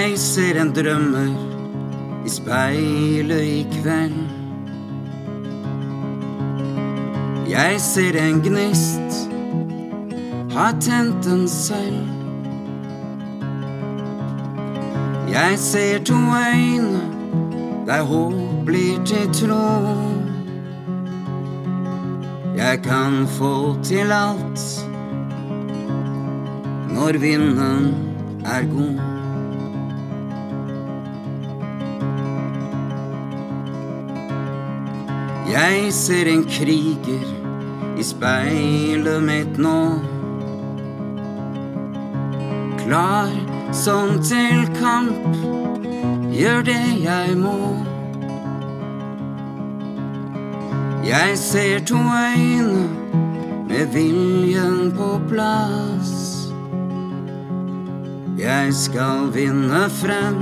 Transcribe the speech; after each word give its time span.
Jeg 0.00 0.18
ser 0.18 0.56
en 0.60 0.70
drømmer 0.72 1.32
i 2.26 2.30
speilet 2.32 3.42
i 3.44 3.66
kveld. 3.72 4.14
Jeg 7.50 7.80
ser 7.84 8.16
en 8.16 8.40
gnist, 8.40 9.18
har 10.54 10.72
tent 10.80 11.24
den 11.24 11.44
selv. 11.48 12.00
Jeg 15.32 15.58
ser 15.58 16.04
to 16.04 16.16
øyne 16.54 17.00
der 17.86 18.02
håp 18.02 18.64
blir 18.64 19.04
til 19.04 19.28
tro. 19.42 19.68
Jeg 22.56 22.80
kan 22.88 23.26
få 23.36 23.76
til 23.82 24.12
alt 24.12 24.66
når 26.88 27.18
vinden 27.18 27.94
er 28.44 28.62
god. 28.76 29.09
Jeg 35.50 35.92
ser 35.92 36.28
en 36.30 36.44
kriger 36.46 37.24
i 37.98 38.04
speilet 38.06 39.22
mitt 39.22 39.56
nå. 39.58 39.78
Klar 42.84 43.32
som 43.74 44.20
til 44.22 44.62
kamp, 44.78 45.34
gjør 46.30 46.62
det 46.70 46.84
jeg 47.02 47.34
må. 47.42 47.56
Jeg 51.10 51.38
ser 51.38 51.82
to 51.90 51.98
øyne 51.98 52.86
med 53.68 53.86
viljen 53.94 54.92
på 54.94 55.20
plass. 55.28 56.14
Jeg 58.38 58.74
skal 58.74 59.32
vinne 59.34 59.88
frem 59.90 60.38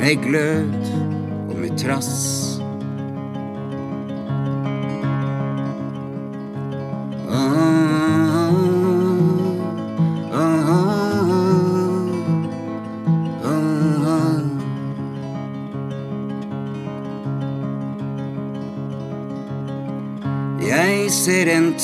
med 0.00 0.16
glød 0.24 0.92
og 1.48 1.56
med 1.60 1.78
trass. 1.78 2.39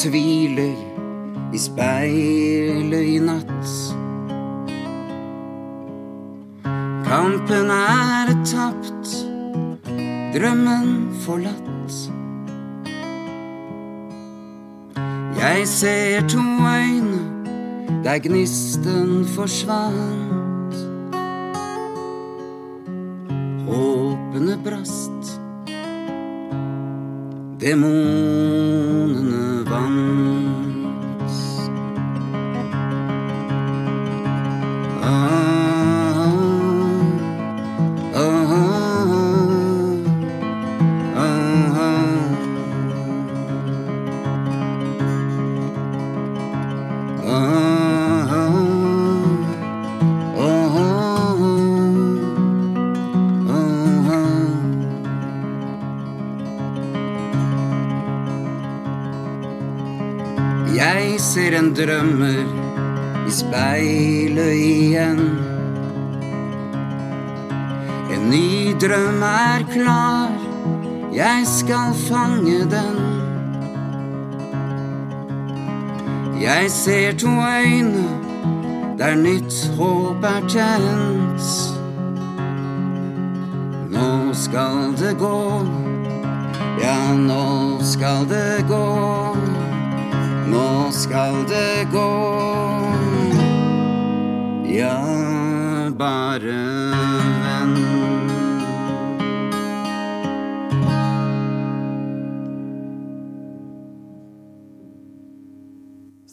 Tviler 0.07 0.77
i 1.55 1.59
speilet 1.59 3.07
i 3.11 3.19
natt. 3.19 3.71
Kampen 7.07 7.71
er 7.75 8.31
tapt, 8.47 9.15
drømmen 10.35 10.93
forlatt. 11.25 11.97
Jeg 15.41 15.67
ser 15.69 16.29
to 16.31 16.45
øyne 16.63 17.23
der 18.05 18.19
gnisten 18.23 19.25
forsvant. 19.35 20.77
Håpene 23.67 24.59
brast, 24.65 25.41
demonene 27.61 27.96
drømmer 61.77 62.41
i 63.27 63.31
speilet 63.31 64.53
igjen. 64.55 65.21
En 68.15 68.31
ny 68.31 68.73
drøm 68.81 69.23
er 69.23 69.65
klar, 69.73 70.33
jeg 71.15 71.47
skal 71.47 71.93
fange 72.09 72.61
den. 72.73 72.97
Jeg 76.41 76.71
ser 76.71 77.13
to 77.13 77.29
øyne 77.29 78.05
der 78.99 79.15
nytt 79.15 79.71
håp 79.77 80.25
er 80.25 80.41
tent. 80.49 81.43
Nå 83.91 84.33
skal 84.33 84.97
det 84.99 85.19
gå, 85.19 85.63
ja, 86.83 87.15
nå 87.17 87.79
skal 87.83 88.29
det 88.29 88.65
gå. 88.69 89.16
Skal 91.07 91.35
det 91.49 91.87
gå. 91.93 92.09
Ja, 94.79 94.99
bare 95.99 96.57
vent. 97.43 98.87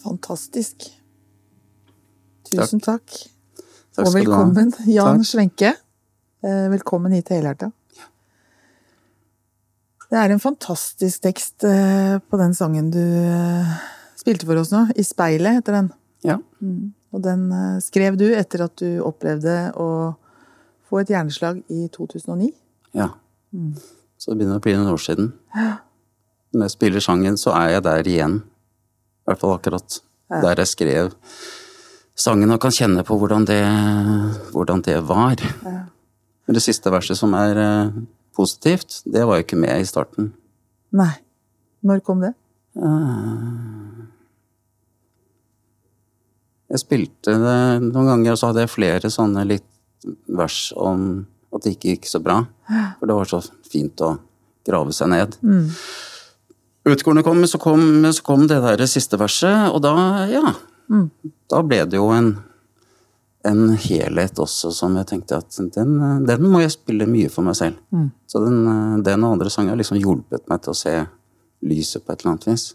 Fantastisk. 0.03 0.89
Tusen 2.51 2.81
takk. 2.83 3.05
Takk 3.93 4.07
Og 4.07 4.09
du 4.09 4.11
ha. 4.11 4.17
velkommen, 4.19 4.73
Jan 4.89 5.21
Takk. 5.21 5.29
Svenke. 5.29 5.73
Eh, 6.43 6.67
Velkommen 6.73 7.13
hit 7.15 7.27
til 7.29 7.39
Helhjerta. 7.39 7.69
Det 10.13 10.19
er 10.21 10.29
en 10.35 10.41
fantastisk 10.43 11.23
tekst 11.25 11.63
eh, 11.65 12.19
på 12.29 12.37
den 12.37 12.53
sangen 12.53 12.91
du 12.93 12.99
eh, 13.01 13.71
spilte 14.23 14.47
for 14.49 14.59
oss 14.61 14.71
nå. 14.73 14.87
'I 14.95 15.03
speilet' 15.05 15.59
heter 15.59 15.79
den. 15.79 15.91
Ja. 16.23 16.39
Og 17.13 17.21
den 17.21 17.51
eh, 17.51 17.79
skrev 17.83 18.17
du 18.17 18.29
etter 18.33 18.65
at 18.65 18.75
du 18.79 19.03
opplevde 19.05 19.73
å 19.77 20.15
få 20.89 21.03
et 21.03 21.11
hjerneslag 21.13 21.61
i 21.69 21.87
2009. 21.93 22.53
ja. 22.97 23.11
Så 24.17 24.31
det 24.31 24.39
begynner 24.39 24.61
å 24.61 24.63
bli 24.63 24.73
noen 24.77 24.93
år 24.93 25.01
siden. 25.03 25.33
Når 26.53 26.61
jeg 26.63 26.73
spiller 26.73 27.03
sangen, 27.03 27.35
så 27.37 27.51
er 27.57 27.73
jeg 27.73 27.83
der 27.83 28.07
igjen. 28.07 28.37
I 28.39 29.27
hvert 29.27 29.41
fall 29.41 29.57
akkurat 29.57 29.97
der 30.31 30.61
jeg 30.63 30.69
skrev 30.71 31.09
sangen, 32.15 32.53
og 32.53 32.61
kan 32.63 32.71
kjenne 32.71 33.03
på 33.03 33.17
hvordan 33.19 33.45
det, 33.49 33.59
hvordan 34.53 34.81
det 34.85 34.95
var. 35.09 35.43
Men 35.63 36.55
det 36.55 36.63
siste 36.63 36.91
verset 36.93 37.19
som 37.19 37.35
er 37.35 37.59
eh, 37.59 37.99
positivt, 38.35 39.01
det 39.05 39.25
var 39.27 39.37
jo 39.37 39.45
ikke 39.45 39.59
med 39.59 39.81
i 39.81 39.87
starten. 39.91 40.31
Nei. 40.95 41.13
Når 41.83 41.99
kom 42.07 42.23
det? 42.23 42.31
Jeg 46.73 46.81
spilte 46.81 47.35
det 47.37 47.57
noen 47.85 48.09
ganger, 48.09 48.33
og 48.33 48.39
så 48.39 48.49
hadde 48.49 48.63
jeg 48.65 48.73
flere 48.73 49.11
sånne 49.13 49.45
litt 49.45 50.07
vers 50.25 50.71
om 50.75 51.23
at 51.53 51.65
det 51.65 51.75
ikke 51.75 51.93
gikk 51.93 52.07
så 52.09 52.21
bra. 52.23 52.39
For 52.99 53.09
det 53.09 53.17
var 53.19 53.29
så 53.29 53.43
fint 53.69 54.01
å 54.01 54.15
grave 54.65 54.95
seg 54.95 55.11
ned. 55.13 55.37
Mm. 55.45 55.67
Utkornet 56.93 57.23
kom, 57.23 57.43
så 57.47 57.59
kom, 57.61 57.83
så 58.11 58.25
kom 58.25 58.47
det 58.49 58.57
der 58.63 58.81
siste 58.91 59.19
verset, 59.21 59.69
og 59.71 59.83
da, 59.85 59.93
ja 60.27 60.55
Da 61.49 61.61
ble 61.63 61.85
det 61.87 61.95
jo 61.95 62.09
en, 62.11 62.33
en 63.47 63.61
helhet 63.79 64.39
også 64.41 64.71
som 64.75 64.97
jeg 64.99 65.07
tenkte 65.13 65.39
at 65.39 65.55
den, 65.77 65.93
den 66.27 66.47
må 66.49 66.59
jeg 66.59 66.73
spille 66.75 67.07
mye 67.07 67.31
for 67.31 67.45
meg 67.47 67.55
selv. 67.55 67.77
Så 68.27 68.41
den, 68.43 68.65
den 69.05 69.23
og 69.23 69.37
andre 69.37 69.53
sanger 69.53 69.75
har 69.75 69.79
liksom 69.79 70.01
hjulpet 70.01 70.49
meg 70.51 70.63
til 70.65 70.73
å 70.73 70.79
se 70.81 70.95
lyset 71.63 72.03
på 72.03 72.11
et 72.11 72.19
eller 72.23 72.33
annet 72.33 72.49
vis. 72.49 72.73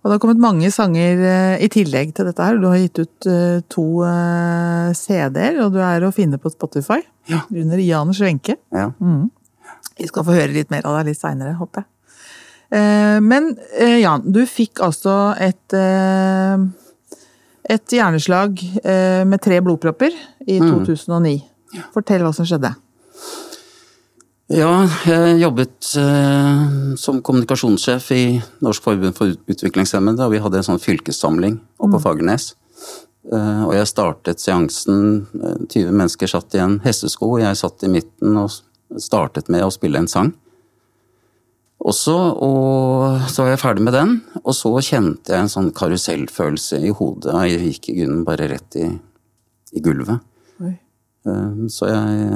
Og 0.00 0.08
det 0.08 0.14
har 0.14 0.20
kommet 0.22 0.40
mange 0.40 0.70
sanger 0.72 1.20
eh, 1.28 1.62
i 1.64 1.68
tillegg 1.72 2.14
til 2.16 2.28
dette 2.30 2.44
her. 2.44 2.56
Du 2.56 2.66
har 2.70 2.78
gitt 2.80 3.02
ut 3.02 3.28
eh, 3.28 3.60
to 3.68 3.84
eh, 4.08 4.88
CD-er, 4.96 5.60
og 5.66 5.74
du 5.74 5.80
er 5.84 6.06
å 6.06 6.12
finne 6.14 6.40
på 6.40 6.52
Spotify. 6.52 7.02
Ja. 7.28 7.42
Under 7.52 7.82
Jan 7.84 8.14
Schwenke. 8.16 8.56
Ja. 8.72 8.88
Vi 10.00 10.08
skal 10.08 10.24
få 10.24 10.36
høre 10.38 10.54
litt 10.56 10.72
mer 10.72 10.88
av 10.88 10.96
deg 10.98 11.10
litt 11.10 11.20
seinere, 11.20 11.52
håper 11.60 11.84
jeg. 11.84 11.90
Men 13.26 13.48
Jan, 13.98 14.22
du 14.30 14.44
fikk 14.46 14.78
altså 14.86 15.32
et 15.42 15.74
et 17.74 17.94
hjerneslag 17.96 18.62
med 19.26 19.42
tre 19.42 19.58
blodpropper 19.66 20.14
i 20.46 20.60
2009. 20.62 21.32
Fortell 21.90 22.22
hva 22.22 22.30
som 22.36 22.46
skjedde. 22.46 22.70
Ja, 24.50 24.82
jeg 25.06 25.36
jobbet 25.44 25.92
eh, 26.00 26.62
som 26.98 27.20
kommunikasjonssjef 27.22 28.08
i 28.16 28.22
Norsk 28.66 28.82
forbund 28.82 29.14
for 29.14 29.30
utviklingshemmede, 29.30 30.24
og 30.26 30.32
vi 30.34 30.40
hadde 30.42 30.58
en 30.58 30.66
sånn 30.66 30.82
fylkessamling 30.82 31.60
oppe 31.78 31.92
på 31.92 32.00
Fagernes. 32.02 32.48
Eh, 33.30 33.60
og 33.68 33.76
jeg 33.76 33.86
startet 33.86 34.42
seansen, 34.42 35.28
eh, 35.38 35.60
20 35.70 35.94
mennesker 35.94 36.32
satt 36.32 36.56
i 36.58 36.62
en 36.64 36.80
hestesko, 36.82 37.36
jeg 37.38 37.60
satt 37.60 37.86
i 37.86 37.92
midten 37.92 38.40
og 38.40 38.50
startet 38.98 39.52
med 39.54 39.62
å 39.62 39.70
spille 39.70 40.02
en 40.02 40.10
sang. 40.10 40.32
Også, 41.78 42.16
og 42.42 43.30
så 43.30 43.46
var 43.46 43.52
jeg 43.52 43.62
ferdig 43.62 43.86
med 43.86 43.94
den, 43.94 44.16
og 44.42 44.50
så 44.58 44.74
kjente 44.82 45.30
jeg 45.30 45.44
en 45.44 45.52
sånn 45.54 45.70
karusellfølelse 45.78 46.82
i 46.82 46.90
hodet, 46.90 47.30
og 47.30 47.46
jeg 47.46 47.70
gikk 47.70 47.92
i 47.92 47.96
grunnen 48.00 48.26
bare 48.26 48.50
rett 48.50 48.82
i, 48.82 48.90
i 49.78 49.84
gulvet. 49.86 50.26
Eh, 51.26 51.68
Så 51.68 51.86
jeg, 51.90 52.30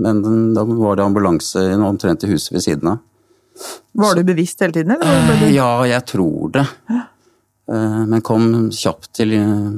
men 0.00 0.22
da 0.56 0.64
var 0.64 0.96
det 0.96 1.04
ambulanse 1.04 1.60
omtrent 1.76 2.24
i 2.24 2.30
huset 2.32 2.54
ved 2.56 2.64
siden 2.64 2.88
av. 2.94 2.98
Var 3.92 4.14
du 4.16 4.22
bevisst 4.24 4.60
hele 4.62 4.72
tiden, 4.72 4.94
eller? 4.96 5.50
Ja, 5.52 5.82
jeg 5.84 6.06
tror 6.08 6.48
det. 6.54 6.64
Eh, 7.70 8.04
Men 8.08 8.22
kom 8.24 8.70
kjapt 8.72 9.10
til 9.18 9.34
eh, 9.36 9.72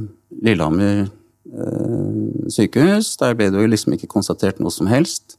Lillehammer 0.44 1.09
eh, 1.09 2.49
sykehus. 2.53 3.17
Der 3.20 3.35
ble 3.35 3.49
det 3.50 3.61
jo 3.64 3.70
liksom 3.73 3.93
ikke 3.97 4.06
konstatert 4.12 4.61
noe 4.62 4.70
som 4.70 4.87
helst. 4.87 5.35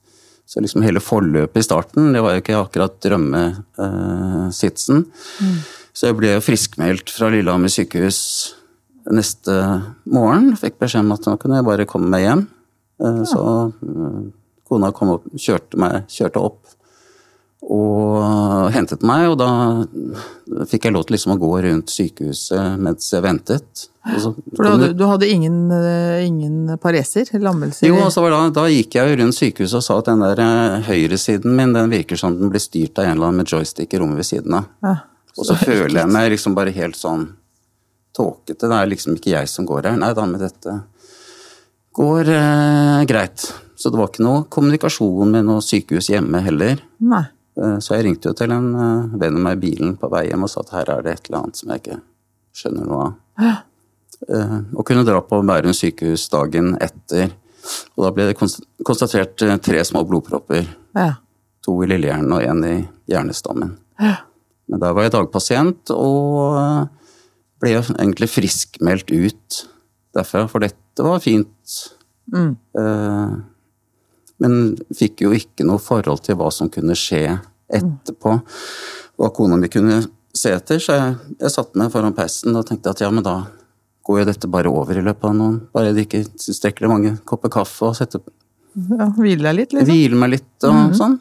Så 0.46 0.60
liksom 0.60 0.84
hele 0.84 1.00
forløpet 1.00 1.62
i 1.62 1.64
starten, 1.64 2.12
det 2.12 2.20
var 2.22 2.34
jo 2.36 2.42
ikke 2.44 2.58
akkurat 2.60 2.98
drømmesitsen. 3.06 5.06
Så 5.94 6.10
jeg 6.10 6.18
ble 6.20 6.34
jo 6.36 6.42
friskmeldt 6.44 7.10
fra 7.14 7.30
Lillehammer 7.31 7.72
sykehus 7.72 8.20
neste 9.14 9.56
morgen. 10.10 10.52
Fikk 10.60 10.75
beskjed 10.84 11.06
om 11.06 11.14
at 11.16 11.25
nå 11.30 11.38
kunne 11.40 11.62
jeg 11.62 11.70
bare 11.70 11.88
komme 11.90 12.12
meg 12.12 12.25
hjem. 12.28 12.44
Eh, 13.01 13.24
Så 13.30 13.42
eh, 13.72 14.19
kona 14.69 14.92
kom 14.92 15.16
opp, 15.18 15.25
kjørte, 15.38 15.78
meg, 15.81 16.04
kjørte 16.12 16.42
opp 16.44 16.60
og 17.63 18.72
hentet 18.75 19.04
meg, 19.07 19.30
og 19.31 19.38
da 19.40 20.66
fikk 20.68 20.84
jeg 20.90 20.95
lov 20.95 21.06
til 21.07 21.16
liksom 21.16 21.31
å 21.36 21.40
gå 21.40 21.51
rundt 21.63 21.94
sykehuset 21.94 22.80
mens 22.81 23.07
jeg 23.13 23.24
ventet. 23.24 23.86
Så 24.19 24.34
For 24.51 24.66
du 24.66 24.68
hadde, 24.68 24.90
du 25.00 25.04
hadde 25.07 25.30
ingen, 25.31 25.72
eh, 25.72 26.25
ingen 26.28 26.74
pareser? 26.84 27.30
Lammelser? 27.40 27.88
jo, 27.88 27.95
altså 28.04 28.25
da, 28.28 28.42
da 28.51 28.66
gikk 28.68 28.98
jeg 29.00 29.16
rundt 29.22 29.38
sykehuset 29.38 29.80
og 29.80 29.86
sa 29.86 29.98
at 30.01 30.10
den 30.12 30.25
der 30.25 30.84
høyresiden 30.89 31.56
min 31.56 31.72
den 31.72 31.94
virker 31.94 32.19
som 32.19 32.36
den 32.36 32.51
blir 32.51 32.60
styrt 32.63 33.00
av 33.00 33.07
en 33.07 33.16
eller 33.16 33.30
annen 33.31 33.46
med 33.46 33.48
joystick 33.56 33.94
i 33.96 34.01
rommet 34.04 34.19
ved 34.19 34.28
siden 34.28 34.60
av. 34.60 34.68
Ja. 34.84 34.98
Og 35.38 35.48
så 35.48 35.56
føler 35.57 36.01
jeg 36.04 36.12
meg 36.12 36.34
liksom 36.36 36.54
bare 36.60 36.75
helt 36.75 37.00
sånn 37.00 37.30
tåkete. 38.13 38.68
Det 38.68 38.75
er 38.75 38.92
liksom 38.92 39.16
ikke 39.18 39.31
jeg 39.38 39.48
som 39.50 39.66
går 39.66 39.88
her. 39.88 39.96
Nei 40.04 40.12
da, 40.13 40.28
med 40.30 40.44
dette 40.44 40.81
går 41.94 42.30
eh, 42.34 43.04
greit. 43.10 43.45
Så 43.75 43.92
det 43.92 44.00
var 44.00 44.10
ikke 44.12 44.24
noe 44.25 44.45
kommunikasjon 44.54 45.31
med 45.34 45.45
noe 45.48 45.63
sykehus 45.66 46.10
hjemme 46.13 46.42
heller. 46.45 46.81
Nei. 47.04 47.25
Eh, 47.60 47.78
Så 47.84 47.95
jeg 47.98 48.06
ringte 48.07 48.31
jo 48.31 48.38
til 48.38 48.54
en 48.56 48.69
eh, 48.74 49.18
venn 49.22 49.38
av 49.38 49.45
meg 49.48 49.57
i 49.60 49.62
bilen 49.68 49.95
på 50.00 50.10
vei 50.13 50.25
hjem 50.30 50.45
og 50.48 50.51
sa 50.54 50.63
at 50.63 50.74
her 50.78 50.92
er 50.95 51.06
det 51.06 51.13
et 51.18 51.30
eller 51.30 51.44
annet 51.44 51.60
som 51.60 51.74
jeg 51.74 51.84
ikke 51.84 52.00
skjønner 52.57 52.90
noe 52.90 53.06
av. 53.07 53.60
Eh, 54.30 54.57
Og 54.75 54.86
kunne 54.88 55.06
dra 55.07 55.19
på 55.22 55.42
Bærum 55.45 55.75
sykehus 55.75 56.30
dagen 56.34 56.74
etter. 56.81 57.34
Og 57.96 58.06
da 58.06 58.12
ble 58.16 58.30
det 58.31 58.38
konstatert 58.39 59.38
tre 59.63 59.84
små 59.88 60.04
blodpropper. 60.07 60.66
Ja. 60.98 61.13
To 61.63 61.78
i 61.84 61.88
lillehjernen 61.88 62.34
og 62.36 62.44
én 62.44 62.66
i 62.68 62.75
hjernestammen. 63.07 63.78
Men 64.68 64.80
der 64.81 64.94
var 64.96 65.06
jeg 65.06 65.13
dagpasient 65.13 65.92
og 65.96 66.89
ble 67.63 67.78
egentlig 67.80 68.28
friskmeldt 68.31 69.12
ut 69.16 69.62
derfra, 70.16 70.44
for 70.51 70.60
dette 70.94 71.07
var 71.07 71.19
fint. 71.19 71.74
Mm. 72.34 72.54
Eh, 72.80 73.34
Men 74.44 74.78
fikk 74.94 75.24
jo 75.25 75.31
ikke 75.34 75.66
noe 75.66 75.81
forhold 75.81 76.22
til 76.25 76.38
hva 76.38 76.51
som 76.54 76.69
kunne 76.69 76.95
skje 76.98 77.40
etterpå. 77.74 78.36
Hva 79.18 79.30
kona 79.34 79.57
mi 79.57 79.69
kunne 79.74 80.04
se 80.36 80.54
etter. 80.54 80.81
Så 80.81 80.98
jeg, 80.98 81.18
jeg 81.40 81.54
satte 81.54 81.80
meg 81.80 81.92
foran 81.94 82.13
peisen 82.18 82.56
og 82.57 82.66
tenkte 82.69 82.94
at 82.94 83.01
ja, 83.01 83.10
men 83.13 83.25
da 83.25 83.40
går 84.06 84.19
jo 84.22 84.30
dette 84.30 84.50
bare 84.51 84.69
over 84.69 85.00
i 85.00 85.04
løpet 85.06 85.30
av 85.30 85.36
noen 85.38 85.60
Bare 85.74 85.94
de 85.95 86.04
ikke 86.04 86.25
tilstrekkelig 86.28 86.90
mange 86.92 87.13
kopper 87.30 87.54
kaffe 87.54 87.88
og 87.88 87.96
setter 87.96 88.19
ja 88.74 89.06
Hvile 89.16 89.46
deg 89.46 89.56
litt, 89.62 89.75
liksom? 89.78 89.94
Hvile 89.94 90.18
meg 90.19 90.31
litt 90.34 90.66
og 90.68 90.96
sånn. 90.98 91.19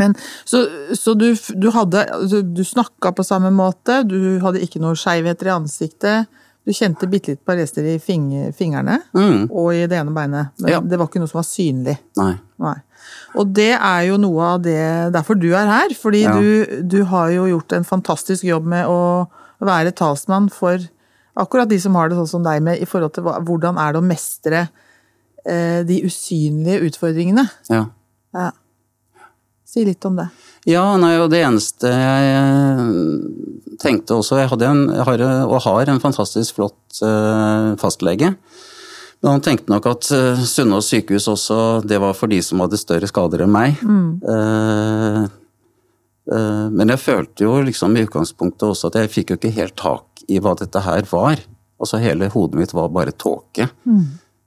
Men, 0.00 0.14
så 0.48 0.64
så 0.96 1.14
du, 1.16 1.30
du 1.56 1.68
hadde 1.72 2.02
altså, 2.16 2.40
Du 2.42 2.64
snakka 2.64 3.12
på 3.16 3.24
samme 3.24 3.52
måte, 3.54 4.02
du 4.08 4.40
hadde 4.42 4.64
ikke 4.64 4.80
noe 4.82 4.96
skeivheter 4.98 5.48
i 5.48 5.54
ansiktet. 5.54 6.37
Du 6.68 6.74
kjente 6.76 7.06
bitte 7.08 7.32
litt 7.32 7.48
rester 7.56 7.86
i 7.88 7.94
fing, 7.98 8.26
fingrene 8.52 8.98
Mm. 9.16 9.46
og 9.50 9.70
i 9.72 9.86
det 9.88 9.96
ene 9.96 10.12
beinet. 10.12 10.50
Men 10.60 10.70
Ja. 10.74 10.80
det 10.84 10.98
var 11.00 11.06
ikke 11.08 11.22
noe 11.22 11.30
som 11.30 11.38
var 11.40 11.46
synlig. 11.48 11.94
Nei. 12.18 12.34
Nei. 12.60 12.74
Og 13.40 13.54
det 13.56 13.70
er 13.78 14.02
jo 14.08 14.18
noe 14.20 14.42
av 14.54 14.62
det 14.62 15.12
Derfor 15.14 15.38
du 15.40 15.48
er 15.54 15.64
her. 15.66 15.88
Fordi 15.96 16.22
Ja. 16.26 16.32
du, 16.36 16.82
du 16.82 17.04
har 17.04 17.30
jo 17.30 17.46
gjort 17.46 17.72
en 17.72 17.84
fantastisk 17.84 18.44
jobb 18.44 18.64
med 18.68 18.84
å 18.86 19.28
være 19.62 19.92
talsmann 19.96 20.50
for 20.52 20.78
akkurat 21.38 21.68
de 21.70 21.78
som 21.80 21.94
har 21.94 22.08
det 22.10 22.18
sånn 22.18 22.28
som 22.28 22.42
deg, 22.42 22.60
med 22.62 22.82
i 22.82 22.84
forhold 22.84 23.14
til 23.14 23.24
hva, 23.24 23.38
hvordan 23.40 23.78
er 23.78 23.92
det 23.92 24.02
å 24.02 24.06
mestre 24.06 24.68
eh, 25.46 25.82
de 25.84 26.02
usynlige 26.04 26.82
utfordringene. 26.90 27.48
Ja. 27.70 27.86
Ja. 28.34 28.50
Si 29.64 29.84
litt 29.84 30.04
om 30.04 30.16
det. 30.16 30.28
Ja, 30.66 30.96
nei, 30.98 31.14
og 31.22 31.30
det 31.32 31.42
eneste 31.46 31.90
jeg 31.92 32.30
eh, 32.34 33.76
tenkte 33.78 34.18
også 34.18 34.40
Jeg, 34.40 34.50
hadde 34.50 34.66
en, 34.66 34.80
jeg 34.90 35.06
har, 35.06 35.22
og 35.46 35.60
har 35.64 35.92
en 35.92 36.02
fantastisk 36.02 36.58
flott 36.58 37.02
eh, 37.04 37.74
fastlege. 37.80 38.32
Men 39.18 39.34
han 39.34 39.42
tenkte 39.42 39.72
nok 39.72 39.86
at 39.90 40.08
Sunnaas 40.46 40.90
sykehus 40.92 41.26
også, 41.30 41.58
det 41.86 41.98
var 42.02 42.14
for 42.14 42.30
de 42.30 42.38
som 42.44 42.62
hadde 42.62 42.78
større 42.78 43.08
skader 43.10 43.42
enn 43.44 43.54
meg. 43.54 43.80
Eh, 44.34 45.22
eh, 46.34 46.66
men 46.70 46.94
jeg 46.94 47.02
følte 47.02 47.46
jo 47.48 47.56
liksom 47.66 47.96
i 47.98 48.04
utgangspunktet 48.06 48.68
også 48.68 48.92
at 48.92 49.00
jeg 49.02 49.14
fikk 49.14 49.32
jo 49.32 49.40
ikke 49.40 49.54
helt 49.58 49.78
tak 49.78 50.22
i 50.30 50.38
hva 50.42 50.54
dette 50.58 50.82
her 50.86 51.06
var. 51.10 51.42
Altså 51.78 52.02
hele 52.02 52.30
hodet 52.30 52.60
mitt 52.60 52.74
var 52.74 52.90
bare 52.94 53.14
tåke. 53.14 53.70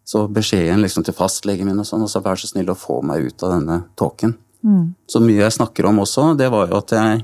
Så 0.07 0.25
beskjeden 0.27 0.83
liksom 0.83 1.05
til 1.07 1.15
fastlegen 1.15 1.67
min 1.69 1.79
og 1.79 1.87
sånn, 1.87 2.03
og 2.03 2.11
så 2.11 2.19
vær 2.23 2.39
så 2.39 2.49
snill 2.49 2.71
å 2.71 2.77
få 2.77 2.99
meg 3.05 3.27
ut 3.29 3.43
av 3.47 3.53
denne 3.55 3.77
tåken. 3.99 4.35
Så 5.09 5.21
mye 5.23 5.41
jeg 5.41 5.55
snakker 5.57 5.87
om 5.89 6.03
også, 6.03 6.31
det 6.37 6.51
var 6.53 6.69
jo 6.69 6.77
at 6.81 6.93
jeg, 6.95 7.23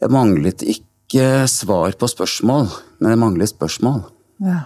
jeg 0.00 0.12
manglet 0.12 0.64
ikke 0.64 1.26
svar 1.50 1.94
på 1.98 2.08
spørsmål, 2.10 2.70
men 3.00 3.12
jeg 3.12 3.20
manglet 3.20 3.52
spørsmål. 3.52 4.02
Ja. 4.44 4.62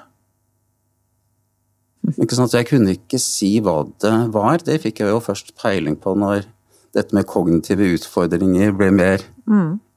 Ikke 2.17 2.35
sant? 2.35 2.51
at 2.55 2.61
jeg 2.61 2.69
kunne 2.71 2.95
ikke 2.97 3.21
si 3.23 3.59
hva 3.63 3.83
det 4.03 4.15
var. 4.35 4.63
Det 4.65 4.81
fikk 4.83 5.03
jeg 5.03 5.13
jo 5.13 5.21
først 5.23 5.53
peiling 5.61 5.99
på 6.01 6.15
når 6.19 6.47
dette 6.97 7.15
med 7.15 7.29
kognitive 7.31 7.87
utfordringer 7.95 8.73
ble 8.75 8.91
mer 8.95 9.27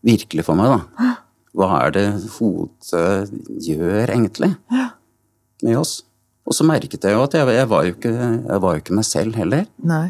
virkelig 0.05 0.45
for 0.45 0.59
meg, 0.59 0.73
da. 0.73 1.13
Hva 1.53 1.69
er 1.83 1.93
det 1.93 2.07
hodet 2.39 3.29
gjør, 3.61 4.09
egentlig, 4.09 4.55
med 5.63 5.77
oss? 5.77 6.01
Og 6.43 6.55
så 6.57 6.65
merket 6.67 7.05
jeg 7.05 7.15
jo 7.15 7.23
at 7.23 7.33
jeg, 7.37 7.47
jeg, 7.55 7.69
var, 7.69 7.85
jo 7.85 7.93
ikke, 7.95 8.11
jeg 8.11 8.61
var 8.65 8.73
jo 8.73 8.81
ikke 8.81 8.97
meg 8.97 9.05
selv 9.07 9.37
heller. 9.39 9.65
Nei. 9.79 10.07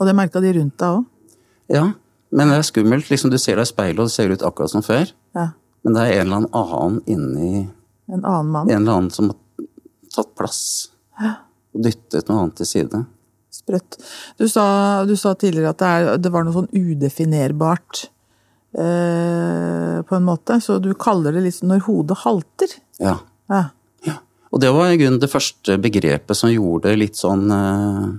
Og 0.00 0.08
det 0.08 0.16
merka 0.16 0.40
de 0.42 0.54
rundt 0.56 0.78
deg 0.80 0.98
òg. 0.98 1.04
Ja, 1.70 1.84
men 2.34 2.50
det 2.50 2.60
er 2.60 2.66
skummelt. 2.66 3.10
Liksom, 3.12 3.30
du 3.30 3.38
ser 3.38 3.60
deg 3.60 3.68
i 3.68 3.70
speilet, 3.70 4.00
og 4.00 4.08
det 4.08 4.14
ser 4.14 4.32
ut 4.32 4.44
akkurat 4.46 4.72
som 4.72 4.84
før. 4.86 5.12
Ja. 5.36 5.50
Men 5.84 5.96
det 5.96 6.06
er 6.06 6.20
en 6.20 6.32
eller 6.32 6.48
annen 6.56 7.00
inni 7.08 7.68
En 8.10 8.24
annen 8.24 8.50
mann. 8.52 8.70
En 8.70 8.82
eller 8.82 8.96
annen 8.98 9.12
som 9.14 9.30
har 9.30 9.66
tatt 10.10 10.32
plass. 10.38 10.62
Og 11.70 11.84
dyttet 11.86 12.28
noe 12.28 12.44
annet 12.44 12.56
til 12.58 12.68
side. 12.68 13.02
Sprøtt. 13.54 13.98
Du 14.38 14.48
sa, 14.50 14.64
du 15.06 15.14
sa 15.18 15.34
tidligere 15.38 15.74
at 15.74 15.82
det, 15.82 15.90
er, 15.90 16.22
det 16.22 16.32
var 16.34 16.46
noe 16.46 16.56
sånn 16.56 16.70
udefinerbart 16.74 18.02
eh, 18.74 20.00
på 20.06 20.16
en 20.16 20.26
måte. 20.26 20.58
Så 20.64 20.80
du 20.82 20.90
kaller 20.98 21.36
det 21.36 21.44
liksom 21.46 21.70
når 21.70 21.84
hodet 21.86 22.18
halter. 22.24 22.74
Ja. 23.02 23.16
Ja. 23.52 23.62
ja. 24.06 24.16
Og 24.50 24.62
det 24.64 24.72
var 24.74 24.90
i 24.90 24.98
grunnen 24.98 25.22
det 25.22 25.30
første 25.30 25.78
begrepet 25.82 26.38
som 26.38 26.50
gjorde 26.50 26.90
det 26.90 27.02
litt 27.04 27.20
sånn 27.20 27.46
eh, 27.54 28.10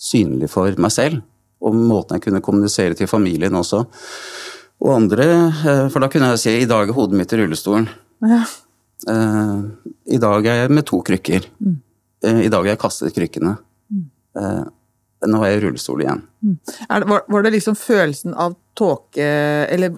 synlig 0.00 0.48
for 0.52 0.72
meg 0.80 0.94
selv. 0.94 1.20
Og 1.60 1.76
måten 1.76 2.16
jeg 2.16 2.24
kunne 2.28 2.40
kommunisere 2.44 2.96
til 2.96 3.10
familien 3.10 3.52
også. 3.58 3.82
Og 4.80 4.94
andre, 4.96 5.26
eh, 5.52 5.86
for 5.92 6.00
da 6.00 6.08
kunne 6.08 6.30
jeg 6.32 6.40
si 6.40 6.54
i 6.62 6.68
dag 6.70 6.88
er 6.88 6.96
hodet 6.96 7.18
mitt 7.20 7.32
i 7.36 7.40
rullestolen. 7.42 7.88
Ja. 8.24 8.42
Eh, 9.08 9.56
I 10.16 10.20
dag 10.20 10.46
er 10.48 10.62
jeg 10.64 10.70
med 10.76 10.86
to 10.88 11.02
krykker. 11.04 11.44
Eh, 12.24 12.40
I 12.46 12.48
dag 12.52 12.64
har 12.64 12.72
jeg 12.74 12.80
kastet 12.80 13.14
krykkene. 13.16 13.58
Eh, 14.40 14.64
nå 15.28 15.42
er 15.44 15.50
jeg 15.52 15.58
i 15.60 15.64
rullestol 15.66 16.00
igjen. 16.00 16.22
Er, 16.88 17.00
det- 17.02 17.08
var, 17.10 17.24
var 17.28 17.42
det 17.44 17.52
liksom 17.52 17.74
følelsen 17.76 18.32
av 18.40 18.54
tåke 18.78 19.20
Eller 19.68 19.92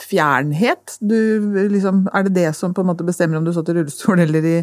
fjernhet? 0.00 0.94
Du, 1.04 1.16
liksom, 1.68 2.06
er 2.14 2.24
det 2.24 2.32
det 2.38 2.54
som 2.56 2.72
på 2.72 2.80
en 2.84 2.88
måte 2.88 3.04
bestemmer 3.04 3.36
om 3.40 3.44
du 3.44 3.52
satt 3.52 3.68
i 3.68 3.74
rullestol 3.76 4.20
eller 4.24 4.46
i, 4.48 4.54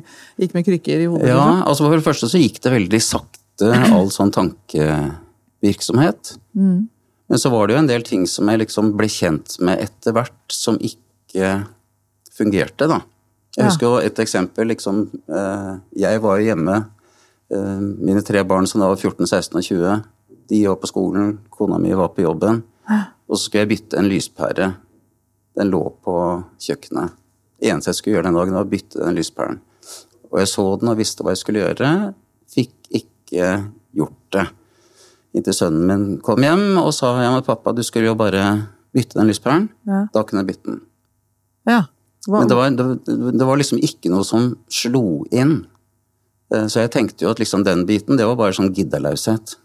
gikk 0.41 0.55
med 0.57 0.65
krykker 0.65 1.03
i 1.03 1.09
hodet? 1.11 1.29
Ja, 1.29 1.37
liksom? 1.37 1.61
altså 1.69 1.85
for 1.89 1.99
det 2.01 2.07
første 2.07 2.31
så 2.31 2.41
gikk 2.41 2.57
det 2.65 2.73
veldig 2.73 3.01
sakte, 3.05 3.40
all 3.69 4.09
sånn 4.13 4.31
tankevirksomhet. 4.33 6.35
Men 7.31 7.39
så 7.39 7.49
var 7.53 7.67
det 7.67 7.75
jo 7.75 7.79
en 7.79 7.87
del 7.87 8.01
ting 8.03 8.25
som 8.27 8.49
jeg 8.51 8.59
liksom 8.65 8.89
ble 8.99 9.07
kjent 9.07 9.53
med 9.63 9.79
etter 9.79 10.11
hvert, 10.17 10.35
som 10.51 10.75
ikke 10.83 11.53
fungerte, 12.35 12.87
da. 12.91 12.97
Jeg 13.55 13.65
husker 13.67 13.85
jo 13.87 13.95
et 13.99 14.19
eksempel, 14.19 14.67
liksom. 14.71 15.09
eh, 15.29 15.75
Jeg 15.99 16.21
var 16.23 16.39
jo 16.39 16.45
hjemme. 16.45 16.85
eh, 17.51 17.79
Mine 17.99 18.21
tre 18.23 18.43
barn 18.43 18.65
som 18.67 18.79
da 18.81 18.87
var 18.87 18.95
14, 18.95 19.25
16 19.27 19.57
og 19.57 19.63
20, 19.63 20.03
de 20.49 20.67
var 20.67 20.75
på 20.77 20.87
skolen, 20.87 21.37
kona 21.49 21.77
mi 21.79 21.91
var 21.93 22.09
på 22.09 22.21
jobben. 22.23 22.63
Og 23.29 23.37
så 23.37 23.43
skulle 23.49 23.61
jeg 23.65 23.69
bytte 23.69 23.97
en 23.97 24.09
lyspære. 24.09 24.75
Den 25.55 25.69
lå 25.71 25.83
på 26.03 26.43
kjøkkenet. 26.59 27.11
Det 27.59 27.69
eneste 27.71 27.89
jeg 27.91 27.95
skulle 27.95 28.15
gjøre 28.17 28.23
den 28.27 28.33
dagen, 28.39 28.53
var 28.53 28.65
å 28.65 28.69
bytte 28.71 28.99
den 29.05 29.15
lyspæren. 29.15 29.59
Og 30.31 30.39
jeg 30.39 30.47
så 30.47 30.79
den 30.79 30.89
og 30.89 30.97
visste 30.97 31.23
hva 31.23 31.31
jeg 31.31 31.37
skulle 31.43 31.59
gjøre. 31.63 32.13
Fikk 32.51 32.73
ikke 32.91 33.20
gjort 33.31 34.17
det. 34.35 34.45
Inntil 35.37 35.55
sønnen 35.55 35.85
min 35.87 36.05
kom 36.23 36.43
hjem 36.43 36.77
og 36.81 36.91
sa 36.95 37.13
ja, 37.23 37.31
men 37.31 37.43
pappa, 37.47 37.71
du 37.75 37.83
skulle 37.87 38.09
jo 38.09 38.15
bare 38.19 38.43
bytte 38.91 39.15
den 39.19 39.29
lyspæren. 39.31 39.69
Ja. 39.87 40.05
Da 40.11 40.23
kunne 40.27 40.43
jeg 40.43 40.49
bytte 40.53 40.73
den. 40.73 40.81
Ja. 41.69 41.81
Hva, 42.27 42.41
Men 42.43 42.49
det 42.51 42.57
var, 42.57 42.69
det, 42.75 42.85
det 43.39 43.45
var 43.47 43.57
liksom 43.57 43.79
ikke 43.81 44.11
noe 44.13 44.25
som 44.27 44.51
slo 44.69 45.23
inn. 45.33 45.63
Eh, 46.53 46.67
Så 46.69 46.83
jeg 46.83 46.91
tenkte 46.93 47.25
jo 47.25 47.31
at 47.31 47.39
liksom 47.41 47.63
den 47.65 47.85
biten, 47.89 48.17
det 48.19 48.27
var 48.27 48.35
bare 48.37 48.53
sånn 48.57 48.73
giddeløshet. 48.75 49.55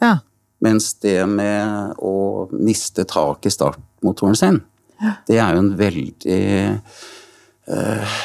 ja. 0.00 0.18
Mens 0.60 0.90
det 1.00 1.22
med 1.24 1.94
å 2.04 2.10
miste 2.52 3.06
tak 3.08 3.46
i 3.48 3.52
startmotoren 3.54 4.36
sin, 4.36 4.58
det 5.24 5.38
er 5.40 5.54
jo 5.56 5.62
en 5.62 5.70
veldig 5.78 6.40
eh, 6.44 8.18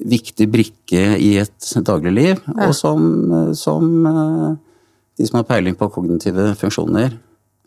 viktig 0.00 0.46
brikke 0.52 1.04
i 1.18 1.32
et 1.42 1.70
dagligliv. 1.86 2.42
Og 2.56 2.74
som, 2.76 3.02
som 3.58 4.06
eh, 4.06 4.54
de 5.18 5.26
som 5.28 5.40
har 5.40 5.48
peiling 5.48 5.76
på 5.78 5.90
kognitive 5.92 6.52
funksjoner, 6.60 7.18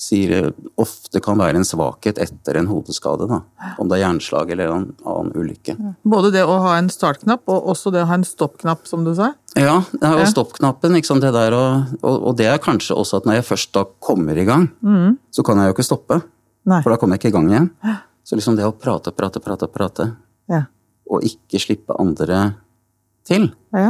sier 0.04 0.50
ofte 0.82 1.22
kan 1.24 1.38
være 1.40 1.60
en 1.62 1.68
svakhet 1.68 2.18
etter 2.20 2.58
en 2.60 2.68
hodeskade. 2.68 3.28
Da. 3.30 3.42
Om 3.80 3.88
det 3.88 3.98
er 4.00 4.02
hjerneslag 4.04 4.50
eller 4.52 4.72
en 4.74 4.88
annen 5.08 5.32
ulykke. 5.38 5.76
Både 6.10 6.32
det 6.34 6.42
å 6.50 6.58
ha 6.66 6.74
en 6.80 6.90
startknapp, 6.92 7.44
og 7.48 7.70
også 7.72 7.94
det 7.94 8.02
å 8.04 8.10
ha 8.10 8.18
en 8.18 8.26
stoppknapp, 8.28 8.88
som 8.90 9.06
du 9.06 9.14
sa. 9.16 9.34
Ja, 9.56 9.78
og 10.02 10.02
Ja. 10.02 10.26
stoppknappen. 10.28 10.98
Liksom 10.98 11.22
det 11.22 11.32
der, 11.32 11.54
og, 11.54 11.94
og, 12.02 12.36
det 12.38 12.50
er 12.50 12.58
kanskje 12.58 12.98
også 12.98 13.22
at 13.22 13.30
når 13.30 13.40
jeg 13.40 13.50
først 13.52 13.72
da 13.78 13.86
kommer 14.02 14.36
i 14.36 14.48
gang, 14.50 14.68
så 15.32 15.46
kan 15.46 15.62
jeg 15.62 15.72
jo 15.72 15.78
ikke 15.78 15.88
stoppe. 15.88 16.22
Nei. 16.66 16.82
For 16.82 16.90
da 16.90 16.98
kommer 16.98 17.16
jeg 17.16 17.22
ikke 17.24 17.34
i 17.34 17.38
gang 17.38 17.50
igjen. 17.52 17.70
Så 18.24 18.36
liksom 18.40 18.56
det 18.58 18.66
å 18.66 18.74
prate, 18.76 19.12
prate, 19.16 19.40
prate, 19.44 19.68
prate, 19.72 20.12
Ja. 20.50 20.66
Og 21.10 21.24
ikke 21.28 21.60
slippe 21.62 21.96
andre 22.00 22.56
til, 23.28 23.50
Ja. 23.74 23.90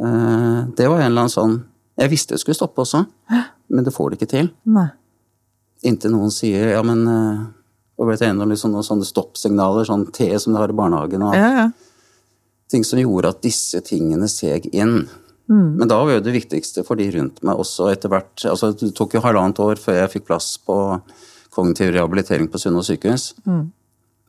eh, 0.00 0.64
det 0.76 0.88
var 0.88 1.00
en 1.00 1.10
eller 1.12 1.26
annen 1.26 1.28
sånn 1.34 1.64
Jeg 1.98 2.10
visste 2.10 2.34
jeg 2.36 2.40
skulle 2.44 2.54
stoppe 2.54 2.78
også, 2.84 3.00
men 3.70 3.84
det 3.84 3.92
får 3.92 4.10
det 4.10 4.18
ikke 4.20 4.30
til. 4.30 4.50
Nei. 4.66 4.88
Inntil 5.84 6.12
noen 6.12 6.30
sier 6.30 6.70
ja, 6.76 6.82
men 6.82 7.02
og 7.98 8.06
vet 8.06 8.20
jeg, 8.22 8.34
noen, 8.38 8.52
liksom, 8.52 8.70
noen 8.70 8.86
sånne 8.86 9.04
stoppsignaler, 9.08 9.84
sånn 9.88 10.04
T 10.14 10.28
som 10.38 10.52
de 10.54 10.60
har 10.60 10.70
i 10.70 10.76
barnehagen, 10.78 11.22
og 11.26 11.34
Ja, 11.34 11.48
ja. 11.64 11.70
ting 12.70 12.84
som 12.84 13.00
gjorde 13.00 13.28
at 13.32 13.42
disse 13.42 13.80
tingene 13.82 14.28
seg 14.30 14.68
inn. 14.72 15.08
Men 15.48 15.88
da 15.88 15.96
var 16.04 16.12
jo 16.12 16.20
det 16.20 16.34
viktigste 16.36 16.84
for 16.86 16.94
de 16.94 17.10
rundt 17.10 17.42
meg 17.42 17.56
også 17.58 17.90
etter 17.90 18.10
hvert 18.12 18.44
altså 18.44 18.70
Det 18.78 18.94
tok 18.94 19.14
jo 19.14 19.20
halvannet 19.24 19.58
år 19.64 19.76
før 19.80 19.94
jeg 20.02 20.10
fikk 20.12 20.26
plass 20.26 20.58
på 20.58 20.76
kognitiv 21.50 21.94
rehabilitering 21.94 22.46
på 22.52 22.58
Sunnaas 22.60 22.86
sykehus. 22.92 23.32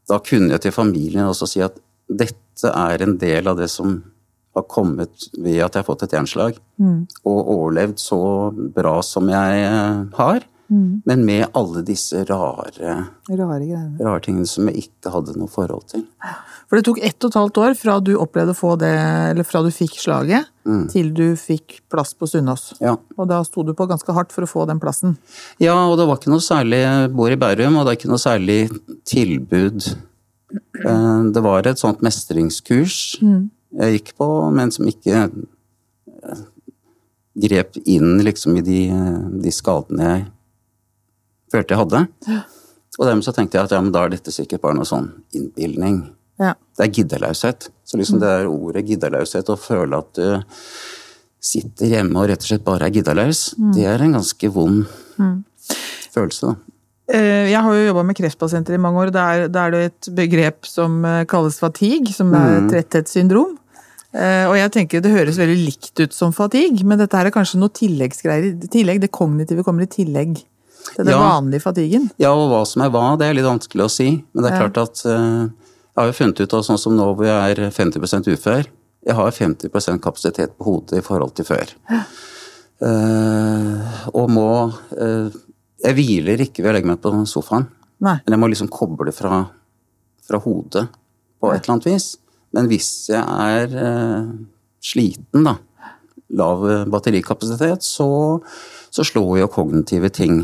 Da 0.08 0.18
kunne 0.24 0.50
jeg 0.56 0.62
til 0.62 0.72
familien 0.72 1.28
også 1.28 1.46
si 1.48 1.60
at 1.62 1.76
dette 2.10 2.72
er 2.74 3.06
en 3.06 3.18
del 3.22 3.48
av 3.48 3.60
det 3.60 3.70
som 3.72 4.00
har 4.58 4.66
kommet 4.68 5.30
ved 5.38 5.62
at 5.62 5.76
jeg 5.76 5.84
har 5.84 5.88
fått 5.88 6.08
et 6.08 6.16
jernslag, 6.18 6.58
og 7.24 7.52
overlevd 7.56 8.00
så 8.02 8.22
bra 8.76 9.00
som 9.06 9.30
jeg 9.30 9.68
har. 10.18 10.48
har, 10.70 11.02
men 11.06 11.26
med 11.26 11.48
alle 11.58 11.82
disse 11.82 12.24
rare, 12.30 13.06
Rare 13.30 13.70
rare 14.00 14.22
tingene 14.22 14.46
som 14.50 14.68
jeg 14.70 14.84
ikke 14.84 15.14
hadde 15.14 15.34
noe 15.38 15.50
forhold 15.50 15.88
til. 15.90 16.04
For 16.70 16.78
det 16.78 16.86
tok 16.86 17.00
ett 17.02 17.18
og 17.26 17.32
et 17.32 17.38
halvt 17.40 17.58
år 17.64 17.78
fra 17.78 17.96
du 18.06 18.12
opplevde 18.22 18.54
å 18.54 18.58
få 18.58 18.76
det, 18.78 18.94
eller 19.32 19.48
fra 19.48 19.64
du 19.66 19.72
fikk 19.74 19.98
slaget, 19.98 20.50
til 20.94 21.10
du 21.18 21.34
fikk 21.40 21.80
plass 21.90 22.14
på 22.14 22.30
Sunnaas. 22.30 22.76
Ja. 22.78 22.94
Og 23.18 23.30
da 23.32 23.42
sto 23.48 23.64
du 23.66 23.74
på 23.74 23.88
ganske 23.90 24.14
hardt 24.14 24.36
for 24.36 24.46
å 24.46 24.52
få 24.52 24.68
den 24.70 24.82
plassen. 24.82 25.18
Ja, 25.58 25.74
og 25.88 25.98
det 25.98 26.06
var 26.06 26.22
ikke 26.22 26.34
noe 26.34 26.46
særlig 26.46 26.84
Jeg 26.84 27.10
bor 27.18 27.34
i 27.34 27.40
Bærum, 27.42 27.80
og 27.80 27.88
det 27.88 27.96
er 27.96 28.00
ikke 28.02 28.14
noe 28.14 28.22
særlig 28.22 28.60
tilbud. 29.10 29.90
Eh, 30.52 31.24
Det 31.34 31.42
var 31.46 31.68
et 31.68 31.78
sånt 31.78 32.02
mestringskurs 32.02 33.20
jeg 33.80 34.00
gikk 34.00 34.14
på, 34.18 34.28
men 34.52 34.72
som 34.72 34.88
ikke 34.90 35.30
eh, 35.30 36.40
grep 37.38 37.78
inn 37.86 38.18
liksom 38.26 38.58
i 38.58 38.62
de, 38.66 38.80
de 39.44 39.52
skadene 39.54 40.08
jeg 40.10 40.26
følte 41.54 41.74
jeg 41.76 41.80
hadde. 41.84 42.02
Og 43.00 43.06
dermed 43.08 43.24
så 43.24 43.32
tenkte 43.34 43.58
jeg 43.58 43.64
at 43.70 43.72
ja, 43.72 43.82
men 43.82 43.92
da 43.94 44.04
er 44.06 44.10
dette 44.10 44.32
sikkert 44.34 44.62
bare 44.62 44.76
noe 44.76 44.86
sånn 44.90 45.12
innbilning. 45.34 46.02
Ja. 46.40 46.54
Det 46.78 46.84
er 46.88 46.92
giddeløshet. 46.98 47.70
Så 47.86 47.98
liksom 47.98 48.20
det 48.20 48.28
er 48.30 48.50
ordet 48.50 48.86
giddeløshet, 48.90 49.48
å 49.50 49.56
føle 49.58 49.98
at 49.98 50.14
du 50.18 50.42
sitter 51.40 51.86
hjemme 51.94 52.20
og 52.20 52.28
rett 52.30 52.44
og 52.44 52.50
slett 52.50 52.66
bare 52.66 52.90
er 52.90 52.92
giddeløs, 52.98 53.56
det 53.74 53.86
er 53.88 54.02
en 54.04 54.18
ganske 54.18 54.50
vond 54.52 54.84
følelse, 56.14 56.48
da. 56.52 56.56
Eh, 57.10 57.50
Jeg 57.50 57.62
har 57.66 57.74
jo 57.74 57.88
jobba 57.90 58.04
med 58.06 58.16
kreftpasienter 58.20 58.76
i 58.76 58.82
mange 58.82 59.00
år. 59.02 59.12
Da 59.16 59.24
er, 59.34 59.48
da 59.50 59.66
er 59.68 59.72
det 59.74 59.82
et 59.90 60.10
begrep 60.16 60.68
som 60.70 61.00
eh, 61.06 61.24
kalles 61.30 61.58
fatigue, 61.62 62.12
som 62.14 62.34
er 62.38 62.68
tretthetssyndrom. 62.70 63.56
Eh, 64.14 64.46
Og 64.50 64.56
jeg 64.58 64.72
tenker 64.76 65.02
det 65.02 65.12
høres 65.14 65.38
veldig 65.42 65.58
likt 65.66 66.00
ut 66.04 66.14
som 66.14 66.32
fatigue, 66.34 66.84
men 66.86 66.98
dette 67.02 67.18
her 67.18 67.26
er 67.30 67.34
kanskje 67.36 67.60
noe 67.62 67.70
tilleggsgreier. 67.74 68.60
tillegg, 68.70 69.02
Det 69.02 69.12
kognitive 69.12 69.64
kommer 69.66 69.84
i 69.84 69.90
tillegg 69.90 70.38
til 70.96 71.04
den 71.06 71.14
Ja. 71.14 71.20
vanlige 71.20 71.62
fatiguen. 71.62 72.10
Ja, 72.18 72.32
og 72.34 72.50
hva 72.50 72.66
som 72.66 72.82
er 72.84 72.90
hva, 72.90 73.18
det 73.18 73.28
er 73.28 73.34
litt 73.34 73.46
vanskelig 73.46 73.86
å 73.86 73.90
si. 73.90 74.24
Men 74.34 74.44
det 74.44 74.52
er 74.54 74.70
klart 74.70 74.78
at 74.82 75.04
jeg 75.04 75.52
har 75.98 76.06
jo 76.08 76.14
funnet 76.14 76.40
ut, 76.42 76.54
av 76.54 76.64
sånn 76.64 76.80
som 76.80 76.96
nå 76.96 77.16
hvor 77.16 77.26
jeg 77.26 77.58
er 77.58 77.70
50% 77.72 78.28
ufør, 78.32 78.66
jeg 79.06 79.16
har 79.16 79.32
50% 79.32 80.00
kapasitet 80.02 80.58
på 80.58 80.64
hodet 80.66 80.98
i 81.00 81.02
forhold 81.02 81.34
til 81.36 81.46
før. 81.46 81.74
Og 84.14 84.30
må 84.30 84.52
Jeg 85.84 85.96
hviler 85.96 86.44
ikke 86.44 86.64
ved 86.64 86.74
å 86.74 86.76
legge 86.78 86.90
meg 86.90 87.02
på 87.04 87.14
sofaen. 87.30 87.70
Nei. 88.04 88.18
Men 88.26 88.36
jeg 88.36 88.42
må 88.42 88.50
liksom 88.52 88.72
koble 88.72 89.14
fra, 89.16 89.42
fra 90.28 90.40
hodet 90.44 90.86
på 91.40 91.52
et 91.54 91.64
eller 91.64 91.78
annet 91.78 91.90
vis. 91.90 92.12
Men 92.56 92.70
hvis 92.72 92.92
jeg 93.12 93.24
er 93.24 93.76
eh, 93.78 94.30
sliten, 94.84 95.46
da, 95.46 95.58
lav 96.40 96.64
batterikapasitet, 96.92 97.86
så, 97.86 98.10
så 98.90 99.06
slår 99.06 99.44
jo 99.44 99.52
kognitive 99.54 100.12
ting 100.14 100.42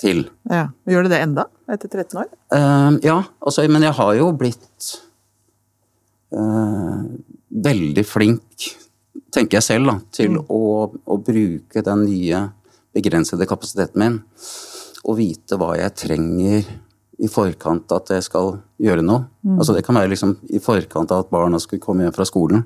til. 0.00 0.24
Ja. 0.50 0.68
Gjør 0.90 1.06
det 1.06 1.14
det 1.14 1.22
enda, 1.24 1.46
etter 1.70 1.90
13 1.92 2.22
år? 2.24 2.30
Uh, 2.54 2.96
ja, 3.04 3.18
altså, 3.44 3.64
men 3.70 3.86
jeg 3.86 3.96
har 3.98 4.12
jo 4.18 4.30
blitt 4.38 4.90
uh, 6.34 7.04
veldig 7.64 8.04
flink, 8.06 8.68
tenker 9.34 9.60
jeg 9.60 9.68
selv, 9.68 9.90
da, 9.90 9.96
til 10.14 10.38
å, 10.42 10.62
å 10.90 11.18
bruke 11.22 11.84
den 11.86 12.06
nye 12.08 12.44
begrensede 12.94 13.46
kapasiteten 13.50 13.98
min. 14.00 14.20
Og 15.04 15.18
vite 15.18 15.58
hva 15.60 15.74
jeg 15.76 15.94
trenger 16.00 16.64
i 17.20 17.28
forkant 17.30 17.92
at 17.94 18.08
jeg 18.10 18.22
skal 18.26 18.56
gjøre 18.82 19.02
noe. 19.04 19.26
Altså 19.58 19.74
Det 19.76 19.84
kan 19.86 19.94
være 19.94 20.10
liksom 20.14 20.36
i 20.50 20.58
forkant 20.58 21.12
av 21.14 21.24
at 21.26 21.30
barna 21.30 21.58
skulle 21.62 21.80
komme 21.84 22.02
hjem 22.06 22.14
fra 22.16 22.24
skolen. 22.26 22.64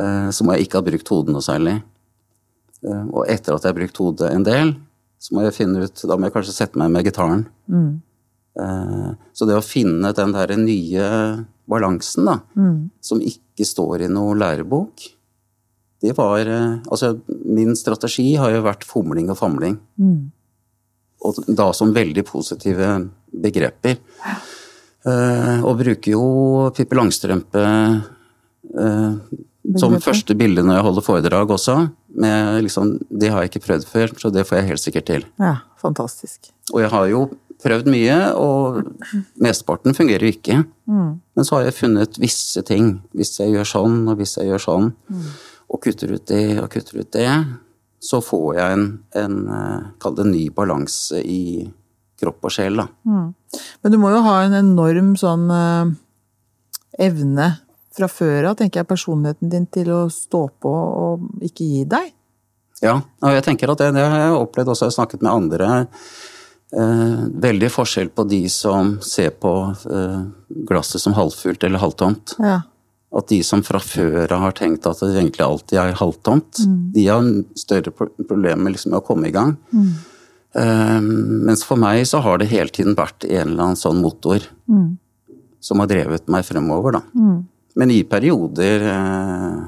eh, 0.00 0.28
så 0.30 0.44
må 0.44 0.52
jeg 0.54 0.66
ikke 0.68 0.78
ha 0.80 0.82
brukt 0.86 1.08
hodet 1.08 1.32
noe 1.34 1.42
særlig. 1.42 1.82
Eh, 2.84 3.04
og 3.12 3.24
etter 3.28 3.54
at 3.54 3.62
jeg 3.64 3.72
har 3.72 3.78
brukt 3.80 3.96
hodet 3.96 4.32
en 4.34 4.42
del, 4.44 4.74
så 5.18 5.32
må 5.34 5.42
jeg 5.42 5.54
finne 5.56 5.82
ut 5.84 6.02
Da 6.06 6.16
må 6.16 6.26
jeg 6.28 6.34
kanskje 6.34 6.52
sette 6.52 6.76
meg 6.78 6.90
med 6.90 7.04
gitaren. 7.04 7.46
Eh, 8.60 9.14
Så 9.32 9.46
det 9.48 9.56
å 9.56 9.64
finne 9.64 10.12
den 10.14 10.32
derre 10.32 10.56
nye 10.56 11.46
balansen, 11.68 12.24
da, 12.26 12.38
som 13.00 13.20
ikke 13.20 13.64
står 13.66 14.02
i 14.04 14.08
noe 14.08 14.34
lærebok, 14.36 15.00
det 16.04 16.14
var 16.18 16.46
eh, 16.46 16.78
Altså, 16.84 17.14
min 17.28 17.74
strategi 17.78 18.34
har 18.40 18.52
jo 18.54 18.64
vært 18.66 18.84
fomling 18.88 19.30
og 19.32 19.40
famling. 19.40 19.78
Og 21.24 21.40
da 21.48 21.70
som 21.72 21.94
veldig 21.96 22.26
positive 22.28 22.90
begreper. 23.44 23.96
Uh, 25.04 25.60
og 25.68 25.82
bruker 25.82 26.14
jo 26.14 26.26
Pippi 26.72 26.96
Langstrømpe 26.96 27.60
uh, 27.60 29.16
som 29.80 29.96
første 30.00 30.36
bilde 30.36 30.62
når 30.64 30.78
jeg 30.78 30.84
holder 30.86 31.04
foredrag 31.04 31.52
også. 31.52 31.76
Med 32.20 32.64
liksom, 32.64 32.94
det 33.08 33.32
har 33.32 33.44
jeg 33.44 33.52
ikke 33.52 33.64
prøvd 33.66 33.86
før, 33.88 34.14
så 34.20 34.30
det 34.32 34.46
får 34.48 34.60
jeg 34.60 34.68
helt 34.70 34.82
sikkert 34.82 35.08
til. 35.08 35.26
Ja, 35.40 35.56
fantastisk. 35.80 36.50
Og 36.72 36.84
jeg 36.84 36.92
har 36.92 37.08
jo 37.10 37.24
prøvd 37.64 37.88
mye, 37.88 38.18
og 38.36 38.82
mesteparten 39.40 39.96
fungerer 39.96 40.26
jo 40.26 40.34
ikke. 40.34 40.60
Men 40.86 41.48
så 41.48 41.58
har 41.58 41.68
jeg 41.68 41.78
funnet 41.78 42.20
visse 42.20 42.60
ting. 42.68 42.98
Hvis 43.16 43.38
jeg 43.40 43.54
gjør 43.54 43.70
sånn, 43.72 43.98
og 44.12 44.20
hvis 44.20 44.36
jeg 44.36 44.50
gjør 44.52 44.64
sånn, 44.66 44.90
og 45.74 45.82
kutter 45.82 46.14
ut 46.14 46.26
det 46.30 46.44
og 46.62 46.70
kutter 46.72 47.02
ut 47.02 47.10
det, 47.16 47.30
så 48.04 48.20
får 48.22 48.58
jeg 48.58 48.76
en, 48.76 48.86
en 49.18 49.36
eh, 49.48 49.86
kall 50.02 50.16
det 50.18 50.28
ny 50.28 50.44
balanse 50.54 51.18
i 51.20 51.64
kropp 52.20 52.46
og 52.46 52.54
sjel, 52.54 52.78
da. 52.78 52.86
Men 53.82 53.92
du 53.92 53.98
må 54.00 54.12
jo 54.14 54.22
ha 54.26 54.38
en 54.44 54.56
enorm 54.60 55.14
sånn 55.18 55.48
eh, 55.50 55.94
evne 57.08 57.48
fra 57.94 58.08
før 58.10 58.50
av, 58.50 58.58
tenker 58.58 58.82
jeg, 58.82 58.90
personligheten 58.90 59.50
din 59.50 59.66
til 59.70 59.90
å 59.94 60.02
stå 60.12 60.46
på 60.62 60.74
og 60.74 61.44
ikke 61.46 61.66
gi 61.66 61.82
deg. 61.90 62.12
Ja, 62.82 62.98
og 62.98 63.34
jeg 63.36 63.44
tenker 63.46 63.70
at 63.70 63.80
det, 63.80 63.92
det 63.96 64.04
har 64.04 64.26
jeg 64.26 64.38
opplevd 64.38 64.72
også, 64.72 64.86
jeg 64.86 64.92
har 64.92 64.98
snakket 64.98 65.24
med 65.24 65.32
andre. 65.32 65.68
Eh, 66.74 67.18
veldig 67.44 67.70
forskjell 67.70 68.10
på 68.10 68.26
de 68.26 68.42
som 68.50 68.96
ser 69.04 69.30
på 69.38 69.52
eh, 69.94 70.22
glasset 70.66 71.02
som 71.02 71.14
halvfullt 71.14 71.66
eller 71.66 71.82
halvtomt. 71.82 72.34
Ja. 72.42 72.60
At 73.14 73.28
de 73.30 73.38
som 73.46 73.62
fra 73.62 73.78
før 73.78 74.32
av 74.34 74.40
har 74.42 74.56
tenkt 74.58 74.86
at 74.90 74.98
det 74.98 75.12
egentlig 75.14 75.44
alltid 75.44 75.78
er 75.78 75.94
halvtomt, 76.00 76.58
de 76.94 77.06
har 77.06 77.28
større 77.54 77.92
problemer 77.94 78.74
liksom 78.74 78.90
med 78.90 78.98
å 78.98 79.06
komme 79.06 79.28
i 79.28 79.34
gang. 79.34 79.54
Eh, 80.54 81.00
mens 81.00 81.64
for 81.66 81.78
meg 81.78 82.02
så 82.06 82.18
har 82.22 82.38
det 82.38 82.50
hele 82.50 82.70
tiden 82.74 82.94
vært 82.98 83.24
en 83.26 83.48
eller 83.48 83.62
annen 83.68 83.78
sånn 83.78 84.02
motor 84.02 84.42
som 85.64 85.80
har 85.80 85.88
drevet 85.90 86.28
meg 86.28 86.44
fremover, 86.44 86.98
da. 86.98 87.02
Men 87.74 87.90
i 87.90 88.04
perioder 88.06 88.84
eh, 88.86 89.62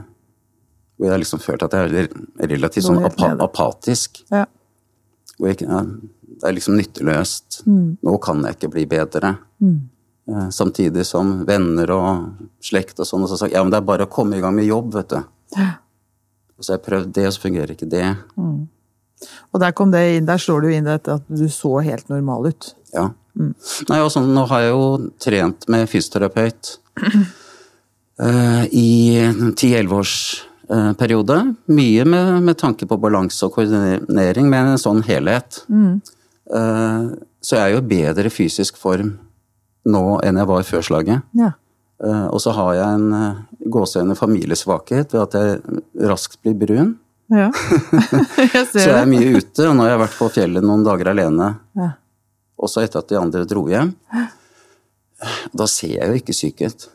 Hvor 0.97 1.11
jeg 1.11 1.23
liksom 1.25 1.41
følt 1.43 1.63
at 1.67 1.75
jeg 1.75 2.07
er 2.07 2.49
relativt 2.49 2.87
sånn 2.87 3.03
apa 3.05 3.35
apatisk. 3.45 4.23
Ja. 4.31 4.47
Hvor 5.37 5.51
jeg, 5.51 5.67
ja, 5.67 5.83
det 5.83 6.47
er 6.49 6.55
liksom 6.57 6.79
nytteløst. 6.79 7.63
Mm. 7.67 7.99
Nå 8.01 8.15
kan 8.25 8.41
jeg 8.47 8.57
ikke 8.57 8.71
bli 8.73 8.87
bedre. 8.89 9.35
Eh, 9.61 9.75
Samtidig 10.27 11.05
som 11.07 11.45
venner 11.47 11.91
og 11.95 12.47
slekt 12.65 12.99
og 12.99 13.07
sånn 13.07 13.23
og 13.23 13.31
så 13.31 13.37
sa 13.39 13.47
ja, 13.47 13.61
men 13.63 13.71
det 13.71 13.79
er 13.79 13.87
bare 13.87 14.09
å 14.09 14.11
komme 14.11 14.39
i 14.39 14.43
gang 14.43 14.57
med 14.57 14.67
jobb, 14.67 14.89
vet 14.97 15.13
du. 15.13 15.21
Og 16.57 16.65
så 16.65 16.73
har 16.73 16.81
jeg 16.81 16.87
prøvd 16.89 17.13
det, 17.15 17.27
og 17.29 17.37
så 17.37 17.45
fungerer 17.45 17.75
ikke 17.77 17.89
det. 17.93 18.09
Og 19.55 19.61
der 19.63 19.77
kom 19.77 19.93
det 19.93 20.03
inn, 20.17 20.27
der 20.27 20.41
slår 20.43 20.65
det 20.65 20.73
jo 20.73 20.81
inn 20.81 20.91
at 20.91 21.11
du 21.29 21.47
så 21.53 21.77
helt 21.85 22.11
normal 22.11 22.51
ut. 22.51 22.73
Ja. 22.95 23.11
Nei, 23.37 24.01
og 24.01 24.11
sånn, 24.13 24.33
nå 24.35 24.47
har 24.51 24.65
jeg 24.65 24.73
jo 24.73 24.85
trent 25.21 25.67
med 25.73 25.89
fysioterapeut 25.93 26.73
uh, 27.05 28.65
i 28.73 28.91
en 29.21 29.53
10-11 29.53 29.93
års 29.93 30.17
eh, 30.73 30.93
periode. 30.99 31.39
Mye 31.69 32.07
med, 32.09 32.31
med 32.49 32.59
tanke 32.61 32.89
på 32.89 32.99
balanse 33.01 33.45
og 33.47 33.59
koordinering, 33.59 34.49
med 34.51 34.73
en 34.73 34.81
sånn 34.81 35.05
helhet. 35.07 35.63
Eh, 36.47 37.05
så 37.43 37.59
jeg 37.59 37.63
er 37.63 37.75
jo 37.75 37.83
i 37.83 37.91
bedre 37.91 38.33
fysisk 38.33 38.81
form 38.81 39.13
nå 39.87 40.05
enn 40.27 40.41
jeg 40.41 40.51
var 40.51 40.67
før 40.67 40.85
slaget. 40.85 41.27
Ja. 41.39 41.53
Eh, 42.05 42.27
og 42.29 42.41
så 42.43 42.53
har 42.57 42.75
jeg 42.77 42.99
en 42.99 43.13
uh, 43.17 43.43
gåseøyne 43.73 44.17
familiesvakhet 44.19 45.15
ved 45.15 45.23
at 45.23 45.37
jeg 45.39 46.09
raskt 46.11 46.41
blir 46.45 46.57
brun. 46.61 46.97
ja. 47.33 47.49
jeg 48.55 48.67
Så 48.73 48.83
jeg 48.85 48.99
er 48.99 49.09
mye 49.11 49.39
ute, 49.39 49.69
og 49.69 49.77
nå 49.77 49.87
har 49.87 49.95
jeg 49.95 50.03
vært 50.05 50.19
på 50.19 50.33
fjellet 50.35 50.67
noen 50.67 50.85
dager 50.87 51.13
alene. 51.15 51.55
Ja. 51.79 51.95
Også 52.57 52.85
etter 52.85 53.03
at 53.03 53.09
de 53.13 53.21
andre 53.21 53.45
dro 53.49 53.65
hjem. 53.69 53.95
Da 55.57 55.67
ser 55.71 55.97
jeg 55.97 56.11
jo 56.11 56.21
ikke 56.21 56.37
syk 56.37 56.63
ut. 56.67 56.89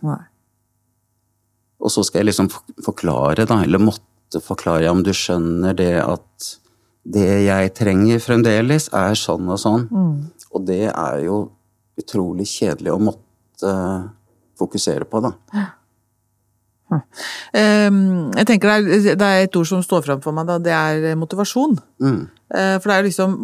Og 1.82 1.90
så 1.90 2.04
skal 2.06 2.22
jeg 2.22 2.32
liksom 2.32 2.50
forklare, 2.86 3.48
da, 3.50 3.64
eller 3.66 3.82
måtte 3.82 4.42
forklare, 4.46 4.90
om 4.94 5.02
du 5.06 5.12
skjønner 5.18 5.74
det 5.78 5.96
at 6.04 6.52
det 7.02 7.30
jeg 7.48 7.72
trenger 7.78 8.22
fremdeles, 8.22 8.90
er 8.94 9.18
sånn 9.18 9.50
og 9.50 9.58
sånn. 9.62 9.88
Og 10.54 10.66
det 10.68 10.86
er 10.92 11.24
jo 11.26 11.48
utrolig 12.00 12.48
kjedelig 12.48 12.92
å 12.94 13.00
måtte 13.02 13.74
fokusere 14.62 15.06
på, 15.10 15.22
da. 15.26 15.34
Ehm, 17.56 18.32
Jeg 18.36 18.48
tenker 18.50 18.68
det 18.68 18.76
er, 18.76 19.16
det 19.16 19.28
er 19.28 19.46
et 19.46 19.56
ord 19.56 19.68
som 19.70 19.84
står 19.84 20.04
fram 20.06 20.22
for 20.24 20.36
meg, 20.36 20.48
da. 20.50 20.58
Det 20.60 20.74
er 20.76 21.16
motivasjon. 21.20 21.78
Mm. 22.04 22.22
Eh, 22.54 22.78
For 22.80 22.92
det 22.92 22.98
er 22.98 23.08
liksom 23.08 23.38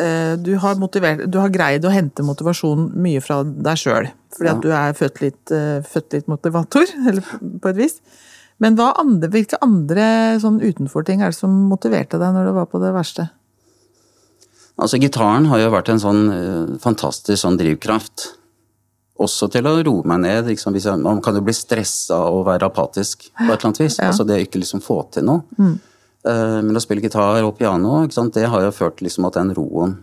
eh, 0.00 0.34
du 0.40 0.56
har, 0.58 0.74
motivert, 0.80 1.26
du 1.30 1.38
har 1.38 1.52
greid 1.52 1.84
å 1.86 1.92
hente 1.94 2.24
motivasjon 2.26 2.90
mye 2.96 3.20
fra 3.22 3.42
deg 3.44 3.76
sjøl. 3.78 4.10
Fordi 4.34 4.48
Ja. 4.48 4.56
at 4.56 4.62
du 4.62 4.70
er 4.72 4.92
født 4.98 5.20
litt, 5.22 5.50
eh, 5.54 5.80
født 5.82 6.12
litt 6.12 6.26
motivator, 6.28 6.86
eller 7.08 7.22
på 7.60 7.68
et 7.70 7.76
vis. 7.76 8.00
Men 8.60 8.76
hva 8.76 8.90
andre, 9.00 9.30
hvilke 9.32 9.56
andre 9.62 10.36
sånn 10.40 10.60
utenfor-ting 10.60 11.22
er 11.22 11.30
det 11.32 11.38
som 11.38 11.50
motiverte 11.70 12.18
deg 12.20 12.34
når 12.34 12.50
du 12.50 12.52
var 12.58 12.66
på 12.66 12.80
det 12.82 12.92
verste? 12.92 13.30
Altså, 14.80 15.00
gitaren 15.02 15.48
har 15.50 15.60
jo 15.62 15.72
vært 15.74 15.90
en 15.92 16.02
sånn 16.02 16.20
eh, 16.32 16.76
fantastisk 16.82 17.42
sånn 17.42 17.58
drivkraft. 17.60 18.30
Også 19.20 19.50
til 19.52 19.68
å 19.68 19.74
roe 19.84 20.08
meg 20.08 20.22
ned. 20.24 20.48
Liksom, 20.48 20.76
jeg, 20.80 20.96
man 21.04 21.20
kan 21.24 21.36
jo 21.36 21.44
bli 21.44 21.54
stressa 21.56 22.22
og 22.32 22.46
være 22.48 22.70
apatisk 22.70 23.28
på 23.28 23.46
et 23.46 23.52
eller 23.52 23.68
annet 23.68 23.82
vis. 23.84 24.00
Altså 24.00 24.24
det 24.24 24.38
å 24.38 24.44
ikke 24.46 24.62
liksom 24.62 24.84
få 24.84 25.02
til 25.12 25.28
noe. 25.28 25.44
Eh, 26.24 26.58
men 26.64 26.76
å 26.76 26.82
spille 26.82 27.04
gitar 27.04 27.44
og 27.44 27.56
piano, 27.60 28.06
det 28.08 28.48
har 28.48 28.64
jo 28.64 28.72
ført 28.76 28.98
til 28.98 29.10
liksom 29.10 29.28
at 29.28 29.36
den 29.36 29.54
roen 29.56 29.98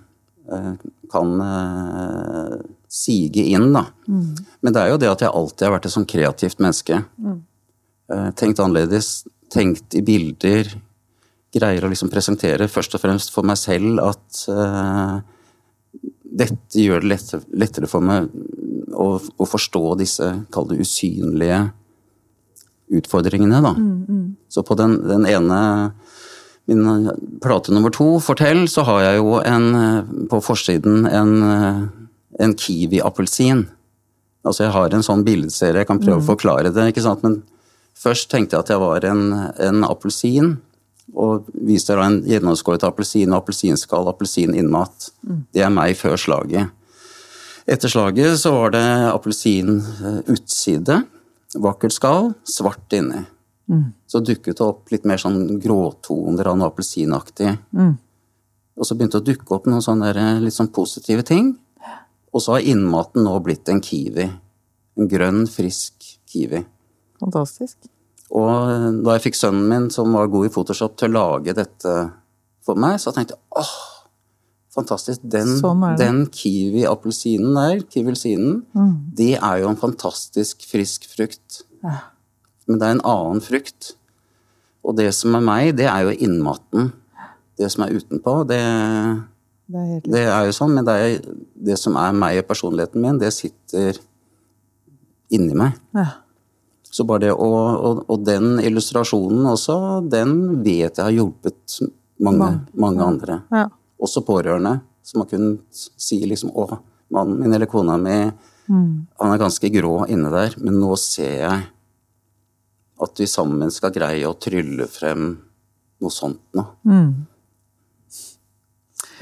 uh, 0.51 0.74
kan 1.12 1.34
uh, 1.41 2.55
sige 2.90 3.44
inn, 3.51 3.70
da. 3.75 3.83
Men 4.61 4.74
det 4.74 4.81
er 4.81 4.94
jo 4.94 5.01
det 5.01 5.11
at 5.11 5.25
jeg 5.25 5.33
alltid 5.33 5.68
har 5.68 5.75
vært 5.75 5.90
et 5.90 5.94
sånn 5.94 6.09
kreativt 6.09 6.61
menneske. 6.63 7.01
Eh, 8.07 8.27
tenkt 8.40 8.59
annerledes, 8.63 9.25
tenkt 9.51 9.96
i 9.96 10.01
bilder. 10.05 10.70
Greier 11.57 11.85
å 11.85 11.89
liksom 11.91 12.11
presentere 12.13 12.70
først 12.72 12.96
og 12.98 13.03
fremst 13.03 13.33
for 13.33 13.48
meg 13.48 13.59
selv 13.59 14.01
at 14.03 14.43
uh, 14.51 15.17
dette 16.37 16.83
gjør 16.83 17.03
det 17.03 17.11
lettere, 17.15 17.41
lettere 17.57 17.89
for 17.89 18.05
meg 18.05 18.29
å, 18.93 19.09
å 19.17 19.48
forstå 19.48 19.83
disse, 20.00 20.29
kall 20.53 20.70
det 20.70 20.79
usynlige 20.83 21.65
utfordringene, 22.98 23.59
da. 23.63 23.74
Så 24.53 24.63
på 24.63 24.77
den, 24.79 25.00
den 25.07 25.25
ene 25.27 25.59
min 26.67 27.11
plate 27.43 27.72
nummer 27.72 27.91
to, 27.96 28.17
Fortell, 28.20 28.65
så 28.67 28.83
har 28.87 29.01
jeg 29.05 29.20
jo 29.22 29.37
en, 29.39 29.67
eh, 29.75 30.07
på 30.27 30.41
forsiden 30.43 31.07
en, 31.07 31.43
eh, 31.43 31.87
en 32.39 32.53
kiwi-appelsin. 32.53 33.67
Altså 34.46 34.65
jeg 34.65 34.74
har 34.74 34.93
en 34.93 35.03
sånn 35.03 35.24
bildeserie, 35.24 35.79
jeg 35.79 35.87
kan 35.87 36.00
prøve 36.00 36.20
å 36.20 36.35
forklare 36.35 36.74
det, 36.74 36.93
ikke 36.93 37.03
sant. 37.03 37.24
Men 37.24 37.43
først 37.96 38.29
tenkte 38.29 38.55
jeg 38.55 38.59
at 38.59 38.70
jeg 38.70 38.79
var 38.79 39.05
en, 39.05 39.51
en 39.59 39.83
appelsin, 39.83 40.57
og 41.15 41.48
viser 41.67 42.00
da 42.00 42.07
en 42.09 42.20
gjennomskåret 42.27 42.83
appelsin 42.87 43.31
og 43.31 43.41
appelsinskall, 43.43 44.09
appelsin 44.11 44.55
innmat. 44.57 45.11
Det 45.53 45.63
er 45.63 45.72
meg 45.74 45.96
før 46.00 46.17
slaget. 46.20 46.74
Etter 47.67 47.91
slaget 47.91 48.39
så 48.39 48.53
var 48.55 48.72
det 48.75 48.85
appelsin 49.11 49.79
eh, 49.79 50.20
utside, 50.31 51.01
vakkert 51.55 51.96
skall, 51.96 52.33
svart 52.48 52.93
inni. 52.96 53.24
Så 54.07 54.22
dukket 54.24 54.57
det 54.57 54.63
opp 54.63 54.91
litt 54.93 55.03
mer 55.07 55.20
sånn 55.20 55.59
gråtoner 55.59 56.48
av 56.48 56.55
noe 56.59 56.72
appelsinaktig. 56.72 57.51
Og 58.77 58.85
så 58.87 58.96
begynte 58.96 59.20
det 59.20 59.25
å 59.25 59.27
dukke 59.33 59.55
opp 59.57 59.67
noen 59.67 59.83
sånne 59.83 60.13
litt 60.39 60.55
sånn 60.55 60.72
positive 60.72 61.25
ting. 61.27 61.55
Og 62.31 62.43
så 62.43 62.55
har 62.55 62.67
innmaten 62.67 63.25
nå 63.25 63.33
blitt 63.43 63.67
en 63.72 63.81
kiwi. 63.83 64.29
En 64.98 65.09
grønn, 65.11 65.48
frisk 65.51 66.05
kiwi. 66.29 66.63
Fantastisk. 67.20 67.77
Og 68.35 68.50
eh, 68.72 68.87
da 69.05 69.13
jeg 69.18 69.27
fikk 69.29 69.37
sønnen 69.40 69.68
min, 69.72 69.90
som 69.94 70.11
var 70.18 70.27
god 70.31 70.50
i 70.50 70.53
Photoshop, 70.53 70.98
til 71.00 71.13
å 71.13 71.16
lage 71.20 71.53
dette 71.55 71.94
for 72.68 72.75
meg, 72.75 72.98
så 73.00 73.13
tenkte 73.16 73.37
jeg 73.37 73.61
åh, 73.61 73.75
fantastisk. 74.75 75.22
Den, 75.24 75.53
Sånn 75.61 75.85
den 75.98 76.25
kiwi-appelsinen 76.33 77.55
der, 77.55 77.79
kiwilsinen, 77.94 78.63
Mm. 78.75 78.92
det 79.16 79.35
er 79.40 79.61
jo 79.63 79.70
en 79.72 79.79
fantastisk 79.79 80.66
frisk 80.68 81.07
frukt. 81.09 81.63
Men 82.68 82.79
det 82.81 82.83
er 82.90 82.92
en 82.98 83.05
annen 83.07 83.40
frukt. 83.42 83.94
Og 84.83 84.96
det 84.98 85.13
som 85.16 85.33
er 85.35 85.42
meg, 85.48 85.75
det 85.79 85.87
er 85.87 86.03
jo 86.03 86.18
innmaten. 86.27 86.92
Det 87.57 87.72
som 87.72 87.83
er 87.85 87.96
utenpå, 87.96 88.46
det, 88.48 88.59
Det 89.68 89.79
er 89.79 90.01
det 90.05 90.22
er 90.27 90.46
jo 90.46 90.51
sånn, 90.55 90.75
men 90.75 90.85
det, 90.85 90.94
er, 90.94 91.33
det 91.55 91.77
som 91.79 91.96
er 92.00 92.11
meg 92.16 92.37
og 92.40 92.48
personligheten 92.48 93.01
min, 93.01 93.18
det 93.20 93.31
sitter 93.35 93.98
inni 95.31 95.55
meg. 95.57 95.79
ja. 95.96 96.05
Så 96.91 97.03
bare 97.05 97.19
det, 97.27 97.31
og, 97.33 97.83
og, 97.85 98.05
og 98.09 98.23
den 98.25 98.59
illustrasjonen 98.63 99.45
også, 99.51 99.75
den 100.09 100.63
vet 100.63 100.97
jeg 100.97 101.03
har 101.03 101.11
hjulpet 101.13 101.79
mange, 102.23 102.59
mange 102.73 103.03
andre. 103.03 103.41
Ja. 103.51 103.67
Også 104.01 104.21
pårørende, 104.25 104.79
som 105.03 105.21
har 105.21 105.27
kunnet 105.31 105.59
si 106.00 106.19
liksom 106.25 106.50
Å, 106.55 106.79
mannen 107.13 107.39
min 107.39 107.53
eller 107.53 107.65
kona 107.71 107.97
mi, 107.97 108.31
Mm. 108.67 109.05
han 109.21 109.31
er 109.31 109.37
ganske 109.39 109.69
grå 109.71 110.01
inne 110.11 110.27
der, 110.29 110.51
men 110.59 110.73
nå 110.81 110.97
ser 111.00 111.37
jeg 111.39 111.61
at 113.00 113.17
vi 113.21 113.25
sammen 113.31 113.71
skal 113.71 113.91
greie 113.95 114.27
å 114.27 114.33
trylle 114.35 114.83
frem 114.91 115.37
noe 116.03 116.11
sånt 116.11 116.41
nå. 116.53 116.65
Det 116.83 116.91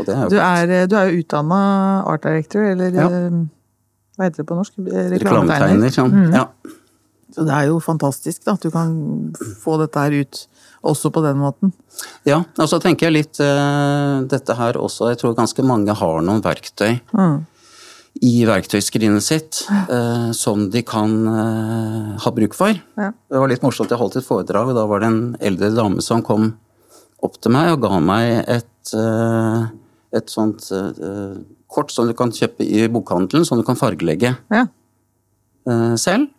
er 0.09 0.25
Mm. 0.25 0.29
Du 0.29 0.37
er, 0.39 0.87
du 0.87 0.95
er 0.97 1.11
jo 1.11 1.19
utdanna 1.21 1.59
art 2.09 2.23
director, 2.25 2.61
eller 2.71 2.89
Ja. 2.91 3.05
eh, 3.05 3.29
hva 4.17 4.23
heter 4.25 4.37
det 4.41 4.47
på 4.47 4.55
norsk? 4.57 4.73
reklametegner. 4.77 5.19
Reklametegner. 5.19 5.89
Sånn. 5.93 6.33
Ja. 6.33 6.47
Så 7.35 7.43
det 7.43 7.51
er 7.51 7.65
jo 7.67 7.81
fantastisk 7.83 8.45
da, 8.47 8.53
at 8.55 8.63
du 8.63 8.69
kan 8.71 8.93
få 9.59 9.75
dette 9.81 9.99
her 9.99 10.13
ut 10.23 10.45
også 10.85 11.09
på 11.11 11.21
den 11.25 11.39
måten. 11.41 11.73
ja, 12.29 12.37
og 12.61 12.69
så 12.69 12.77
tenker 12.79 13.07
jeg 13.09 13.15
litt 13.17 13.39
uh, 13.43 14.21
dette 14.29 14.55
her 14.55 14.77
også, 14.79 15.09
jeg 15.11 15.19
tror 15.19 15.33
ganske 15.35 15.63
mange 15.65 15.91
har 15.97 16.21
noen 16.23 16.43
verktøy 16.45 16.99
Mm. 17.11 17.39
i 18.23 18.45
verktøyskrinet 18.47 19.23
sitt 19.25 19.63
uh, 19.89 20.29
som 20.31 20.69
de 20.71 20.83
kan 20.87 21.15
uh, 21.27 22.13
ha 22.23 22.31
bruk 22.31 22.53
for. 22.55 22.71
Ja. 22.95 23.09
Det 23.11 23.41
var 23.41 23.51
litt 23.51 23.65
morsomt, 23.65 23.91
jeg 23.91 23.99
holdt 23.99 24.15
et 24.21 24.27
foredrag, 24.29 24.69
og 24.71 24.77
da 24.79 24.85
var 24.87 25.03
det 25.03 25.09
en 25.11 25.19
eldre 25.41 25.73
dame 25.75 26.01
som 26.05 26.23
kom 26.23 26.53
opp 27.25 27.41
til 27.41 27.51
meg 27.51 27.73
og 27.73 27.81
ga 27.83 27.99
meg 27.99 28.45
et, 28.47 28.93
et 30.15 30.29
sånt 30.29 30.67
kort 31.71 31.91
som 31.91 32.05
du 32.07 32.13
kan 32.15 32.29
kjøpe 32.31 32.61
i 32.63 32.85
bokhandelen, 32.91 33.43
som 33.47 33.57
du 33.59 33.65
kan 33.67 33.75
fargelegge 33.79 34.35
Ja. 34.53 34.67
selv. 35.97 36.29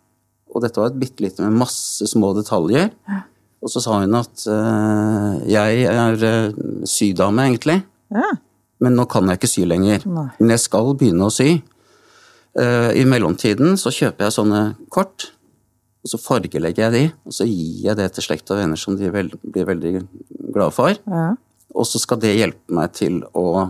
Og 0.57 0.63
dette 0.65 0.81
var 0.81 0.89
et 0.89 0.97
bitte 0.97 1.21
lite 1.21 1.45
med 1.45 1.59
masse 1.61 2.07
små 2.09 2.31
detaljer. 2.33 2.89
Og 3.61 3.69
så 3.69 3.81
sa 3.83 3.99
hun 4.01 4.17
at 4.17 4.43
uh, 4.49 5.37
jeg 5.49 5.85
er 5.89 6.25
eh, 6.25 6.59
sydame, 6.89 7.47
egentlig. 7.51 7.81
ja. 8.13 8.35
Men 8.77 8.93
nå 8.93 9.07
kan 9.09 9.25
jeg 9.25 9.39
ikke 9.39 9.49
sy 9.49 9.63
lenger. 9.65 10.03
Nei. 10.05 10.27
Men 10.37 10.51
jeg 10.53 10.61
skal 10.61 10.91
begynne 10.99 11.25
å 11.25 11.33
sy. 11.33 11.55
Uh, 12.53 12.91
I 12.93 13.07
mellomtiden 13.09 13.73
så 13.81 13.89
kjøper 13.89 14.27
jeg 14.27 14.35
sånne 14.35 14.59
kort, 14.93 15.31
og 16.05 16.11
så 16.11 16.19
fargelegger 16.21 16.85
jeg 16.85 16.93
de, 16.93 17.01
og 17.25 17.33
så 17.33 17.47
gir 17.49 17.87
jeg 17.87 17.97
det 17.97 18.05
til 18.13 18.27
slekt 18.27 18.53
og 18.53 18.61
venner 18.61 18.77
som 18.77 18.93
de 18.99 19.09
vel, 19.13 19.31
blir 19.41 19.65
veldig 19.65 19.93
glade 20.53 20.73
for. 20.77 20.93
ja. 20.93 21.31
Og 21.77 21.85
så 21.85 21.99
skal 22.01 22.17
det 22.21 22.37
hjelpe 22.37 22.73
meg 22.73 22.93
til 22.95 23.19
å 23.37 23.67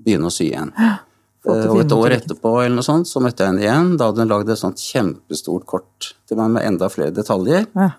begynne 0.00 0.28
å 0.30 0.32
sy 0.32 0.46
igjen. 0.46 0.70
Eh, 0.80 1.00
Og 1.48 1.80
et 1.80 1.92
år 1.96 2.12
etterpå 2.18 2.50
eller 2.60 2.76
noe 2.76 2.84
sånt, 2.84 3.08
så 3.08 3.20
møtte 3.24 3.40
jeg 3.46 3.48
henne 3.54 3.62
igjen. 3.64 3.94
Da 3.96 4.10
hadde 4.10 4.20
hun 4.26 4.28
lagd 4.28 4.50
et 4.52 4.60
sånt 4.60 4.76
kjempestort 4.82 5.64
kort 5.66 6.10
til 6.28 6.36
meg 6.36 6.50
med 6.52 6.66
enda 6.68 6.88
flere 6.92 7.14
detaljer. 7.16 7.64
Ja. 7.74 7.90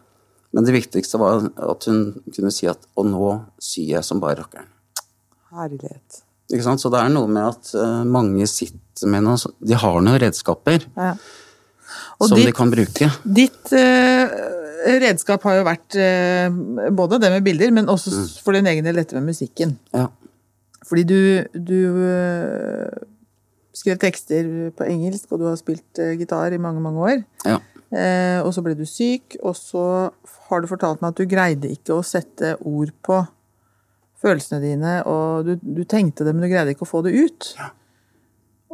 Men 0.54 0.68
det 0.68 0.76
viktigste 0.76 1.18
var 1.18 1.48
at 1.58 1.88
hun 1.88 2.02
kunne 2.36 2.52
si 2.54 2.68
at 2.68 2.84
Og 3.00 3.06
nå 3.08 3.30
syr 3.58 3.96
jeg 3.96 4.04
som 4.06 4.20
bare 4.22 4.42
rakkeren. 4.44 4.68
Herlighet. 5.56 6.22
Ikke 6.52 6.64
sant? 6.66 6.82
Så 6.84 6.92
det 6.92 7.00
er 7.02 7.10
noe 7.14 7.28
med 7.32 7.48
at 7.48 7.72
eh, 7.80 8.02
mange 8.08 8.46
sitter 8.52 9.08
med 9.10 9.24
noe. 9.26 9.38
De 9.64 9.74
har 9.80 10.02
noen 10.04 10.20
redskaper 10.22 10.84
Ja. 10.98 11.14
som 12.20 12.28
som 12.36 12.38
de 12.44 12.52
kan 12.56 12.70
bruke. 12.72 13.08
Ditt 13.26 13.72
uh, 13.74 14.26
redskap 15.02 15.44
har 15.48 15.58
jo 15.58 15.64
vært 15.68 15.96
uh, 15.98 16.92
både 16.94 17.18
det 17.24 17.32
med 17.34 17.44
bilder, 17.48 17.72
men 17.72 17.90
også 17.92 18.12
Mm. 18.12 18.28
for 18.44 18.54
din 18.54 18.68
egen 18.68 18.84
del 18.86 18.96
dette 19.02 19.16
med 19.18 19.24
musikken. 19.32 19.78
Ja. 19.94 20.08
Fordi 20.88 21.04
du, 21.08 21.48
du 21.56 22.04
eh, 22.04 22.92
skrev 23.82 24.00
tekster 24.02 24.48
på 24.78 24.88
engelsk, 24.88 25.28
og 25.32 25.42
du 25.42 25.50
har 25.50 25.60
spilt 25.60 26.02
eh, 26.02 26.16
gitar 26.20 26.54
i 26.54 26.62
mange, 26.62 26.84
mange 26.84 27.12
år. 27.12 27.22
ja. 27.50 27.60
Eh, 27.92 28.40
og 28.40 28.54
så 28.56 28.62
ble 28.64 28.72
du 28.80 28.86
syk, 28.88 29.36
og 29.44 29.52
så 29.60 29.84
har 30.48 30.62
du 30.64 30.70
fortalt 30.70 31.02
meg 31.04 31.12
at 31.12 31.20
du 31.20 31.28
greide 31.28 31.72
ikke 31.74 31.98
å 31.98 32.06
sette 32.08 32.54
ord 32.64 32.94
på 33.04 33.18
følelsene 34.22 34.62
dine, 34.64 34.94
og 35.10 35.50
du, 35.50 35.58
du 35.60 35.84
tenkte 35.84 36.24
det, 36.24 36.32
men 36.32 36.46
du 36.46 36.52
greide 36.54 36.72
ikke 36.72 36.86
å 36.88 36.92
få 36.92 37.02
det 37.04 37.12
ut. 37.18 37.50
Ja. 37.60 37.72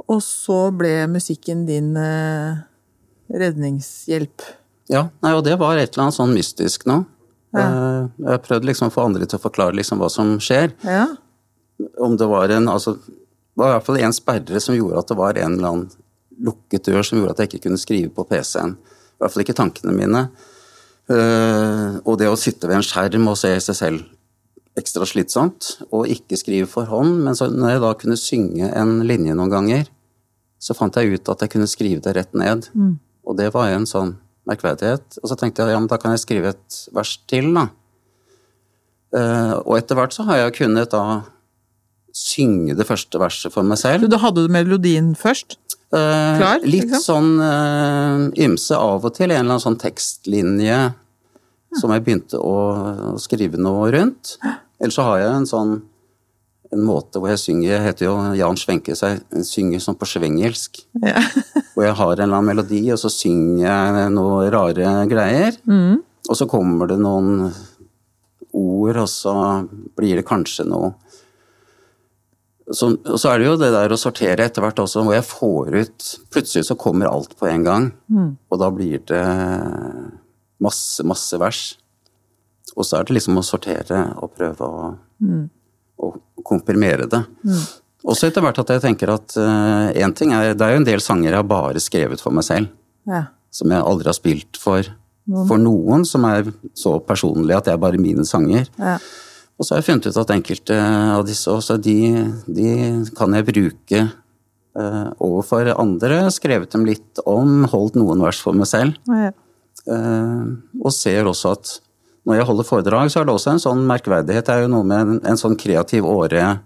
Og 0.06 0.22
så 0.22 0.68
ble 0.78 0.92
musikken 1.10 1.66
din 1.66 1.96
eh, 1.98 2.60
redningshjelp. 3.34 4.46
Ja, 4.92 5.08
nei, 5.26 5.34
og 5.34 5.44
det 5.48 5.58
var 5.60 5.80
et 5.80 5.96
eller 5.96 6.08
annet 6.08 6.20
sånn 6.20 6.36
mystisk 6.36 6.86
nå. 6.88 7.02
Ja. 7.58 7.66
Jeg 8.20 8.28
har 8.28 8.44
prøvd 8.44 8.68
liksom 8.70 8.92
å 8.92 8.94
få 8.94 9.08
andre 9.08 9.26
til 9.26 9.40
å 9.40 9.44
forklare 9.44 9.76
liksom 9.80 10.04
hva 10.04 10.12
som 10.14 10.36
skjer. 10.44 10.76
Ja, 10.86 11.08
Om 11.98 12.20
det 12.20 12.28
var 12.30 12.54
en 12.54 12.70
altså, 12.70 12.98
Det 13.58 13.64
var 13.64 13.72
i 13.72 13.74
hvert 13.80 13.88
fall 13.88 13.98
en 14.06 14.14
sperre 14.14 14.60
som 14.62 14.76
gjorde 14.78 15.02
at 15.02 15.10
det 15.10 15.18
var 15.18 15.38
en 15.42 15.56
eller 15.56 15.72
annen 15.72 15.88
lukket 16.46 16.86
dør 16.86 17.02
som 17.02 17.18
gjorde 17.18 17.34
at 17.34 17.40
jeg 17.42 17.50
ikke 17.50 17.64
kunne 17.64 17.82
skrive 17.82 18.12
på 18.14 18.26
PC-en. 18.30 18.76
I 18.78 19.24
hvert 19.24 19.34
fall 19.34 19.42
ikke 19.42 19.56
tankene 19.58 19.96
mine. 19.98 20.20
Eh, 21.10 21.96
og 22.04 22.20
det 22.22 22.28
å 22.30 22.38
sitte 22.38 22.70
ved 22.70 22.78
en 22.78 22.86
skjerm 22.86 23.26
og 23.32 23.40
se 23.42 23.56
seg 23.66 23.80
selv 23.80 24.04
ekstra 24.78 25.08
slitsomt, 25.10 25.72
og 25.90 26.06
ikke 26.14 26.38
skrive 26.38 26.68
for 26.70 26.86
hånd. 26.86 27.24
Men 27.26 27.34
så 27.40 27.48
når 27.50 27.74
jeg 27.74 27.82
da 27.82 27.92
kunne 27.98 28.20
synge 28.22 28.70
en 28.78 29.00
linje 29.10 29.34
noen 29.34 29.56
ganger, 29.56 29.90
så 30.62 30.78
fant 30.78 30.94
jeg 30.94 31.18
ut 31.18 31.34
at 31.34 31.42
jeg 31.42 31.56
kunne 31.56 31.70
skrive 31.70 32.04
det 32.06 32.14
rett 32.14 32.38
ned. 32.38 32.70
Og 33.26 33.40
det 33.42 33.50
var 33.56 33.72
jo 33.72 33.80
en 33.80 33.90
sånn 33.90 34.14
merkverdighet. 34.46 35.18
Og 35.24 35.32
så 35.32 35.40
tenkte 35.40 35.66
jeg 35.66 35.74
ja, 35.74 35.82
men 35.82 35.90
da 35.90 35.98
kan 35.98 36.14
jeg 36.14 36.22
skrive 36.28 36.54
et 36.54 36.78
vers 36.94 37.16
til, 37.26 37.50
da. 37.58 37.66
Eh, 39.18 39.56
og 39.64 39.74
etter 39.80 39.98
hvert 39.98 40.14
så 40.14 40.28
har 40.30 40.44
jeg 40.44 40.60
kunnet 40.62 40.94
da 40.94 41.24
synge 42.18 42.76
det 42.78 42.88
første 42.88 43.20
verset 43.22 43.54
for 43.54 43.68
meg 43.68 43.80
selv. 43.82 44.08
da 44.10 44.20
hadde 44.22 44.46
du 44.48 44.54
melodien 44.54 45.14
først? 45.18 45.58
Eh, 45.94 46.38
Klar, 46.40 46.64
litt 46.66 46.90
liksom? 46.90 47.04
sånn 47.04 47.30
eh, 47.44 48.46
ymse 48.48 48.76
av 48.76 49.06
og 49.06 49.14
til. 49.16 49.30
En 49.30 49.38
eller 49.40 49.56
annen 49.56 49.64
sånn 49.64 49.80
tekstlinje 49.80 50.80
som 51.78 51.94
jeg 51.94 52.04
begynte 52.06 52.40
å, 52.42 52.56
å 53.14 53.20
skrive 53.22 53.60
noe 53.62 53.92
rundt. 53.94 54.38
Ellers 54.82 54.98
så 54.98 55.06
har 55.08 55.22
jeg 55.22 55.36
en 55.36 55.48
sånn 55.50 55.78
en 56.74 56.84
måte 56.84 57.22
hvor 57.22 57.32
jeg 57.32 57.40
synger 57.40 57.70
Jeg 57.70 57.84
heter 57.86 58.06
jo 58.10 58.16
Jan 58.36 58.58
Svenke, 58.60 58.96
så 58.98 59.14
jeg 59.14 59.46
synger 59.48 59.84
sånn 59.84 59.96
på 60.00 60.08
svengelsk. 60.10 60.82
Ja. 61.00 61.22
Hvor 61.78 61.86
jeg 61.86 61.96
har 62.00 62.12
en 62.12 62.24
eller 62.26 62.40
annen 62.42 62.50
melodi, 62.50 62.82
og 62.92 63.00
så 63.00 63.12
synger 63.14 63.62
jeg 63.64 64.12
noen 64.16 64.50
rare 64.52 64.94
greier. 65.08 65.56
Mm. 65.70 66.02
Og 66.28 66.36
så 66.36 66.48
kommer 66.50 66.90
det 66.90 66.98
noen 67.00 67.46
ord, 68.58 68.98
og 68.98 69.08
så 69.12 69.36
blir 69.96 70.20
det 70.20 70.26
kanskje 70.28 70.66
noe 70.68 70.92
så, 72.72 72.90
så 73.16 73.32
er 73.32 73.40
det 73.40 73.48
jo 73.48 73.58
det 73.60 73.70
der 73.72 73.94
å 73.94 74.00
sortere 74.00 74.44
etter 74.44 74.64
hvert 74.64 74.80
også, 74.84 75.04
hvor 75.06 75.16
jeg 75.16 75.24
får 75.24 75.76
ut 75.78 76.08
Plutselig 76.34 76.68
så 76.68 76.76
kommer 76.80 77.08
alt 77.08 77.36
på 77.40 77.48
en 77.48 77.64
gang, 77.64 77.90
og 78.52 78.60
da 78.60 78.68
blir 78.74 79.00
det 79.08 79.24
masse, 80.64 81.06
masse 81.08 81.38
vers. 81.40 81.62
Og 82.76 82.86
så 82.86 82.98
er 82.98 83.08
det 83.08 83.16
liksom 83.16 83.40
å 83.40 83.46
sortere 83.46 84.02
og 84.20 84.34
prøve 84.36 84.68
å, 84.68 84.90
å 86.04 86.10
komprimere 86.46 87.08
det. 87.10 87.22
Også 88.08 88.28
etter 88.28 88.44
hvert 88.44 88.60
at 88.62 88.76
jeg 88.76 88.84
tenker 88.84 89.14
at 89.16 89.38
én 89.98 90.14
ting 90.16 90.34
er 90.36 90.54
Det 90.54 90.66
er 90.66 90.76
jo 90.76 90.82
en 90.82 90.88
del 90.88 91.02
sanger 91.04 91.32
jeg 91.32 91.40
har 91.40 91.48
bare 91.48 91.82
skrevet 91.84 92.22
for 92.24 92.36
meg 92.36 92.46
selv 92.46 92.70
ja. 93.10 93.24
som 93.52 93.72
jeg 93.74 93.84
aldri 93.84 94.12
har 94.12 94.18
spilt 94.18 94.60
for, 94.62 94.92
for 95.48 95.62
noen, 95.62 96.06
som 96.08 96.28
er 96.30 96.52
så 96.78 96.98
personlige 97.00 97.58
at 97.58 97.70
det 97.70 97.74
er 97.74 97.82
bare 97.82 98.02
mine 98.02 98.28
sanger. 98.28 98.68
ja. 98.76 99.00
Og 99.58 99.66
så 99.66 99.74
har 99.74 99.82
jeg 99.82 99.88
funnet 99.88 100.08
ut 100.10 100.20
at 100.22 100.34
enkelte 100.36 100.78
av 101.18 101.24
disse 101.26 101.50
også, 101.50 101.80
de, 101.82 101.98
de 102.46 102.70
kan 103.18 103.34
jeg 103.34 103.48
bruke 103.48 104.04
eh, 104.04 105.08
overfor 105.24 105.72
andre. 105.74 106.28
Skrevet 106.34 106.76
dem 106.76 106.86
litt 106.86 107.22
om, 107.26 107.66
holdt 107.72 107.98
noen 107.98 108.22
vers 108.22 108.42
for 108.44 108.58
meg 108.58 108.70
selv. 108.70 108.98
ja. 109.10 109.34
Eh, 109.88 110.48
og 110.84 110.92
ser 110.92 111.28
også 111.30 111.54
at 111.56 111.70
når 112.28 112.42
jeg 112.42 112.48
holder 112.50 112.68
foredrag, 112.68 113.10
så 113.12 113.22
er 113.22 113.28
det 113.28 113.34
også 113.38 113.54
en 113.54 113.62
sånn 113.64 113.84
merkverdighet. 113.88 114.46
Det 114.50 114.54
er 114.54 114.66
jo 114.66 114.72
noe 114.74 114.88
med 114.88 115.00
en, 115.00 115.20
en 115.32 115.40
sånn 115.40 115.56
kreativ 115.60 116.06
åre 116.10 116.58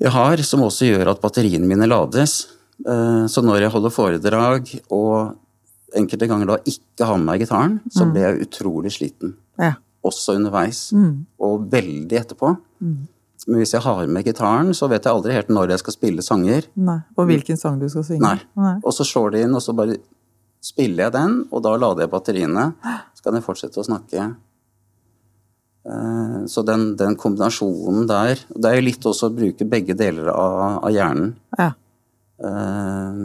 jeg 0.00 0.12
har, 0.12 0.42
som 0.44 0.64
også 0.64 0.88
gjør 0.90 1.10
at 1.12 1.20
batteriene 1.22 1.68
mine 1.68 1.88
lades. 1.88 2.38
Eh, 2.84 3.24
så 3.32 3.44
når 3.44 3.66
jeg 3.66 3.74
holder 3.76 3.94
foredrag 3.94 4.70
og 4.92 5.36
enkelte 5.96 6.28
ganger 6.28 6.50
da 6.50 6.56
ikke 6.68 7.08
har 7.08 7.20
med 7.20 7.28
meg 7.30 7.44
gitaren, 7.44 7.78
så 7.92 8.08
blir 8.10 8.26
jeg 8.26 8.48
utrolig 8.48 8.92
sliten. 8.96 9.36
ja. 9.60 9.76
Også 10.06 10.36
underveis, 10.38 10.80
og 11.42 11.66
veldig 11.72 12.18
etterpå. 12.22 12.54
Men 13.46 13.60
hvis 13.60 13.72
jeg 13.76 13.82
har 13.84 14.06
med 14.10 14.24
gitaren, 14.26 14.72
så 14.74 14.88
vet 14.90 15.04
jeg 15.06 15.12
aldri 15.12 15.32
helt 15.36 15.50
når 15.54 15.70
jeg 15.74 15.78
skal 15.84 15.94
spille 15.94 16.22
sanger. 16.24 16.64
Nei. 16.74 16.98
Og 17.16 17.26
hvilken 17.28 17.58
sang 17.60 17.78
du 17.78 17.88
skal 17.92 18.02
synge. 18.08 18.20
Nei. 18.22 18.74
Og 18.82 18.92
så 18.96 19.04
slår 19.06 19.32
det 19.36 19.44
inn, 19.46 19.54
og 19.54 19.62
så 19.62 19.74
bare 19.76 19.98
spiller 20.66 21.04
jeg 21.06 21.12
den, 21.14 21.36
og 21.54 21.62
da 21.62 21.76
lader 21.78 22.02
jeg 22.06 22.10
batteriene. 22.10 22.64
Så 23.14 23.22
kan 23.22 23.34
jeg 23.38 23.44
fortsette 23.46 23.78
å 23.82 23.86
snakke. 23.86 24.24
Eh, 25.86 26.38
Så 26.50 26.64
den, 26.66 26.96
den 26.98 27.14
kombinasjonen 27.16 28.06
der 28.10 28.34
Det 28.50 28.64
er 28.70 28.74
jo 28.80 28.86
litt 28.88 29.06
også 29.06 29.28
å 29.30 29.34
bruke 29.36 29.66
begge 29.70 29.94
deler 29.98 30.32
av, 30.32 30.80
av 30.82 30.90
hjernen. 30.94 31.34
Ja. 31.58 31.68
Eh, 32.42 33.20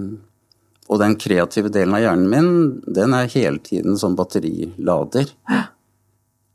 Og 0.91 0.99
den 0.99 1.15
kreative 1.15 1.71
delen 1.71 1.95
av 1.95 2.01
hjernen 2.03 2.29
min, 2.29 2.81
den 2.85 3.13
er 3.15 3.29
hele 3.31 3.57
tiden 3.63 3.97
som 3.97 4.15
batterilader. 4.19 5.29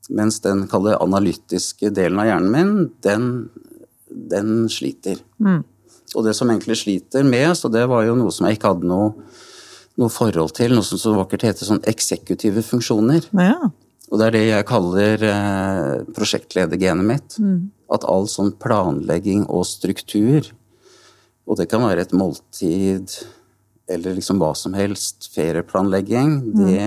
Mens 0.09 0.39
den 0.45 0.67
kaller 0.71 1.01
analytiske 1.03 1.91
delen 1.95 2.21
av 2.23 2.29
hjernen 2.29 2.53
min, 2.53 2.75
den, 3.03 3.25
den 4.07 4.69
sliter. 4.71 5.19
Og 6.15 6.23
det 6.27 6.37
som 6.39 6.51
egentlig 6.53 6.79
sliter 6.79 7.27
mest, 7.27 7.67
og 7.67 7.75
det 7.75 7.87
var 7.91 8.07
jo 8.07 8.15
noe 8.19 8.35
som 8.35 8.47
jeg 8.47 8.59
ikke 8.59 8.75
hadde 8.75 8.91
noe, 8.91 9.11
noe 9.99 10.13
forhold 10.13 10.55
til, 10.55 10.77
noe 10.77 10.87
som 10.87 11.01
så 11.01 11.15
vakkert 11.17 11.49
heter 11.49 11.67
sånn 11.69 11.83
eksekutive 11.89 12.63
funksjoner. 12.67 13.27
ja. 13.35 13.73
Og 14.07 14.21
det 14.21 14.27
er 14.29 14.35
det 14.37 14.43
jeg 14.45 14.67
kaller 14.69 15.23
eh, 15.27 15.95
prosjektledergenet 16.15 17.07
mitt. 17.09 17.37
At 17.91 18.05
all 18.07 18.29
sånn 18.31 18.53
planlegging 18.63 19.45
og 19.51 19.65
struktur, 19.67 20.47
og 21.47 21.59
det 21.59 21.67
kan 21.71 21.83
være 21.83 22.05
et 22.07 22.15
måltid 22.15 23.11
eller 23.91 24.17
liksom 24.17 24.39
hva 24.43 24.53
som 24.59 24.75
helst, 24.75 25.29
ferieplanlegging, 25.35 26.33
det, 26.59 26.87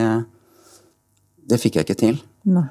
det 1.47 1.59
fikk 1.61 1.79
jeg 1.79 1.87
ikke 1.87 1.99
til. 1.99 2.17
Nei. 2.47 2.67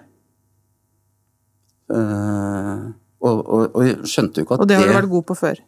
Eh, 1.88 2.88
og, 3.18 3.38
og, 3.42 3.74
og 3.74 4.06
skjønte 4.06 4.40
jo 4.40 4.46
ikke 4.46 4.58
at 4.58 4.60
det 4.60 4.64
Og 4.64 4.70
det 4.70 4.78
har 4.78 4.90
du 4.90 4.96
vært 5.00 5.12
god 5.12 5.26
på 5.30 5.36
før. 5.38 5.62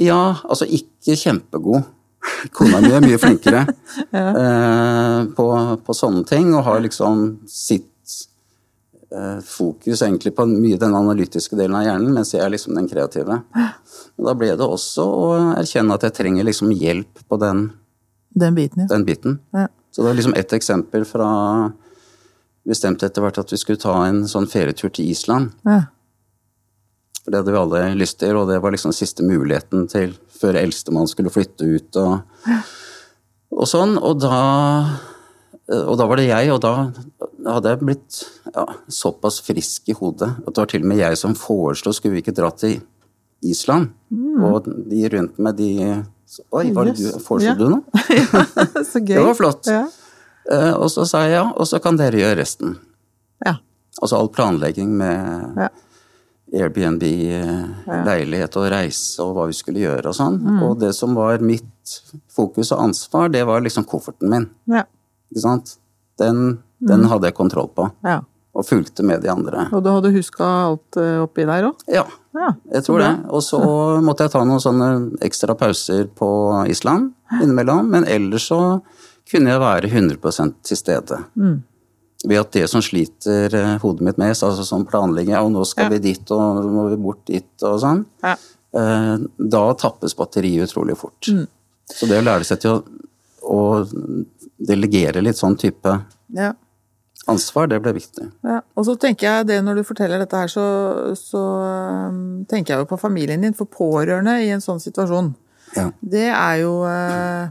Ja, 0.00 0.22
altså 0.48 0.68
ikke 0.68 1.16
kjempegod. 1.20 1.88
Kona 2.54 2.78
mi 2.82 2.92
er 2.94 3.02
mye 3.02 3.18
flinkere 3.18 3.64
eh, 4.20 5.18
på, 5.36 5.46
på 5.82 5.96
sånne 5.96 6.22
ting, 6.28 6.52
og 6.54 6.64
har 6.68 6.80
liksom 6.84 7.24
sitt 7.50 8.16
eh, 9.10 9.42
fokus 9.44 10.04
egentlig 10.06 10.32
på 10.36 10.46
mye 10.48 10.78
den 10.80 10.94
analytiske 10.96 11.58
delen 11.58 11.76
av 11.80 11.86
hjernen, 11.88 12.14
mens 12.14 12.32
jeg 12.34 12.44
er 12.44 12.54
liksom 12.54 12.78
den 12.78 12.88
kreative. 12.90 13.42
Og 14.16 14.30
da 14.30 14.36
ble 14.38 14.52
det 14.56 14.66
også 14.66 15.04
å 15.04 15.28
erkjenne 15.58 15.98
at 15.98 16.06
jeg 16.06 16.16
trenger 16.22 16.46
liksom 16.46 16.72
hjelp 16.72 17.24
på 17.28 17.40
den, 17.42 17.70
Den 18.32 18.54
biten, 18.56 18.86
ja. 18.86 18.90
den 18.94 19.06
biten. 19.08 19.40
ja. 19.52 19.68
Så 19.92 20.00
det 20.00 20.08
var 20.08 20.14
liksom 20.16 20.34
ett 20.40 20.52
eksempel 20.56 21.02
fra 21.04 21.26
bestemte 22.68 23.06
etter 23.08 23.24
hvert 23.24 23.38
at 23.42 23.50
vi 23.52 23.58
skulle 23.60 23.80
ta 23.82 23.94
en 24.06 24.22
sånn 24.30 24.46
ferietur 24.50 24.90
til 24.94 25.10
Island. 25.12 25.52
ja. 25.66 25.80
For 27.22 27.30
det 27.30 27.38
hadde 27.38 27.52
vi 27.54 27.58
alle 27.60 27.80
lyst 27.94 28.16
til, 28.18 28.34
og 28.34 28.48
det 28.50 28.56
var 28.58 28.72
liksom 28.74 28.90
siste 28.90 29.22
muligheten 29.22 29.84
til 29.86 30.16
før 30.40 30.56
eldstemann 30.58 31.06
skulle 31.06 31.30
flytte 31.30 31.68
ut 31.70 31.98
og, 32.02 32.16
og 33.54 33.68
sånn. 33.70 33.92
Og 34.02 34.16
da, 34.24 34.40
og 35.84 35.92
da 36.00 36.06
var 36.10 36.18
det 36.18 36.24
jeg, 36.26 36.50
og 36.50 36.58
da 36.64 36.72
hadde 37.46 37.76
jeg 37.76 37.80
blitt 37.84 38.18
ja, 38.56 38.64
såpass 38.90 39.38
frisk 39.46 39.92
i 39.94 39.96
hodet 40.00 40.32
at 40.34 40.50
det 40.50 40.64
var 40.64 40.72
til 40.74 40.82
og 40.82 40.90
med 40.90 40.98
jeg 40.98 41.20
som 41.22 41.36
foreslo 41.38 41.94
skulle 41.94 42.16
vi 42.18 42.24
ikke 42.24 42.34
dra 42.40 42.50
til 42.58 42.80
Island. 43.46 43.92
Og 44.42 44.66
de 44.90 45.06
rundt 45.14 45.38
meg, 45.38 45.62
de 45.62 45.70
så, 46.26 46.42
Oi, 46.58 46.72
hva 46.74 46.88
foreslo 47.22 47.52
Ja. 47.52 47.54
du 47.54 47.68
nå? 47.70 47.80
Så 48.90 48.98
gøy. 48.98 49.14
Det 49.14 49.24
var 49.30 49.38
flott. 49.38 49.70
Ja. 49.70 49.84
Eh, 50.50 50.72
og 50.74 50.88
så 50.90 51.04
sa 51.06 51.22
jeg 51.26 51.36
ja, 51.36 51.44
og 51.54 51.66
så 51.66 51.78
kan 51.82 51.96
dere 51.96 52.18
gjøre 52.18 52.38
resten. 52.42 52.78
ja. 53.44 53.56
Altså 54.02 54.16
all 54.18 54.28
planlegging 54.32 54.88
med 54.96 55.56
Ja. 55.60 55.68
Airbnb, 56.52 57.02
eh, 57.02 58.04
leilighet 58.04 58.56
og 58.60 58.66
reise 58.72 59.20
og 59.24 59.34
hva 59.36 59.46
vi 59.48 59.52
skulle 59.56 59.80
gjøre 59.80 60.06
og 60.10 60.14
sånn. 60.16 60.38
Mm. 60.42 60.62
Og 60.66 60.78
det 60.80 60.90
som 60.94 61.14
var 61.16 61.38
mitt 61.40 61.94
fokus 62.28 62.72
og 62.72 62.82
ansvar, 62.88 63.30
det 63.32 63.44
var 63.46 63.60
liksom 63.64 63.84
kofferten 63.88 64.28
min. 64.28 64.50
ja. 64.68 64.84
Ikke 65.32 65.40
sant? 65.40 65.76
Den 66.18 66.58
Den 66.84 67.04
hadde 67.06 67.24
jeg 67.28 67.34
kontroll 67.34 67.68
på, 67.68 67.92
Ja. 68.04 68.20
og 68.54 68.64
fulgte 68.66 69.04
med 69.04 69.22
de 69.22 69.28
andre. 69.30 69.68
Og 69.72 69.84
du 69.84 69.88
hadde 69.88 70.10
huska 70.12 70.42
alt 70.44 70.96
eh, 70.96 71.22
oppi 71.22 71.44
der 71.46 71.62
òg? 71.70 71.74
Ja, 71.86 72.04
Ja. 72.34 72.48
jeg 72.72 72.82
tror 72.84 72.98
det. 72.98 73.24
Og 73.30 73.40
så 73.40 73.60
måtte 74.02 74.24
jeg 74.24 74.32
ta 74.32 74.42
noen 74.44 74.58
sånne 74.60 75.16
ekstra 75.20 75.54
pauser 75.56 76.08
på 76.08 76.66
Island 76.68 77.12
innimellom, 77.40 77.88
men 77.88 78.04
ellers 78.04 78.48
så 78.50 78.82
kunne 79.30 79.50
jeg 79.52 79.60
være 79.62 79.88
100% 79.90 80.54
til 80.62 80.76
stede. 80.76 81.18
Ved 82.24 82.38
at 82.38 82.52
det 82.54 82.68
som 82.70 82.82
sliter 82.84 83.54
eh, 83.58 83.78
hodet 83.82 84.04
mitt 84.06 84.18
mest, 84.20 84.44
altså 84.46 84.62
sånn 84.66 84.84
planlegging, 84.86 85.34
og 85.40 85.50
nå 85.54 85.64
skal 85.66 85.88
Ja. 85.88 85.94
vi 85.96 85.98
dit 85.98 86.30
og 86.30 86.40
nå 86.60 86.68
må 86.70 86.88
vi 86.90 86.96
bort 87.02 87.24
dit 87.26 87.62
og 87.66 87.80
sånn, 87.82 88.04
Ja. 88.22 88.36
eh, 88.78 89.16
da 89.38 89.62
tappes 89.74 90.14
batteriet 90.14 90.68
utrolig 90.70 90.96
fort. 90.96 91.26
Så 91.92 92.06
det 92.08 92.20
å 92.20 92.24
lære 92.24 92.44
seg 92.44 92.60
til 92.60 92.70
å, 92.70 92.82
å 93.42 93.86
delegere 94.62 95.22
litt 95.22 95.36
sånn 95.36 95.56
type 95.58 95.96
ja. 96.32 96.52
ansvar, 97.26 97.66
det 97.68 97.80
ble 97.82 97.92
viktig. 97.96 98.28
Ja, 98.46 98.60
og 98.76 98.86
så 98.86 98.94
tenker 98.98 99.26
jeg 99.26 99.46
det 99.50 99.58
når 99.64 99.80
du 99.80 99.84
forteller 99.88 100.18
dette 100.22 100.36
her, 100.38 100.46
så, 100.52 100.64
så 101.18 101.42
um, 102.08 102.44
tenker 102.50 102.74
jeg 102.76 102.84
jo 102.84 102.90
på 102.92 103.00
familien 103.00 103.42
din. 103.42 103.54
For 103.58 103.66
pårørende 103.66 104.38
i 104.44 104.50
en 104.54 104.60
sånn 104.62 104.80
situasjon, 104.82 105.34
Ja. 105.76 105.90
det 106.02 106.28
er 106.30 106.56
jo 106.62 106.84
eh, 106.86 107.50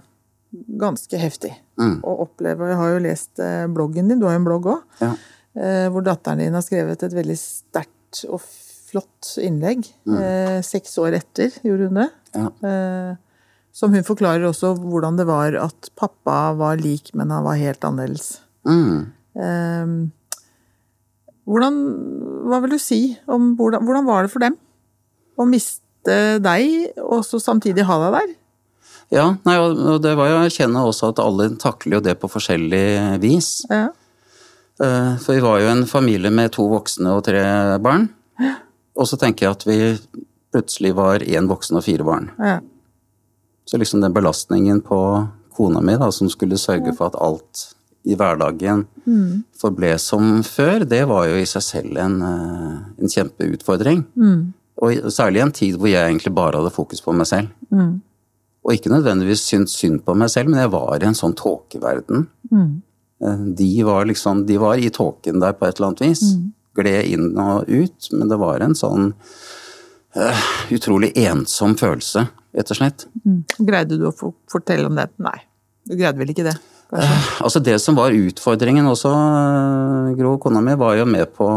ganske 0.51 1.17
heftig 1.17 1.53
Mm. 1.79 2.01
å 2.03 2.15
oppleve. 2.27 2.67
Jeg 2.69 2.77
har 2.77 2.89
jo 2.93 2.99
lest 3.05 3.39
eh, 3.39 3.67
bloggen 3.67 4.07
din, 4.09 4.19
du 4.19 4.25
har 4.27 4.33
jo 4.35 4.41
en 4.41 4.45
blogg 4.45 4.65
òg, 4.65 4.81
Ja. 5.01 5.13
eh, 5.55 5.87
hvor 5.89 6.03
datteren 6.03 6.37
din 6.39 6.53
har 6.53 6.61
skrevet 6.61 7.03
et 7.03 7.13
veldig 7.13 7.37
sterkt 7.39 8.25
og 8.29 8.41
flott 8.91 9.37
innlegg. 9.39 9.85
Mm. 10.05 10.61
seks 10.63 10.97
år 10.99 11.13
etter 11.15 11.49
gjorde 11.63 11.87
hun 11.87 11.93
det. 12.01 12.09
Ja. 12.35 12.47
Eh, 12.67 13.15
som 13.71 13.93
hun 13.93 14.03
forklarer 14.03 14.43
også 14.49 14.73
hvordan 14.77 15.15
det 15.17 15.25
var 15.25 15.55
at 15.55 15.89
pappa 15.95 16.53
var 16.57 16.75
lik, 16.75 17.13
men 17.15 17.29
han 17.31 17.43
var 17.45 17.55
helt 17.55 17.79
annerledes. 17.87 18.41
Mm. 18.67 19.13
Ehm, 19.37 20.11
hvordan, 21.47 21.77
hva 22.49 22.59
vil 22.61 22.75
du 22.75 22.79
si 22.79 23.17
om 23.31 23.55
hvordan, 23.55 23.85
hvordan 23.87 24.05
var 24.05 24.23
det 24.27 24.31
for 24.33 24.43
dem 24.43 24.57
å 25.39 25.47
miste 25.47 26.41
deg, 26.43 26.91
og 26.99 27.23
så 27.23 27.39
samtidig 27.41 27.85
ha 27.87 27.97
deg 28.03 28.19
der? 28.19 28.35
Ja, 29.11 29.25
nei, 29.43 29.57
og 29.59 29.97
det 30.03 30.13
var 30.15 30.29
jo 30.31 30.37
å 30.39 30.43
erkjenne 30.47 30.81
også 30.87 31.09
at 31.11 31.19
alle 31.19 31.49
takler 31.59 31.97
jo 31.97 32.03
det 32.05 32.13
på 32.21 32.29
forskjellig 32.31 33.19
vis. 33.19 33.49
Ja. 33.69 33.89
Eh, 34.81 35.17
For 35.19 35.35
vi 35.35 35.43
var 35.43 35.59
jo 35.59 35.67
en 35.73 35.85
familie 35.89 36.31
med 36.31 36.53
to 36.55 36.67
voksne 36.71 37.11
og 37.17 37.25
tre 37.27 37.41
barn. 37.83 38.07
Og 38.95 39.07
så 39.07 39.17
tenker 39.19 39.45
jeg 39.49 39.57
at 39.57 39.65
vi 39.67 39.77
plutselig 40.51 40.93
var 40.95 41.19
én 41.23 41.47
voksen 41.47 41.77
og 41.79 41.83
fire 41.83 42.03
barn. 42.07 42.29
Ja. 42.39 42.59
Så 43.67 43.77
liksom 43.79 44.01
den 44.03 44.13
belastningen 44.15 44.81
på 44.83 44.97
kona 45.55 45.81
mi, 45.83 45.97
da, 45.99 46.07
som 46.11 46.29
skulle 46.31 46.57
sørge 46.59 46.95
for 46.95 47.11
at 47.11 47.19
alt 47.21 47.67
i 48.07 48.15
hverdagen 48.17 48.85
forble 49.61 49.91
som 50.01 50.39
før, 50.43 50.85
det 50.89 51.03
var 51.07 51.27
jo 51.29 51.35
i 51.37 51.45
seg 51.45 51.61
selv 51.61 51.97
en, 52.01 52.15
eh, 52.21 52.77
en 53.03 53.11
kjempeutfordring. 53.11 54.05
Og 54.81 55.11
særlig 55.13 55.37
i 55.37 55.43
en 55.45 55.51
tid 55.51 55.75
hvor 55.77 55.91
jeg 55.91 56.07
egentlig 56.09 56.33
bare 56.33 56.57
hadde 56.57 56.73
fokus 56.73 57.01
på 57.03 57.13
meg 57.13 57.27
selv. 57.27 57.51
Og 58.61 58.75
ikke 58.75 58.91
nødvendigvis 58.93 59.43
syntes 59.49 59.75
synd 59.79 60.03
på 60.05 60.13
meg 60.17 60.29
selv, 60.29 60.51
men 60.51 60.61
jeg 60.61 60.71
var 60.73 61.01
i 61.01 61.07
en 61.09 61.17
sånn 61.17 61.33
tåkeverden. 61.37 62.27
Mm. 62.51 62.73
De 63.57 63.69
var 63.85 64.05
liksom, 64.09 64.45
de 64.49 64.57
var 64.61 64.81
i 64.81 64.91
tåken 64.93 65.41
der 65.41 65.55
på 65.57 65.65
et 65.67 65.77
eller 65.79 65.91
annet 65.91 66.03
vis. 66.05 66.21
Gled 66.77 67.09
inn 67.09 67.31
og 67.41 67.69
ut, 67.69 68.11
men 68.13 68.29
det 68.29 68.37
var 68.41 68.63
en 68.63 68.77
sånn 68.77 69.11
uh, 70.15 70.43
utrolig 70.73 71.11
ensom 71.19 71.73
følelse, 71.79 72.27
rett 72.55 72.73
og 72.73 72.79
slett. 72.79 73.07
Greide 73.57 73.97
du 73.99 74.07
å 74.09 74.13
fortelle 74.15 74.87
om 74.89 74.97
det? 74.97 75.09
Nei, 75.21 75.37
du 75.89 75.97
greide 75.97 76.21
vel 76.21 76.33
ikke 76.33 76.47
det? 76.47 76.55
Uh, 76.93 77.43
Altså 77.45 77.61
det 77.63 77.77
som 77.81 77.97
var 77.97 78.13
utfordringen 78.13 78.87
også, 78.87 79.11
eh, 79.11 80.13
Gro, 80.19 80.37
kona 80.43 80.61
mi, 80.63 80.77
var 80.77 80.97
jo 80.99 81.05
med 81.09 81.33
på 81.33 81.47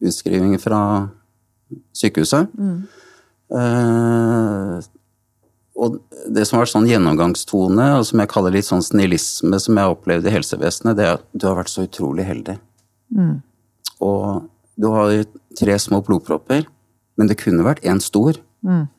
utskriving 0.00 0.56
fra 0.62 0.80
sykehuset. 1.96 2.48
Eh, 3.48 4.78
og 5.78 5.98
det 6.34 6.42
som 6.48 6.56
har 6.58 6.64
vært 6.64 6.72
sånn 6.74 6.88
gjennomgangstone, 6.90 7.84
og 8.00 8.06
som 8.08 8.18
jeg 8.22 8.30
kaller 8.32 8.54
litt 8.56 8.66
sånn 8.66 8.82
snillisme 8.82 9.60
som 9.62 9.76
jeg 9.78 9.86
har 9.86 9.94
opplevd 9.94 10.26
i 10.26 10.32
helsevesenet, 10.34 10.96
det 10.98 11.04
er 11.06 11.12
at 11.20 11.26
du 11.32 11.46
har 11.46 11.54
vært 11.60 11.70
så 11.70 11.84
utrolig 11.86 12.26
heldig. 12.26 12.56
Og 14.02 14.48
du 14.78 14.88
har 14.94 15.12
tre 15.58 15.76
små 15.82 16.00
blodpropper, 16.06 16.66
men 17.18 17.30
det 17.30 17.38
kunne 17.40 17.66
vært 17.66 17.84
én 17.86 18.02
stor. 18.02 18.40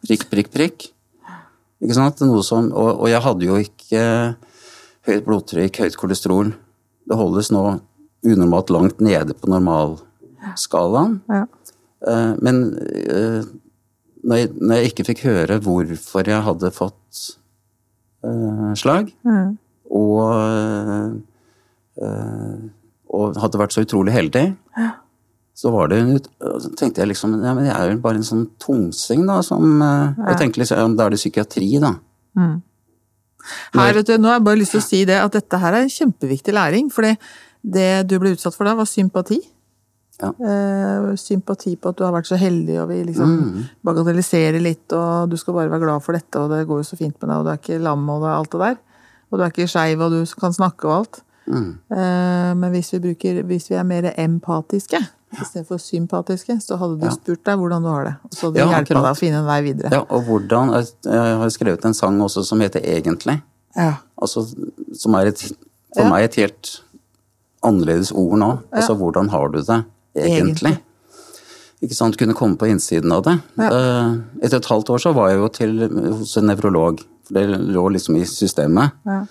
Prikk, 0.08 0.26
prikk, 0.32 0.50
prikk. 0.56 0.88
Ikke 1.84 1.96
sant? 1.96 2.20
Noe 2.28 2.44
som, 2.44 2.72
og, 2.76 3.04
og 3.04 3.12
jeg 3.12 3.24
hadde 3.24 3.48
jo 3.48 3.60
ikke 3.64 4.02
høyt 5.08 5.28
blodtrykk, 5.28 5.84
høyt 5.86 6.00
kolesterol. 6.00 6.54
Det 7.08 7.16
holdes 7.20 7.52
nå 7.56 7.62
unormalt 8.28 8.72
langt 8.76 9.00
nede 9.04 9.36
på 9.36 9.48
normalskalaen. 9.52 11.20
Ja. 11.32 11.46
Eh, 12.08 12.34
Men 12.44 12.64
eh, 12.80 13.44
når 14.24 14.42
jeg, 14.42 14.50
når 14.60 14.76
jeg 14.80 14.92
ikke 14.92 15.06
fikk 15.12 15.26
høre 15.28 15.60
hvorfor 15.64 16.28
jeg 16.28 16.46
hadde 16.46 16.72
fått 16.76 17.20
eh, 18.28 18.72
slag, 18.80 19.12
og, 19.90 20.24
eh, 22.04 22.66
og 23.16 23.40
hadde 23.44 23.62
vært 23.62 23.76
så 23.76 23.86
utrolig 23.86 24.16
heldig, 24.16 24.46
så 25.60 25.72
var 25.76 25.90
det 25.92 26.00
så 26.40 26.70
tenkte 26.80 27.02
jeg 27.02 27.12
liksom 27.12 27.34
ja, 27.44 27.52
men 27.56 27.66
jeg 27.68 27.76
er 27.76 27.90
jo 27.92 28.00
bare 28.04 28.22
en 28.22 28.28
sånn 28.28 28.46
tungsing, 28.64 29.26
da, 29.28 29.42
som 29.44 29.82
eh, 29.84 30.20
Jeg 30.30 30.42
tenkte 30.44 30.62
liksom 30.64 30.96
da 31.00 31.08
er 31.08 31.16
det 31.16 31.20
psykiatri, 31.20 31.72
da. 31.84 31.94
Her, 33.74 33.94
vet 33.96 34.08
du, 34.08 34.18
nå 34.20 34.30
har 34.30 34.38
jeg 34.38 34.46
bare 34.46 34.60
lyst 34.60 34.76
til 34.76 34.82
å 34.82 34.86
si 34.86 35.00
det, 35.08 35.16
at 35.20 35.36
dette 35.36 35.60
her 35.62 35.74
er 35.76 35.86
en 35.86 35.94
kjempeviktig 35.94 36.54
læring. 36.54 36.90
For 36.94 37.08
det 37.08 37.88
du 38.08 38.18
ble 38.22 38.34
utsatt 38.36 38.56
for 38.56 38.68
da, 38.68 38.76
var 38.78 38.88
sympati. 38.90 39.40
Ja. 40.22 40.34
Eh, 40.44 41.16
sympati 41.16 41.76
på 41.80 41.90
at 41.94 41.98
du 41.98 42.04
har 42.04 42.12
vært 42.12 42.28
så 42.28 42.36
heldig, 42.38 42.76
og 42.82 42.90
vi 42.90 43.04
liksom 43.08 43.36
bagatelliserer 43.88 44.60
litt, 44.62 44.92
og 44.92 45.30
du 45.32 45.38
skal 45.40 45.54
bare 45.56 45.70
være 45.72 45.86
glad 45.86 46.04
for 46.04 46.12
dette, 46.18 46.36
og 46.42 46.50
det 46.52 46.66
går 46.68 46.82
jo 46.82 46.88
så 46.90 46.98
fint 47.00 47.16
med 47.22 47.30
deg, 47.30 47.38
og 47.38 47.46
du 47.46 47.52
er 47.54 47.62
ikke 47.62 47.80
lam, 47.84 48.04
og 48.10 48.22
det 48.26 48.28
er 48.30 48.36
alt 48.38 48.52
det 48.52 48.60
der. 48.66 48.78
Og 49.32 49.38
du 49.40 49.44
er 49.46 49.54
ikke 49.54 49.68
skeiv, 49.72 50.02
og 50.02 50.12
du 50.12 50.26
kan 50.42 50.54
snakke 50.54 50.88
og 50.90 50.96
alt. 50.98 51.22
Eh, 51.50 52.52
men 52.60 52.70
hvis 52.76 52.92
vi, 52.94 53.00
bruker, 53.00 53.40
hvis 53.48 53.70
vi 53.72 53.76
er 53.80 53.84
mer 53.88 54.10
empatiske 54.18 55.00
istedenfor 55.40 55.78
sympatiske, 55.82 56.56
så 56.62 56.76
hadde 56.82 57.00
du 57.00 57.06
Ja. 57.06 57.12
spurt 57.14 57.44
deg 57.46 57.58
hvordan 57.58 57.84
du 57.84 57.90
har 57.90 58.04
det. 58.06 58.14
Og 58.26 58.32
så 58.34 58.42
hadde 58.48 58.54
vi 58.54 58.60
Ja, 58.60 58.68
hjelpa 58.76 59.02
deg 59.04 59.12
å 59.14 59.18
finne 59.18 59.40
en 59.40 59.46
vei 59.46 59.62
videre. 59.62 59.92
Ja, 59.94 60.00
og 60.10 60.24
hvordan 60.26 60.74
Jeg 61.06 61.38
har 61.38 61.50
skrevet 61.50 61.86
en 61.86 61.94
sang 61.94 62.20
også 62.20 62.44
som 62.44 62.60
heter 62.60 62.82
Egentlig. 62.82 63.42
Ja. 63.78 63.94
Altså, 64.22 64.44
som 64.94 65.14
er 65.16 65.28
et, 65.28 65.40
for 65.96 66.04
Ja. 66.04 66.10
meg 66.10 66.24
et 66.24 66.36
helt 66.36 66.82
annerledes 67.64 68.12
ord 68.12 68.38
nå. 68.40 68.60
Altså, 68.74 68.96
hvordan 68.98 69.30
har 69.30 69.48
du 69.50 69.62
det 69.62 69.86
egentlig? 70.16 70.40
Egentlig. 70.40 70.78
Ikke 71.86 71.96
sant, 71.96 72.18
kunne 72.20 72.36
komme 72.36 72.60
på 72.60 72.68
innsiden 72.68 73.12
av 73.16 73.24
det. 73.24 73.38
Ja. 73.60 73.70
Eh, 73.70 74.18
Etter 74.44 74.60
et 74.60 74.68
halvt 74.68 74.92
år 74.92 75.00
så 75.00 75.14
var 75.16 75.30
jeg 75.32 75.40
jo 75.40 75.48
til, 75.56 75.78
hos 76.20 76.36
en 76.40 76.50
nevrolog, 76.52 77.00
for 77.28 77.40
det 77.40 77.62
lå 77.72 77.86
liksom 77.96 78.18
i 78.20 78.26
systemet. 78.28 78.98
Ja. 79.08 79.22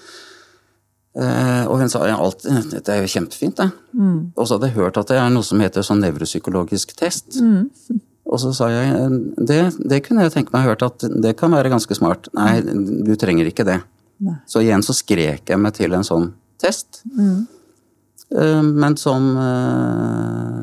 Eh, 1.18 1.64
og 1.66 1.80
hun 1.80 1.90
sa 1.92 2.04
alt, 2.14 2.46
dette 2.70 2.94
er 2.94 3.02
jo 3.02 3.10
kjempefint, 3.10 3.58
det. 3.58 3.68
Mm. 3.92 4.32
Og 4.32 4.46
så 4.46 4.56
hadde 4.56 4.70
jeg 4.70 4.78
hørt 4.78 5.00
at 5.00 5.10
det 5.10 5.18
er 5.20 5.32
noe 5.34 5.44
som 5.44 5.60
heter 5.60 5.84
sånn 5.84 6.00
nevropsykologisk 6.04 6.94
test. 6.98 7.40
Mm. 7.42 7.68
Og 8.28 8.36
så 8.42 8.50
sa 8.52 8.66
jeg 8.68 9.06
det, 9.48 9.62
det 9.88 10.02
kunne 10.04 10.26
jeg 10.26 10.34
tenke 10.34 10.52
meg 10.52 10.66
hørt 10.68 10.82
at 10.84 11.00
det 11.00 11.30
kan 11.38 11.48
være 11.48 11.70
ganske 11.72 11.96
smart. 11.96 12.26
Nei, 12.36 12.58
du 12.60 13.14
trenger 13.16 13.48
ikke 13.48 13.64
det. 13.64 13.78
Så 14.44 14.60
igjen 14.60 14.84
så 14.84 14.92
skrek 14.92 15.48
jeg 15.48 15.60
meg 15.62 15.72
til 15.78 15.96
en 15.96 16.04
sånn 16.04 16.26
test. 16.60 17.00
Mm. 17.16 17.46
Eh, 18.36 18.62
men 18.62 18.96
som 19.00 19.30
eh, 19.40 20.58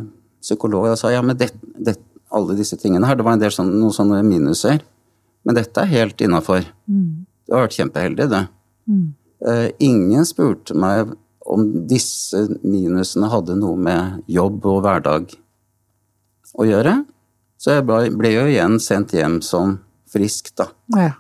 psykolog 0.46 0.90
jeg 0.92 1.02
sa 1.02 1.14
ja, 1.14 1.24
men 1.26 1.38
det, 1.40 1.52
det, 1.82 1.98
alle 2.36 2.58
disse 2.58 2.78
tingene 2.82 3.08
her, 3.10 3.18
det 3.18 3.26
var 3.26 3.38
en 3.38 3.44
del 3.44 3.54
sånne, 3.54 3.78
noen 3.82 3.96
sånne 3.96 4.22
minuser. 4.26 4.82
Men 5.46 5.58
dette 5.58 5.82
er 5.82 5.94
helt 5.94 6.22
innafor. 6.26 6.66
Du 6.86 7.54
har 7.54 7.68
vært 7.68 7.78
kjempeheldig, 7.78 8.30
det. 8.32 8.46
Mm. 8.86 9.06
ingen 9.82 10.26
spurte 10.30 10.76
meg 10.78 11.10
om 11.46 11.64
disse 11.90 12.44
minusene 12.62 13.30
hadde 13.32 13.56
noe 13.58 13.78
med 13.82 14.24
jobb 14.30 14.66
og 14.70 14.84
hverdag 14.86 15.34
å 16.58 16.66
gjøre. 16.66 16.96
Så 17.62 17.78
jeg 17.78 17.86
ble 17.86 18.32
jo 18.34 18.46
igjen 18.50 18.80
sendt 18.82 19.14
hjem 19.18 19.40
som 19.46 19.80
frisk, 20.12 20.52
da. 20.58 20.70
Ja. 20.96 21.14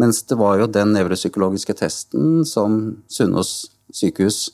Mens 0.00 0.22
det 0.28 0.36
var 0.38 0.58
jo 0.60 0.68
den 0.70 0.92
nevropsykologiske 0.96 1.76
testen 1.78 2.44
som 2.48 2.80
Sunnaas 3.12 3.68
sykehus 3.94 4.50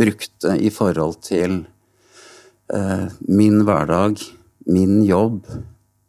brukte 0.00 0.56
i 0.58 0.70
forhold 0.72 1.20
til 1.24 1.62
eh, 2.72 3.06
min 3.28 3.62
hverdag, 3.66 4.20
min 4.66 5.02
jobb. 5.06 5.46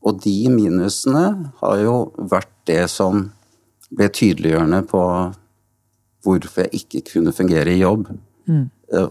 Og 0.04 0.20
de 0.24 0.36
minusene 0.52 1.54
har 1.62 1.80
jo 1.82 1.98
vært 2.18 2.52
det 2.68 2.86
som 2.92 3.30
ble 3.94 4.10
tydeliggjørende 4.12 4.84
på 4.90 5.04
hvorfor 6.24 6.66
jeg 6.66 6.84
ikke 6.84 7.04
kunne 7.14 7.36
fungere 7.36 7.74
i 7.74 7.82
jobb. 7.82 8.08
Mm. 8.48 8.68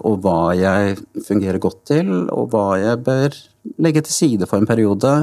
Og 0.06 0.20
hva 0.22 0.52
jeg 0.54 0.98
fungerer 1.26 1.60
godt 1.62 1.80
til, 1.90 2.10
og 2.30 2.52
hva 2.52 2.76
jeg 2.80 3.00
bør 3.04 3.36
legge 3.82 4.04
til 4.06 4.14
side 4.14 4.48
for 4.48 4.60
en 4.60 4.68
periode. 4.68 5.14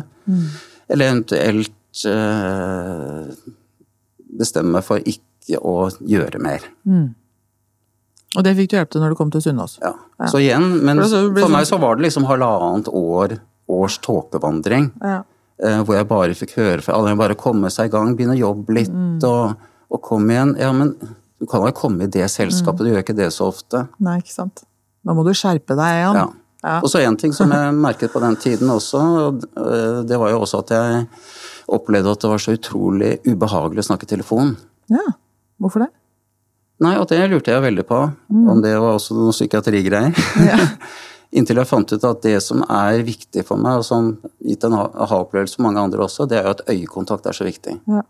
Eller 0.89 1.11
eventuelt 1.13 2.03
eh, 2.09 3.29
bestemme 4.39 4.77
meg 4.77 4.85
for 4.85 5.01
ikke 5.05 5.61
å 5.61 5.89
gjøre 6.05 6.41
mer. 6.43 6.65
Og 8.37 8.43
det 8.45 8.55
fikk 8.57 8.69
du 8.69 8.75
hjelp 8.77 8.89
til 8.93 9.01
når 9.01 9.09
du 9.09 9.15
kom 9.15 9.31
til 9.33 9.41
Sunnaas? 9.41 9.77
Ja. 9.81 9.93
Så 10.29 10.37
igjen, 10.43 10.83
men 10.85 10.97
For 10.97 11.03
det 11.03 11.09
så- 11.11 11.33
blir 11.33 11.41
for 11.41 11.49
meg 11.49 11.65
sånn- 11.65 11.77
så 11.77 11.79
var 11.81 11.95
det 11.95 12.03
liksom 12.05 12.25
halvannet 12.29 12.87
år, 12.93 13.39
års 13.67 13.97
tåkevandring. 13.99 14.91
Ja. 15.01 15.23
eh, 15.61 15.83
hvor 15.83 15.95
jeg 15.97 16.07
bare 16.07 16.29
fikk 16.33 16.53
høre 16.55 16.81
fra 16.81 16.93
alle, 16.95 17.15
bare 17.17 17.35
komme 17.35 17.67
seg 17.69 17.87
i 17.89 17.91
gang, 17.91 18.15
begynne 18.15 18.37
å 18.37 18.39
jobbe 18.39 18.69
litt 18.73 18.89
Mm. 18.93 19.21
og, 19.23 19.55
og 19.91 20.01
komme 20.01 20.29
igjen. 20.31 20.57
Ja, 20.57 20.71
men 20.71 20.95
du 21.39 21.45
kan 21.45 21.61
jo 21.65 21.71
komme 21.73 22.03
i 22.03 22.07
det 22.07 22.29
selskapet, 22.31 22.77
du 22.79 22.91
gjør 22.93 23.03
ikke 23.03 23.15
det 23.15 23.27
så 23.33 23.47
ofte. 23.51 23.89
Nei, 23.99 24.19
ikke 24.21 24.31
sant. 24.31 24.63
Da 25.05 25.11
må 25.13 25.23
du 25.25 25.31
skjerpe 25.31 25.75
deg, 25.75 25.77
igjen. 25.77 26.15
Ja. 26.15 26.27
Ja. 26.63 26.79
Og 26.81 26.89
så 26.89 26.99
en 27.05 27.17
ting 27.17 27.33
som 27.33 27.49
jeg 27.51 27.73
merket 27.87 28.11
på 28.13 28.19
den 28.21 28.35
tiden 28.37 28.69
også, 28.69 29.39
øh, 29.57 30.05
det 30.07 30.17
var 30.19 30.29
jo 30.29 30.39
også 30.39 30.59
at 30.59 30.67
jeg 30.69 31.07
opplevde 31.67 32.11
at 32.11 32.19
det 32.19 32.29
var 32.29 32.37
så 32.37 32.55
utrolig 32.57 33.19
ubehagelig 33.25 33.79
å 33.83 33.87
snakke 33.89 34.03
i 34.03 34.15
telefon. 34.15 34.55
Ja. 34.89 35.05
Hvorfor 35.61 35.79
det? 35.85 35.89
Nei, 36.79 36.93
og 36.97 37.07
det 37.11 37.19
lurte 37.29 37.51
jeg 37.51 37.61
veldig 37.65 37.83
på, 37.89 37.97
om 38.31 38.61
det 38.63 38.71
var 38.79 38.95
også 38.95 39.15
noen 39.17 39.33
psykiatrigreier. 39.35 40.15
Inntil 41.37 41.59
jeg 41.61 41.67
fant 41.69 41.91
ut 41.93 42.05
at 42.07 42.21
det 42.23 42.37
som 42.41 42.63
er 42.71 43.03
viktig 43.05 43.43
for 43.45 43.59
meg, 43.61 43.81
og 43.81 43.85
som 43.85 44.13
gitt 44.41 44.63
en 44.65 44.77
aha-opplevelse 44.79 45.59
for 45.59 45.65
mange 45.67 45.83
andre 45.83 46.05
også, 46.07 46.25
det 46.31 46.39
er 46.39 46.47
jo 46.47 46.53
at 46.55 46.63
øyekontakt 46.71 47.27
er 47.29 47.35
så 47.37 47.45
viktig. 47.45 47.75
Ja. 47.91 48.01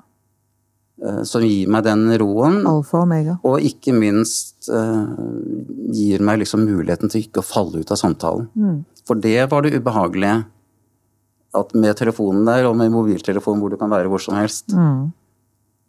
Eh, 1.04 1.24
Som 1.28 1.44
gir 1.48 1.68
meg 1.72 1.84
den 1.88 2.06
roen, 2.22 2.62
Alfa 2.68 3.02
og 3.02 3.08
omega. 3.08 3.38
og 3.44 3.60
ikke 3.66 3.92
minst 3.96 4.70
eh, 4.70 5.04
gir 5.96 6.22
meg 6.24 6.40
liksom 6.46 6.64
muligheten 6.70 7.10
til 7.12 7.26
ikke 7.26 7.42
å 7.44 7.48
falle 7.50 7.82
ut 7.82 7.92
av 7.92 8.00
samtalen. 8.00 8.48
Mm. 8.56 8.80
For 9.10 9.16
det 9.20 9.38
var 9.52 9.66
det 9.66 9.74
ubehagelige. 9.82 10.46
At 11.58 11.72
med 11.74 11.98
telefonen 11.98 12.46
der, 12.46 12.68
og 12.70 12.76
med 12.78 12.92
mobiltelefonen 12.94 13.60
hvor 13.64 13.72
du 13.74 13.78
kan 13.82 13.90
være 13.90 14.08
hvor 14.12 14.22
som 14.22 14.36
helst, 14.38 14.70
Mm. 14.76 15.12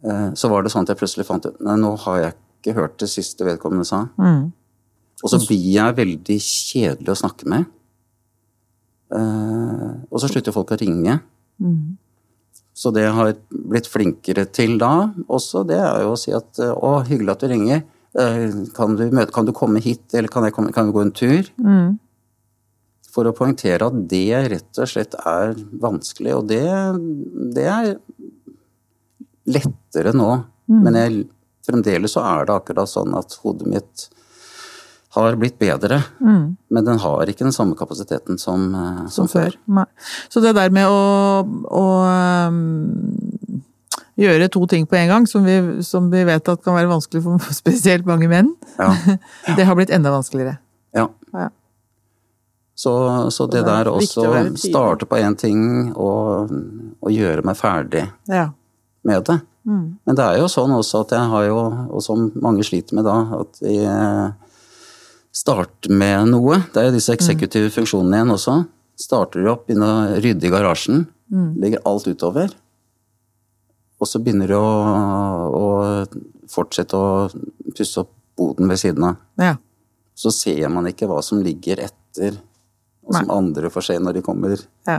eh, 0.09 0.31
så 0.35 0.49
var 0.49 0.63
det 0.65 0.73
sånn 0.73 0.83
at 0.89 0.95
jeg 0.95 1.03
plutselig 1.05 1.27
fant 1.29 1.45
ut 1.47 1.61
Nei, 1.61 1.77
nå 1.77 1.91
har 2.07 2.19
jeg 2.23 2.33
ikke 2.33 2.47
hørt 2.77 2.99
det 3.01 3.09
siste 3.09 3.47
vedkommende 3.47 3.87
sa. 3.89 4.05
Mm. 4.21 4.51
Og 5.21 5.33
så 5.33 5.41
blir 5.43 5.65
jeg 5.75 5.97
veldig 5.99 6.37
kjedelig 6.41 7.13
å 7.13 7.21
snakke 7.23 7.49
med. 7.51 7.65
Eh, 9.17 9.89
og 10.09 10.21
så 10.23 10.31
slutter 10.31 10.55
folk 10.55 10.73
å 10.73 10.79
ringe. 10.81 11.19
Mm. 11.61 11.97
Så 12.81 12.93
det 12.95 13.03
jeg 13.05 13.17
har 13.17 13.33
blitt 13.51 13.89
flinkere 13.91 14.47
til 14.49 14.79
da 14.81 15.11
også, 15.29 15.65
det 15.69 15.81
er 15.81 16.05
jo 16.05 16.15
å 16.15 16.21
si 16.21 16.33
at 16.37 16.61
eh, 16.63 16.73
å, 16.73 17.01
hyggelig 17.09 17.35
at 17.35 17.43
du 17.43 17.51
ringer. 17.53 17.83
Eh, 18.17 18.47
Kan 18.77 18.97
du, 18.97 19.05
møte, 19.11 19.33
kan 19.35 19.49
du 19.49 19.53
komme 19.57 19.83
hit, 19.85 20.07
eller 20.15 20.31
kan, 20.33 20.47
komme, 20.55 20.73
kan 20.73 20.89
vi 20.89 20.97
gå 20.97 21.03
en 21.05 21.13
tur? 21.17 21.51
Mm. 21.61 21.99
For 23.11 23.27
å 23.27 23.35
poengtere 23.35 23.91
at 23.91 23.99
det 24.09 24.45
rett 24.53 24.79
og 24.81 24.89
slett 24.89 25.17
er 25.27 25.57
vanskelig, 25.83 26.37
og 26.39 26.47
det, 26.49 26.63
det 27.57 27.67
er 27.67 27.93
lettere 29.51 30.15
nå. 30.15 30.31
Men 30.71 30.95
jeg, 30.95 31.25
fremdeles 31.67 32.15
så 32.17 32.23
er 32.25 32.49
det 32.49 32.55
akkurat 32.57 32.89
sånn 32.91 33.15
at 33.19 33.37
hodet 33.43 33.69
mitt 33.71 34.09
har 35.17 35.35
blitt 35.35 35.57
bedre. 35.59 35.99
Mm. 36.23 36.57
Men 36.71 36.87
den 36.87 37.01
har 37.03 37.27
ikke 37.31 37.43
den 37.43 37.55
samme 37.55 37.75
kapasiteten 37.79 38.39
som, 38.39 38.69
som, 39.11 39.27
som, 39.27 39.29
før. 39.33 39.57
Nei. 39.67 39.85
Så 40.31 40.39
det 40.45 40.53
der 40.55 40.71
med 40.71 40.87
å, 40.87 41.43
å 41.67 41.85
um, 42.47 42.61
gjøre 44.21 44.47
to 44.55 44.63
ting 44.71 44.87
på 44.87 44.99
en 45.01 45.11
gang, 45.11 45.27
som 45.27 45.43
vi, 45.47 45.57
som 45.87 46.07
vi 46.13 46.23
vet 46.29 46.53
at 46.53 46.63
kan 46.63 46.79
være 46.79 46.93
vanskelig 46.93 47.25
for 47.27 47.53
spesielt 47.63 48.07
mange 48.07 48.31
menn, 48.31 48.53
Ja. 48.79 48.93
det 49.59 49.67
har 49.67 49.75
blitt 49.79 49.91
enda 49.95 50.15
vanskeligere. 50.15 50.59
ja. 50.97 51.09
Ja. 51.35 51.49
Så, 52.81 52.93
så 53.29 53.45
det 53.45 53.61
det 53.67 53.69
er 53.75 53.85
der 53.85 53.91
også 53.93 54.23
å 54.25 54.39
starte 54.57 55.05
på 55.05 55.19
én 55.21 55.35
ting 55.37 55.91
og, 56.01 56.49
og 57.05 57.11
gjøre 57.13 57.43
meg 57.45 57.59
ferdig 57.59 58.07
Ja. 58.31 58.47
med 59.05 59.27
det. 59.29 59.37
Mm. 59.69 59.99
Men 60.07 60.17
det 60.17 60.25
er 60.25 60.39
jo 60.41 60.49
sånn 60.51 60.73
også 60.73 61.03
at 61.05 61.15
jeg 61.17 61.33
har 61.33 61.47
jo, 61.49 61.59
og 61.93 62.05
som 62.05 62.31
mange 62.41 62.65
sliter 62.67 62.97
med 62.97 63.07
da, 63.09 63.17
at 63.41 63.61
eh, 63.69 64.55
starter 65.37 65.93
med 65.93 66.33
noe. 66.33 66.63
Det 66.73 66.81
er 66.81 66.89
jo 66.89 66.97
disse 66.97 67.15
eksekutive 67.15 67.73
funksjonene 67.75 68.21
igjen 68.21 68.35
også. 68.35 68.57
Starter 69.01 69.45
du 69.45 69.51
opp, 69.53 69.67
begynner 69.69 69.93
å 69.93 70.21
rydde 70.21 70.49
i 70.49 70.53
garasjen, 70.53 71.05
legger 71.61 71.85
alt 71.89 72.09
utover. 72.11 72.53
Og 74.01 74.09
så 74.09 74.21
begynner 74.21 74.49
du 74.51 74.57
å, 74.57 74.71
å 75.57 75.65
fortsette 76.51 76.97
å 76.97 77.29
pusse 77.77 78.03
opp 78.03 78.13
boden 78.41 78.71
ved 78.71 78.81
siden 78.81 79.11
av. 79.13 79.21
ja. 79.41 79.57
Så 80.21 80.29
ser 80.37 80.67
man 80.69 80.85
ikke 80.85 81.07
hva 81.09 81.23
som 81.25 81.39
ligger 81.41 81.81
etter, 81.81 82.35
og 83.07 83.15
som 83.17 83.31
andre 83.33 83.71
får 83.73 83.87
se 83.87 83.95
når 84.03 84.19
de 84.19 84.23
kommer. 84.27 84.53
Ja. 84.85 84.99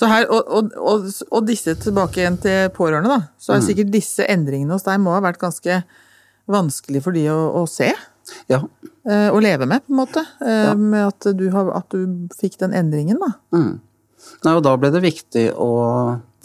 Så 0.00 0.08
her, 0.08 0.24
og, 0.32 0.46
og, 0.48 0.70
og, 0.80 1.08
og 1.28 1.44
disse 1.48 1.74
tilbake 1.82 2.22
igjen 2.22 2.38
til 2.40 2.70
pårørende, 2.72 3.10
da. 3.12 3.18
Så 3.36 3.52
Mm. 3.52 3.56
er 3.58 3.66
sikkert 3.66 3.90
disse 3.92 4.24
endringene 4.32 4.72
hos 4.72 4.86
deg 4.86 5.00
må 5.02 5.12
ha 5.12 5.20
vært 5.20 5.40
ganske 5.42 5.82
vanskelig 6.50 7.02
for 7.04 7.12
de 7.16 7.26
å, 7.28 7.36
å 7.60 7.66
se. 7.68 7.90
Ja. 8.48 8.60
eh, 9.10 9.28
å 9.34 9.40
leve 9.42 9.66
med, 9.66 9.82
på 9.86 9.92
en 9.92 9.98
måte. 10.00 10.22
eh, 10.46 10.72
Med 10.78 11.06
at 11.10 11.26
du, 11.36 11.44
har, 11.52 11.68
at 11.76 11.88
du 11.92 12.28
fikk 12.38 12.56
den 12.62 12.72
endringen, 12.76 13.18
da. 13.20 13.32
Mm. 13.52 13.80
Nei, 14.44 14.54
og 14.54 14.62
da 14.64 14.72
ble 14.80 14.90
det 14.94 15.02
viktig 15.04 15.46
å, 15.56 15.68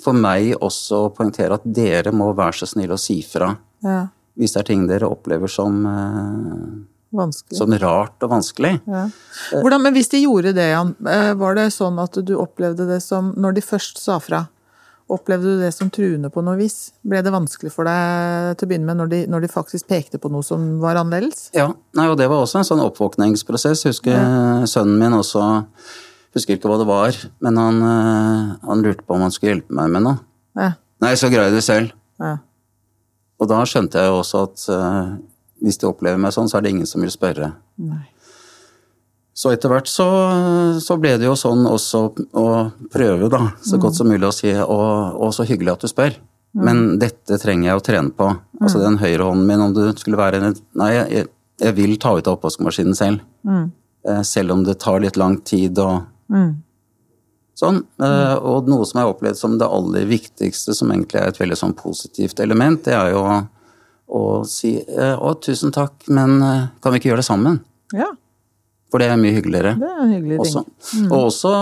for 0.01 0.13
meg 0.17 0.53
også 0.63 1.05
å 1.05 1.13
poengtere 1.15 1.57
at 1.59 1.65
dere 1.67 2.11
må 2.15 2.29
være 2.35 2.57
så 2.59 2.67
snille 2.73 2.95
å 2.95 2.99
si 2.99 3.21
fra 3.27 3.53
Ja. 3.85 4.07
hvis 4.39 4.55
det 4.55 4.61
er 4.63 4.67
ting 4.73 4.87
dere 4.89 5.07
opplever 5.11 5.47
som, 5.51 5.85
eh, 5.85 6.65
Vanskelig. 7.15 7.57
Sånn 7.59 7.77
rart 7.81 8.25
og 8.25 8.31
vanskelig. 8.33 8.73
Ja. 8.89 9.05
Hvordan, 9.53 9.83
men 9.85 9.95
hvis 9.95 10.11
de 10.11 10.23
gjorde 10.23 10.51
det, 10.57 10.67
Jan, 10.73 10.95
eh, 11.07 11.31
var 11.39 11.55
det 11.57 11.69
sånn 11.75 11.97
at 12.01 12.17
du 12.27 12.33
opplevde 12.41 12.87
det 12.89 13.01
som 13.03 13.33
Når 13.39 13.55
de 13.57 13.63
først 13.63 14.01
sa 14.01 14.17
fra, 14.19 14.45
opplevde 15.11 15.55
du 15.55 15.61
det 15.61 15.71
som 15.75 15.91
truende 15.93 16.31
på 16.33 16.41
noe 16.43 16.57
vis? 16.59 16.91
Ble 17.05 17.21
det 17.23 17.33
vanskelig 17.33 17.71
for 17.71 17.87
deg 17.87 18.55
til 18.57 18.67
å 18.67 18.71
begynne 18.71 18.89
med 18.89 18.99
når 18.99 19.11
de, 19.11 19.19
når 19.31 19.45
de 19.45 19.51
faktisk 19.53 19.87
pekte 19.91 20.19
på 20.19 20.31
noe 20.33 20.43
som 20.43 20.79
var 20.81 20.97
annerledes? 20.99 21.51
Ja, 21.55 21.69
nei, 21.95 22.07
og 22.09 22.17
det 22.19 22.27
var 22.31 22.41
også 22.43 22.59
en 22.61 22.67
sånn 22.67 22.83
oppvåkningsprosess. 22.87 23.85
Jeg 23.85 23.95
husker 23.95 24.67
sønnen 24.67 24.99
min 24.99 25.15
også 25.21 25.45
Husker 26.35 26.57
ikke 26.57 26.67
hva 26.67 26.75
det 26.81 26.87
var, 26.89 27.15
men 27.45 27.55
han, 27.55 27.77
eh, 27.79 28.55
han 28.67 28.81
lurte 28.83 29.05
på 29.07 29.15
om 29.15 29.21
han 29.23 29.31
skulle 29.31 29.53
hjelpe 29.53 29.71
meg 29.77 29.93
med 29.93 30.03
noe. 30.03 30.17
Ja. 30.59 30.73
Nei, 30.99 31.13
så 31.15 31.29
greier 31.31 31.47
jeg 31.47 31.61
det 31.61 31.63
selv. 31.63 31.93
ja. 32.19 32.33
Og 33.39 33.49
da 33.51 33.61
skjønte 33.67 33.99
jeg 33.99 34.11
jo 34.11 34.19
også 34.21 34.41
at 34.47 34.61
eh, 34.71 35.15
hvis 35.65 35.79
de 35.81 35.87
opplever 35.89 36.21
meg 36.21 36.33
sånn, 36.35 36.47
så 36.51 36.59
er 36.59 36.65
det 36.67 36.75
ingen 36.75 36.87
som 36.89 37.01
vil 37.03 37.11
spørre. 37.13 37.51
Nei. 37.81 38.03
Så 39.35 39.49
etter 39.51 39.67
hvert 39.73 39.89
så, 39.91 40.05
så 40.79 40.95
ble 41.01 41.17
det 41.19 41.27
jo 41.27 41.33
sånn 41.35 41.65
også 41.67 42.05
å 42.39 42.45
prøve, 42.93 43.27
da, 43.33 43.49
så 43.65 43.75
godt 43.81 43.97
som 43.97 44.07
mulig 44.07 44.29
å 44.29 44.31
si 44.35 44.53
å, 44.53 44.77
å, 45.19 45.27
så 45.35 45.43
hyggelig 45.49 45.73
at 45.73 45.83
du 45.83 45.91
spør. 45.91 46.15
Men 46.55 46.85
dette 47.01 47.35
trenger 47.41 47.67
jeg 47.73 47.79
å 47.81 47.83
trene 47.83 48.13
på. 48.15 48.29
Altså 48.63 48.79
den 48.79 48.95
høyre 49.01 49.25
hånden 49.27 49.49
min, 49.49 49.59
om 49.65 49.73
du 49.75 49.81
skulle 49.99 50.15
være 50.21 50.39
en 50.39 50.53
Nei, 50.79 50.93
jeg, 50.95 51.25
jeg 51.59 51.75
vil 51.75 51.97
ta 51.99 52.13
ut 52.15 52.29
av 52.31 52.37
oppvaskmaskinen 52.37 52.95
selv. 52.95 53.25
Eh, 54.07 54.21
Selv 54.23 54.55
om 54.55 54.63
det 54.63 54.77
tar 54.79 55.01
litt 55.03 55.17
lang 55.19 55.41
tid 55.43 55.81
og 55.83 56.05
Mm. 56.31 56.55
sånn. 57.59 57.83
Eh, 58.01 58.35
Og 58.41 58.65
noe 58.71 58.85
som 58.87 58.97
jeg 58.97 59.05
har 59.05 59.11
opplevd 59.13 59.37
som 59.37 59.57
det 59.59 59.67
aller 59.67 60.07
viktigste, 60.09 60.73
som 60.73 60.89
egentlig 60.89 61.19
er 61.21 61.27
et 61.27 61.37
veldig 61.37 61.57
sånn 61.59 61.75
positivt 61.77 62.39
element, 62.39 62.81
det 62.87 62.95
er 62.97 63.11
jo 63.11 63.21
å 64.07 64.43
si 64.47 64.75
eh, 64.77 65.15
å, 65.17 65.33
tusen 65.41 65.73
takk, 65.73 66.05
men 66.13 66.37
eh, 66.43 66.67
kan 66.81 66.93
vi 66.93 67.01
ikke 67.01 67.11
gjøre 67.11 67.23
det 67.23 67.29
sammen? 67.29 67.59
Ja, 67.95 68.11
For 68.93 69.01
det 69.01 69.09
er 69.11 69.19
mye 69.19 69.33
hyggeligere. 69.35 69.75
det 69.81 69.89
er 69.89 70.01
en 70.03 70.13
hyggelig 70.13 70.39
Også. 70.43 70.63
ting. 70.91 71.07
Og 71.09 71.27
også 71.31 71.53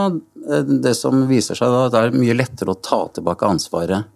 eh, 0.51 0.73
det 0.83 0.95
som 0.99 1.23
viser 1.29 1.57
seg 1.59 1.71
da, 1.71 1.87
det 1.89 2.01
er 2.01 2.17
mye 2.19 2.35
lettere 2.37 2.75
å 2.75 2.79
ta 2.83 3.05
tilbake 3.15 3.47
ansvaret 3.47 4.09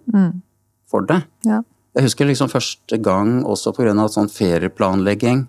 for 0.88 1.08
det. 1.08 1.22
Ja. 1.48 1.62
Jeg 1.98 2.06
husker 2.10 2.28
liksom 2.30 2.52
første 2.52 3.00
gang 3.02 3.40
også 3.48 3.74
av 3.74 4.10
sånn 4.14 4.30
ferieplanlegging 4.30 5.48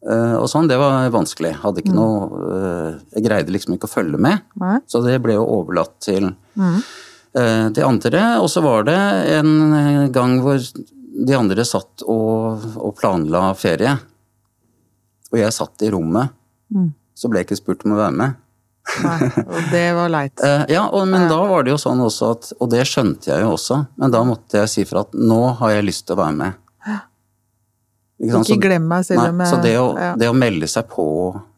og 0.00 0.46
sånn, 0.48 0.64
det 0.70 0.78
var 0.80 1.10
vanskelig. 1.12 1.50
Hadde 1.60 1.82
ikke 1.82 1.92
noe 1.92 2.38
eh, 2.56 2.94
Jeg 3.18 3.26
greide 3.26 3.52
liksom 3.52 3.74
ikke 3.74 3.84
å 3.84 3.92
følge 3.92 4.16
med. 4.16 4.46
Nei. 4.56 4.78
Så 4.88 5.02
det 5.04 5.18
ble 5.20 5.34
jo 5.36 5.42
overlatt 5.44 5.98
til 6.00 6.30
eh, 6.56 7.66
de 7.68 7.84
andre. 7.84 8.22
Og 8.40 8.48
så 8.48 8.62
var 8.64 8.88
det 8.88 8.96
en 9.36 10.08
gang 10.14 10.38
hvor 10.40 10.56
de 11.26 11.34
andre 11.36 11.64
satt 11.68 12.04
og, 12.08 12.62
og 12.80 12.94
planla 12.98 13.50
ferie. 13.58 13.92
Og 15.30 15.38
jeg 15.38 15.52
satt 15.54 15.82
i 15.86 15.90
rommet. 15.92 16.32
Så 17.14 17.28
ble 17.28 17.42
jeg 17.42 17.50
ikke 17.50 17.58
spurt 17.60 17.84
om 17.84 17.92
å 17.96 17.98
være 18.00 18.16
med. 18.16 18.38
Nei. 19.04 19.28
Og 19.44 19.66
det 19.70 19.84
var 19.94 20.08
leit. 20.10 20.40
Eh, 20.46 20.62
ja, 20.72 20.86
og, 20.88 21.04
men 21.10 21.28
da 21.30 21.36
var 21.46 21.66
det 21.66 21.74
jo 21.74 21.78
sånn 21.78 22.00
også 22.02 22.30
at 22.32 22.46
Og 22.56 22.70
det 22.72 22.80
skjønte 22.88 23.28
jeg 23.28 23.42
jo 23.44 23.50
også, 23.52 23.76
men 24.00 24.14
da 24.14 24.22
måtte 24.26 24.62
jeg 24.62 24.70
si 24.72 24.84
fra 24.88 25.04
at 25.04 25.12
nå 25.14 25.40
har 25.60 25.74
jeg 25.76 25.86
lyst 25.90 26.06
til 26.08 26.16
å 26.16 26.20
være 26.22 26.36
med. 26.38 26.56
Ikke 28.20 28.40
Så- 28.44 28.56
glem 28.60 28.88
meg 28.88 29.04
selv 29.08 29.28
om 29.28 29.38
jeg 29.40 29.48
så 29.52 29.60
det 29.64 29.76
å, 29.80 29.86
ja. 29.96 30.10
det 30.16 30.28
å 30.28 30.34
melde 30.36 30.68
seg 30.68 30.88
på 30.92 31.06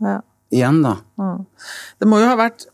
Ja. 0.03 0.21
igjen, 0.53 0.83
da. 0.83 0.97
Det 1.99 2.07
må 2.11 2.21
jo 2.21 2.29
ha 2.29 2.37
vært 2.39 2.67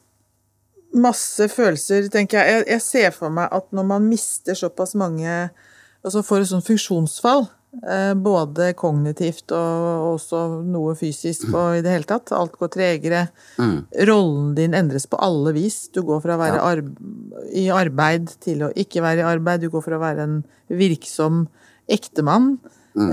masse 0.94 1.48
følelser, 1.52 2.08
tenker 2.12 2.40
jeg. 2.40 2.46
jeg. 2.58 2.66
Jeg 2.74 2.82
ser 2.82 3.10
for 3.16 3.30
meg 3.30 3.48
at 3.52 3.70
når 3.72 3.86
man 3.86 4.08
mister 4.08 4.56
såpass 4.58 4.94
mange 4.98 5.50
Altså 6.04 6.22
får 6.24 6.40
et 6.44 6.48
sånt 6.52 6.64
funksjonsfall, 6.66 7.48
eh, 7.82 8.12
både 8.14 8.70
kognitivt 8.78 9.50
og 9.52 10.14
også 10.14 10.62
noe 10.64 10.94
fysisk 10.96 11.48
og 11.52 11.76
i 11.76 11.82
det 11.84 11.90
hele 11.90 12.06
tatt, 12.08 12.30
alt 12.32 12.54
går 12.60 12.70
tregere. 12.76 13.24
Rollen 14.08 14.54
din 14.54 14.74
endres 14.78 15.06
på 15.10 15.18
alle 15.20 15.52
vis. 15.56 15.88
Du 15.92 16.02
går 16.06 16.22
fra 16.22 16.36
å 16.36 16.40
være 16.40 16.62
arb 16.62 16.96
i 17.52 17.66
arbeid 17.74 18.30
til 18.40 18.62
å 18.62 18.72
ikke 18.78 19.02
være 19.02 19.24
i 19.24 19.28
arbeid. 19.34 19.60
Du 19.66 19.70
går 19.74 19.82
fra 19.84 19.98
å 19.98 20.04
være 20.06 20.22
en 20.28 20.44
virksom 20.70 21.46
ektemann 21.90 22.58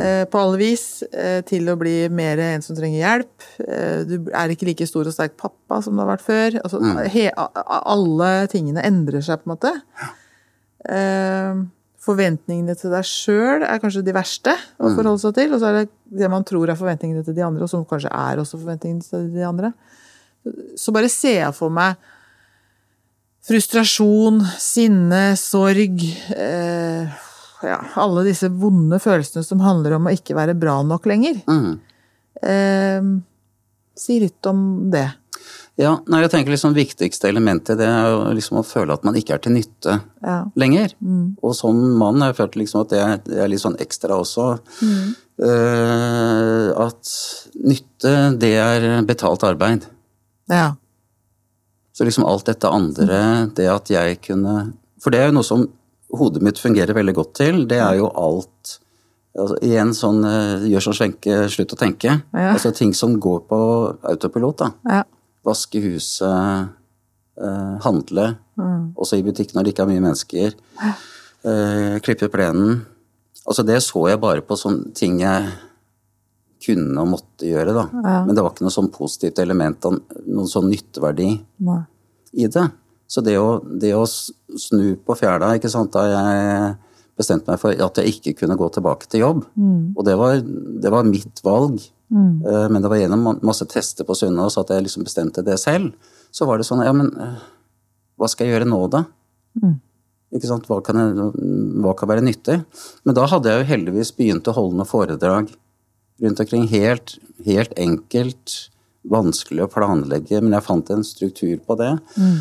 eh, 0.02 0.26
på 0.26 0.40
alle 0.40 0.58
vis, 0.58 1.04
eh, 1.14 1.42
til 1.46 1.68
å 1.70 1.76
bli 1.78 2.08
mer 2.10 2.40
en 2.40 2.62
som 2.66 2.76
trenger 2.78 3.02
hjelp. 3.04 3.48
Eh, 3.68 4.04
du 4.08 4.30
er 4.34 4.50
ikke 4.54 4.66
like 4.70 4.88
stor 4.88 5.06
og 5.06 5.14
sterk 5.14 5.36
pappa 5.38 5.82
som 5.84 5.94
du 5.98 6.02
har 6.02 6.16
vært 6.18 6.26
før. 6.26 6.60
Altså, 6.64 6.80
a- 7.38 7.82
alle 7.94 8.48
tingene 8.48 8.82
endrer 8.86 9.22
seg, 9.26 9.42
på 9.44 9.50
en 9.50 9.58
måte. 9.58 9.74
Eh, 10.90 11.66
forventningene 12.06 12.76
til 12.78 12.94
deg 12.94 13.06
sjøl 13.08 13.66
er 13.66 13.80
kanskje 13.82 14.04
de 14.06 14.14
verste 14.16 14.54
å 14.78 14.92
forholde 14.94 15.22
seg 15.24 15.38
til. 15.38 15.54
Og 15.56 15.62
så 15.62 15.70
er 15.70 15.78
det 15.80 15.86
det 16.22 16.30
man 16.32 16.46
tror 16.48 16.70
er 16.70 16.80
forventningene 16.80 17.26
til 17.26 17.38
de 17.38 17.46
andre, 17.46 17.66
og 17.66 17.72
som 17.72 17.86
kanskje 17.88 18.12
er 18.14 18.42
også 18.42 18.60
forventningene 18.62 19.06
til 19.06 19.30
de 19.34 19.46
andre. 19.48 19.72
Så 20.78 20.94
bare 20.96 21.10
ser 21.10 21.40
jeg 21.40 21.58
for 21.58 21.74
meg 21.74 21.98
frustrasjon, 23.46 24.40
sinne, 24.62 25.36
sorg 25.38 26.02
eh, 26.34 27.18
ja, 27.66 27.78
Alle 28.02 28.24
disse 28.26 28.50
vonde 28.50 28.98
følelsene 29.02 29.46
som 29.46 29.62
handler 29.62 29.98
om 29.98 30.10
å 30.10 30.14
ikke 30.16 30.38
være 30.38 30.58
bra 30.58 30.80
nok 30.86 31.06
lenger. 31.10 31.42
Mm. 31.50 31.76
Eh, 32.42 33.12
si 33.98 34.20
litt 34.22 34.50
om 34.50 34.66
det. 34.94 35.08
Ja, 35.78 35.98
nei, 36.08 36.22
jeg 36.24 36.32
tenker 36.32 36.54
liksom 36.54 36.72
viktigste 36.74 37.28
elementet 37.28 37.76
det 37.82 37.88
er 37.90 38.06
jo 38.14 38.20
liksom 38.38 38.62
å 38.62 38.64
føle 38.64 38.94
at 38.96 39.04
man 39.04 39.18
ikke 39.20 39.34
er 39.36 39.42
til 39.44 39.52
nytte 39.58 39.98
Ja. 40.24 40.38
lenger. 40.56 40.94
Og 41.44 41.52
som 41.58 41.76
mann 42.00 42.22
har 42.22 42.32
jeg 42.32 42.38
følt 42.38 42.56
liksom 42.62 42.82
at 42.86 42.90
det, 42.94 43.00
er- 43.04 43.18
det 43.26 43.38
er 43.44 43.48
litt 43.52 43.60
sånn 43.60 43.76
ekstra 43.84 44.16
også. 44.16 44.46
Eh, 45.36 46.70
at 46.80 47.12
nytte, 47.60 48.14
det 48.40 48.54
er 48.56 49.02
betalt 49.08 49.44
arbeid. 49.44 49.86
ja. 50.50 50.76
Så 51.96 52.04
liksom 52.04 52.26
alt 52.28 52.44
dette 52.46 52.68
andre, 52.68 53.48
det 53.56 53.70
at 53.72 53.88
jeg 53.88 54.18
kunne 54.22 54.74
For 55.00 55.12
det 55.12 55.20
er 55.22 55.26
jo 55.30 55.36
noe 55.38 55.44
som 55.48 55.62
hodet 56.12 56.42
mitt 56.44 56.58
fungerer 56.60 56.92
veldig 56.94 57.14
godt 57.16 57.34
til. 57.40 57.62
Det 57.68 57.78
er 57.80 57.96
jo 58.02 58.10
alt 58.20 58.80
altså, 59.38 59.56
Igjen 59.64 59.94
sånn 59.96 60.20
eh, 60.28 60.66
gjør 60.74 60.84
som 60.84 60.94
Svenke, 60.98 61.38
slutt 61.48 61.72
å 61.72 61.80
tenke. 61.80 62.22
Ja. 62.34 62.52
Altså 62.54 62.74
ting 62.76 62.92
som 62.94 63.16
går 63.20 63.46
på 63.48 63.60
autopilot, 64.12 64.58
da. 64.58 64.72
ja. 64.90 65.04
Vaske 65.46 65.82
huset, 65.84 66.70
eh, 67.38 67.78
handle, 67.86 68.38
Mm. 68.56 68.94
også 68.96 69.18
i 69.20 69.24
butikk 69.24 69.52
når 69.54 69.64
det 69.66 69.74
ikke 69.74 69.84
er 69.84 69.90
mye 69.92 70.04
mennesker. 70.06 70.54
Eh, 71.44 72.00
klippe 72.00 72.30
plenen. 72.32 72.86
Altså 73.46 73.66
det 73.68 73.82
så 73.84 74.08
jeg 74.10 74.22
bare 74.22 74.42
på 74.42 74.56
sånne 74.58 74.94
ting 74.96 75.20
jeg 75.20 75.50
kunne 76.66 76.98
og 77.04 77.10
måtte 77.12 77.46
gjøre, 77.46 77.74
da. 77.76 77.84
Men 78.26 78.34
det 78.34 78.42
var 78.42 78.54
ikke 78.56 78.64
noe 78.66 78.74
sånn 78.74 78.90
positivt 78.96 79.38
element 79.44 79.80
noen 80.26 80.48
sånn 80.50 80.72
nytteverdi 80.72 81.28
Nei. 81.68 81.82
i 82.34 82.48
det. 82.48 82.72
Så 83.08 83.22
det 83.22 83.36
å, 83.38 83.60
det 83.62 83.92
å 83.94 84.06
snu 84.08 84.96
på 85.06 85.14
fjæra, 85.20 85.52
ikke 85.60 85.70
sant, 85.70 85.92
da 85.94 86.08
jeg 86.10 86.78
bestemte 87.20 87.52
meg 87.52 87.60
for 87.60 87.70
at 87.72 87.96
jeg 88.02 88.16
ikke 88.16 88.34
kunne 88.40 88.58
gå 88.58 88.72
tilbake 88.74 89.06
til 89.12 89.20
jobb, 89.22 89.44
og 89.96 90.06
det 90.08 90.16
var, 90.18 90.40
det 90.42 90.92
var 90.92 91.04
mitt 91.04 91.44
valg, 91.46 91.84
Eh, 92.14 92.68
men 92.70 92.82
det 92.82 92.92
var 92.92 93.00
gjennom 93.02 93.40
masse 93.46 93.66
tester 93.70 94.08
på 94.08 94.16
Sunnaas 94.18 94.60
at 94.62 94.72
jeg 94.74 94.86
liksom 94.86 95.06
bestemte 95.08 95.44
det 95.46 95.58
selv, 95.62 95.94
så 96.36 96.48
var 96.48 96.60
det 96.60 96.68
sånn, 96.68 96.84
ja, 96.86 96.94
men 96.96 97.12
eh, 97.22 97.42
hva 98.20 98.30
skal 98.32 98.48
jeg 98.48 98.56
gjøre 98.56 98.70
nå 98.70 98.82
da? 98.94 99.06
Ikke 100.36 100.50
sant, 100.50 100.68
hva 100.70 100.82
kan, 100.84 101.00
jeg, 101.00 101.30
hva 101.84 101.96
kan 101.98 102.12
være 102.12 102.26
nyttig? 102.26 102.60
Men 103.08 103.18
da 103.18 103.28
hadde 103.32 103.52
jeg 103.52 103.62
jo 103.62 103.70
heldigvis 103.72 104.14
begynt 104.18 104.50
å 104.52 104.56
holde 104.58 104.78
noen 104.78 104.90
foredrag 104.90 105.52
rundt 106.24 106.42
omkring, 106.44 106.68
helt, 106.72 107.18
helt 107.46 107.76
enkelt, 107.80 108.56
vanskelig 109.12 109.66
å 109.66 109.72
planlegge, 109.72 110.40
men 110.42 110.56
jeg 110.56 110.66
fant 110.66 110.92
en 110.92 111.04
struktur 111.06 111.60
på 111.64 111.76
det. 111.80 111.92
Mm. 112.18 112.38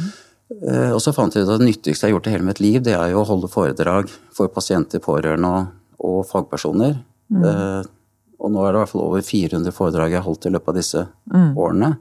Og 0.95 1.01
så 1.03 1.13
fant 1.13 1.35
jeg 1.35 1.45
ut 1.45 1.51
at 1.51 1.61
det 1.61 1.69
nyttigste 1.69 2.07
jeg 2.07 2.13
har 2.13 2.15
gjort 2.15 2.29
i 2.31 2.35
hele 2.35 2.47
mitt 2.47 2.63
liv, 2.63 2.79
det 2.87 2.95
er 2.97 3.11
jo 3.13 3.21
å 3.21 3.27
holde 3.29 3.51
foredrag 3.53 4.09
for 4.35 4.51
pasienter, 4.55 5.03
pårørende 5.05 5.51
og, 5.51 5.75
og 6.07 6.21
fagpersoner. 6.31 6.97
Eh, 7.33 7.91
Og 8.45 8.53
nå 8.53 8.61
er 8.61 8.75
det 8.75 8.79
i 8.79 8.83
hvert 8.83 8.93
fall 8.93 9.05
over 9.07 9.25
400 9.25 9.73
foredrag 9.73 10.13
jeg 10.13 10.21
har 10.21 10.27
holdt 10.29 10.49
i 10.49 10.53
løpet 10.53 10.73
av 10.73 10.77
disse 10.77 11.05
årene. 11.33 11.95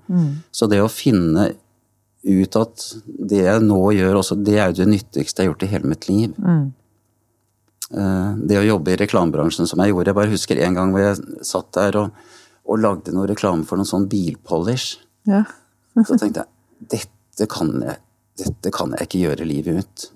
Så 0.52 0.68
det 0.68 0.82
å 0.84 0.92
finne 0.92 1.54
ut 2.24 2.56
at 2.60 2.86
det 3.32 3.42
jeg 3.44 3.64
nå 3.64 3.80
gjør 3.96 4.20
også, 4.20 4.38
det 4.44 4.58
er 4.58 4.72
jo 4.72 4.82
det 4.82 4.90
nyttigste 4.92 5.42
jeg 5.44 5.48
har 5.48 5.54
gjort 5.54 5.66
i 5.66 5.72
hele 5.72 5.92
mitt 5.92 6.08
liv. 6.10 6.36
Mm. 6.40 6.66
Det 8.50 8.60
å 8.60 8.66
jobbe 8.66 8.94
i 8.94 9.00
reklamebransjen 9.00 9.70
som 9.70 9.84
jeg 9.84 9.94
gjorde, 9.94 10.12
jeg 10.12 10.20
bare 10.20 10.34
husker 10.34 10.62
en 10.66 10.78
gang 10.80 10.94
hvor 10.94 11.04
jeg 11.04 11.44
satt 11.46 11.70
der 11.78 12.00
og, 12.02 12.24
og 12.64 12.80
lagde 12.82 13.14
noe 13.16 13.28
reklame 13.30 13.68
for 13.68 13.80
noen 13.80 13.90
sånn 13.90 14.10
bilpolish. 14.12 14.98
Ja. 15.30 15.46
Så 16.08 16.18
tenkte 16.18 16.44
jeg 16.44 16.50
dette 16.94 17.48
kan 17.52 17.72
jeg, 17.84 18.00
dette 18.40 18.72
kan 18.74 18.96
jeg 18.98 19.08
ikke 19.08 19.24
gjøre 19.28 19.48
livet 19.48 19.84
ut. 19.84 20.08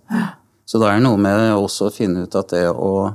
Så 0.67 0.81
da 0.81 0.91
er 0.91 0.99
det 0.99 1.05
noe 1.05 1.19
med 1.21 1.53
også 1.55 1.87
å 1.87 1.93
finne 1.93 2.25
ut 2.25 2.35
at 2.35 2.51
det 2.51 2.65
å, 2.71 3.13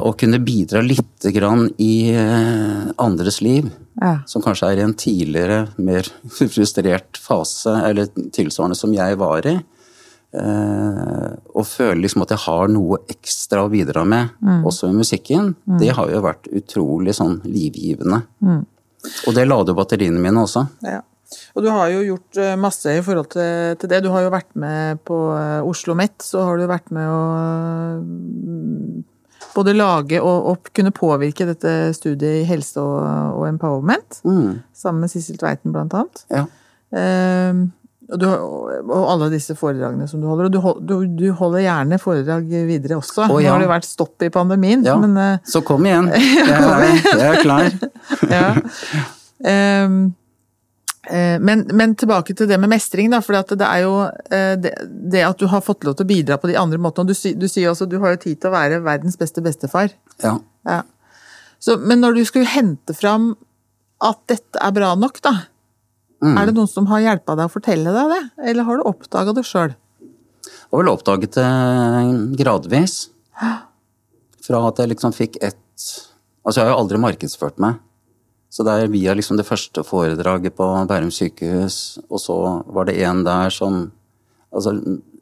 å 0.00 0.12
kunne 0.18 0.38
bidra 0.40 0.80
lite 0.84 1.32
grann 1.34 1.66
i 1.82 2.10
eh, 2.14 2.92
andres 2.96 3.40
liv, 3.44 3.70
Ja. 4.00 4.20
som 4.30 4.42
kanskje 4.44 4.68
er 4.70 4.78
i 4.78 4.84
en 4.86 4.94
tidligere, 4.94 5.68
mer 5.76 6.06
frustrert 6.54 7.18
fase, 7.18 7.72
eller 7.88 8.06
tilsvarende 8.32 8.78
som 8.78 8.92
jeg 8.94 9.18
var 9.18 9.46
i, 9.50 9.56
eh, 10.38 11.32
og 11.54 11.66
føle 11.66 12.00
liksom 12.04 12.22
at 12.22 12.30
jeg 12.36 12.44
har 12.46 12.70
noe 12.72 13.00
ekstra 13.10 13.64
å 13.66 13.72
bidra 13.72 14.06
med, 14.06 14.30
også 14.64 14.88
i 14.92 14.96
musikken, 14.96 15.54
det 15.80 15.90
har 15.98 16.10
jo 16.14 16.22
vært 16.24 16.46
utrolig 16.54 17.16
sånn 17.18 17.40
livgivende. 17.44 18.22
Og 19.26 19.34
det 19.34 19.46
lader 19.46 19.72
jo 19.74 19.78
batteriene 19.78 20.20
mine 20.22 20.42
også. 20.46 20.64
Ja. 20.86 21.02
Og 21.54 21.60
du 21.62 21.68
har 21.68 21.90
jo 21.92 22.00
gjort 22.06 22.38
eh, 22.40 22.54
masse 22.56 22.88
i 22.88 23.02
forhold 23.04 23.28
til, 23.34 23.76
det. 23.90 23.98
Du 24.02 24.08
har 24.14 24.22
jo 24.24 24.30
vært 24.32 24.54
med 24.56 25.02
på 25.04 25.16
Oslo 25.68 25.92
Met, 25.98 26.16
så 26.24 26.40
har 26.46 26.56
du 26.56 26.64
vært 26.70 26.88
med 26.94 27.04
å 27.04 27.18
mm, 28.00 29.04
både 29.54 29.74
lage 29.76 30.20
og, 30.22 30.46
og 30.52 30.68
kunne 30.76 30.92
påvirke 30.94 31.46
dette 31.48 31.72
studiet 31.96 32.42
i 32.42 32.46
helse 32.48 32.80
og, 32.80 33.02
og 33.40 33.48
empowerment, 33.48 34.20
Mm, 34.24 34.60
sammen 34.74 35.00
med 35.04 35.10
Sissel 35.12 35.38
Tveiten 35.40 35.72
blant 35.74 35.94
annet. 35.94 36.24
ja. 36.30 36.44
Eh, 36.94 37.66
og, 38.08 38.16
du, 38.22 38.24
og 38.24 39.02
alle 39.12 39.26
disse 39.34 39.52
foredragene 39.52 40.06
som 40.08 40.22
du 40.22 40.26
holder. 40.30 40.46
Og 40.48 40.52
du, 40.54 40.86
du, 40.88 40.94
du 41.18 41.26
holder 41.36 41.60
gjerne 41.66 41.98
foredrag 42.00 42.46
videre 42.48 42.96
også. 42.96 43.26
Å, 43.26 43.34
Nå 43.36 43.42
har 43.44 43.60
det 43.60 43.68
vært 43.68 43.84
stopp 43.84 44.24
i 44.24 44.30
pandemien, 44.32 44.80
Ja. 44.86 44.94
men 44.96 45.12
eh, 45.20 45.42
Så 45.44 45.60
kom 45.60 45.84
igjen. 45.84 46.08
Jeg 46.16 46.48
er, 46.48 46.86
jeg 47.04 47.28
er 47.34 47.42
klar. 47.44 47.68
ja. 48.32 48.48
Eh, 49.38 49.92
men, 51.40 51.64
men 51.78 51.94
tilbake 51.96 52.34
til 52.36 52.48
det 52.50 52.58
med 52.60 52.72
mestring, 52.72 53.10
da. 53.12 53.20
For 53.24 53.38
det 53.38 53.64
er 53.64 53.84
jo 53.84 53.94
eh, 54.34 54.54
det, 54.60 54.74
det 55.14 55.24
at 55.24 55.40
du 55.40 55.46
har 55.50 55.64
fått 55.64 55.86
lov 55.86 55.96
til 55.98 56.08
å 56.08 56.10
bidra 56.10 56.38
på 56.40 56.50
de 56.50 56.58
andre 56.60 56.80
måtene. 56.82 57.08
Du, 57.10 57.14
du 57.14 57.48
sier 57.48 57.70
også 57.70 57.88
du 57.88 57.98
har 58.02 58.16
jo 58.16 58.22
tid 58.26 58.40
til 58.40 58.50
å 58.50 58.56
være 58.56 58.82
verdens 58.84 59.18
beste 59.20 59.44
bestefar. 59.44 59.92
Ja. 60.24 60.36
Ja. 60.68 60.82
Så, 61.62 61.78
men 61.80 62.02
når 62.04 62.18
du 62.18 62.24
skulle 62.28 62.50
hente 62.50 62.94
fram 62.94 63.32
at 64.04 64.20
dette 64.30 64.60
er 64.62 64.74
bra 64.74 64.92
nok, 64.98 65.22
da. 65.24 65.34
Er 66.18 66.48
det 66.48 66.56
noen 66.56 66.70
som 66.70 66.88
har 66.90 67.02
hjelpa 67.04 67.36
deg 67.38 67.46
å 67.46 67.52
fortelle 67.52 67.92
deg 67.94 68.10
det, 68.10 68.22
eller 68.50 68.66
har 68.66 68.78
du 68.80 68.88
oppdaga 68.90 69.36
det 69.36 69.44
sjøl? 69.46 69.76
har 70.70 70.82
vel 70.82 70.90
oppdaget 70.92 71.38
det 71.38 71.48
gradvis. 72.40 73.08
Fra 74.44 74.62
at 74.68 74.80
jeg 74.80 74.94
liksom 74.94 75.16
fikk 75.16 75.40
ett 75.42 75.64
Altså, 76.48 76.62
jeg 76.62 76.68
har 76.70 76.72
jo 76.72 76.80
aldri 76.80 76.98
markedsført 77.02 77.58
meg. 77.60 77.74
Så 78.50 78.64
det 78.64 78.72
er 78.72 78.88
via 78.92 79.12
liksom 79.14 79.36
det 79.36 79.44
første 79.46 79.82
foredraget 79.84 80.54
på 80.56 80.66
Bærum 80.88 81.10
sykehus, 81.12 81.98
og 82.08 82.20
så 82.22 82.36
var 82.66 82.88
det 82.88 82.98
en 83.04 83.24
der 83.26 83.50
som 83.54 83.90
Altså 84.48 84.72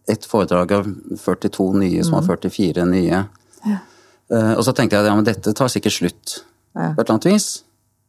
ett 0.06 0.22
foredrag 0.24 0.70
av 0.72 0.84
42 1.18 1.64
nye 1.80 2.04
som 2.06 2.14
har 2.14 2.22
44 2.22 2.84
nye. 2.86 3.24
Eh, 3.66 4.52
og 4.54 4.62
så 4.62 4.70
tenkte 4.72 4.94
jeg 4.94 5.02
at 5.02 5.08
ja, 5.10 5.16
men 5.18 5.26
dette 5.26 5.50
tar 5.58 5.66
sikkert 5.72 5.96
slutt 5.96 6.34
Ja. 6.76 6.92
på 6.94 7.00
et 7.00 7.08
eller 7.08 7.14
annet 7.16 7.26
vis. 7.32 7.46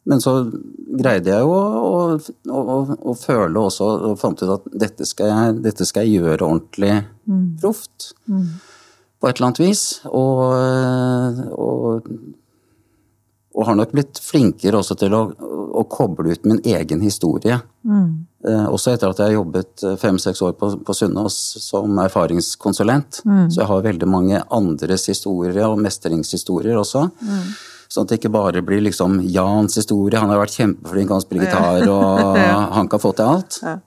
Men 0.05 0.21
så 0.21 0.35
greide 1.01 1.33
jeg 1.33 1.41
jo 1.41 1.55
å, 1.57 2.19
å, 2.21 2.53
å, 2.53 2.77
å 3.01 3.15
føle 3.17 3.59
også, 3.59 3.87
og 4.11 4.19
fant 4.21 4.39
ut 4.45 4.53
at 4.59 4.69
dette 4.85 5.07
skal 5.09 5.31
jeg, 5.33 5.57
dette 5.65 5.87
skal 5.89 6.05
jeg 6.05 6.21
gjøre 6.21 6.45
ordentlig 6.45 6.93
proft. 7.63 8.11
På 8.27 9.27
et 9.31 9.39
eller 9.39 9.47
annet 9.49 9.63
vis. 9.65 9.83
Og, 10.05 10.43
og, 11.57 12.11
og 13.57 13.65
har 13.65 13.77
nok 13.79 13.93
blitt 13.95 14.19
flinkere 14.21 14.77
også 14.77 14.95
til 15.01 15.15
å, 15.17 15.23
å 15.81 15.83
koble 15.89 16.35
ut 16.35 16.45
min 16.45 16.59
egen 16.61 17.01
historie. 17.01 17.57
Eh, 17.87 18.67
også 18.69 18.93
etter 18.93 19.09
at 19.09 19.21
jeg 19.21 19.31
har 19.31 19.39
jobbet 19.39 19.85
fem-seks 19.97 20.43
år 20.45 20.53
på, 20.59 20.69
på 20.85 20.95
Sunnaas 20.95 21.37
som 21.63 21.97
erfaringskonsulent. 22.03 23.23
Så 23.23 23.63
jeg 23.63 23.69
har 23.71 23.87
veldig 23.87 24.09
mange 24.13 24.43
andres 24.53 25.07
historier 25.09 25.65
og 25.65 25.81
mestringshistorier 25.81 26.77
også. 26.77 27.07
Sånn 27.87 28.05
at 28.05 28.11
det 28.11 28.19
ikke 28.19 28.33
bare 28.35 28.61
blir 28.67 28.83
liksom 28.83 29.21
Jans 29.31 29.79
historie, 29.79 30.19
han 30.19 30.29
har 30.29 30.41
vært 30.43 30.57
kjempeflink, 30.59 31.13
han 31.15 31.23
spiller 31.23 31.47
gitar 31.47 31.89
og 31.89 32.39
han 32.77 32.89
kan 32.91 33.01
få 33.01 33.15
til 33.17 33.33
alt. 33.33 33.61
Ja. 33.63 33.77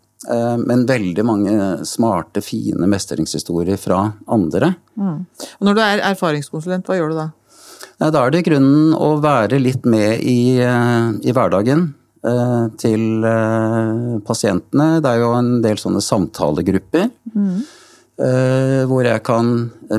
Men 0.61 0.83
veldig 0.89 1.23
mange 1.25 1.53
smarte, 1.89 2.43
fine 2.45 2.89
mestringshistorier 2.91 3.79
fra 3.81 4.03
andre. 4.29 4.75
Mm. 5.01 5.23
når 5.65 5.77
du 5.77 5.81
er 5.81 6.03
erfaringskonsulent, 6.11 6.89
hva 6.91 6.99
gjør 6.99 7.15
du 7.15 7.21
da? 7.23 7.31
Da 8.01 8.23
er 8.25 8.31
det 8.33 8.41
i 8.41 8.47
grunnen 8.49 8.95
å 8.97 9.11
være 9.21 9.59
litt 9.61 9.85
med 9.85 10.23
i, 10.25 10.57
eh, 10.65 11.11
i 11.29 11.35
hverdagen 11.37 11.83
eh, 12.25 12.63
til 12.81 13.25
eh, 13.29 14.19
pasientene. 14.25 15.03
Det 15.05 15.11
er 15.11 15.21
jo 15.21 15.35
en 15.37 15.51
del 15.65 15.77
sånne 15.81 16.03
samtalegrupper 16.05 17.11
Mm. 17.31 17.61
hvor 18.91 19.05
jeg 19.07 19.23
kan 19.25 19.47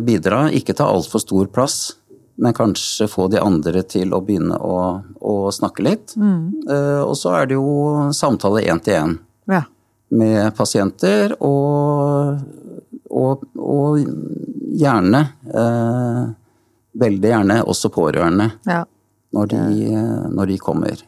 bidra. 0.06 0.44
Ikke 0.54 0.76
ta 0.78 0.86
altfor 0.86 1.22
stor 1.24 1.48
plass, 1.50 1.96
men 2.38 2.54
kanskje 2.54 3.08
få 3.10 3.26
de 3.32 3.40
andre 3.42 3.82
til 3.90 4.12
å 4.14 4.20
begynne 4.22 4.60
å, 4.62 4.76
å 5.18 5.34
snakke 5.50 5.82
litt. 5.88 6.14
Eh, 6.18 7.02
og 7.02 7.16
så 7.18 7.32
er 7.40 7.48
det 7.50 7.56
jo 7.58 8.12
samtale 8.14 8.62
én 8.70 8.82
til 8.86 8.94
én 9.00 9.16
Ja. 9.50 9.64
med 10.12 10.54
pasienter, 10.54 11.34
og, 11.42 12.44
og, 13.10 13.42
og 13.58 13.98
gjerne, 14.78 15.24
eh, 15.50 16.22
veldig 16.98 17.32
gjerne, 17.32 17.62
også 17.64 17.92
pårørende 17.94 18.52
ja. 18.68 18.84
når 19.36 19.54
de, 19.54 19.64
eh, 19.92 20.28
når 20.36 20.52
de 20.52 20.60
kommer. 20.62 21.04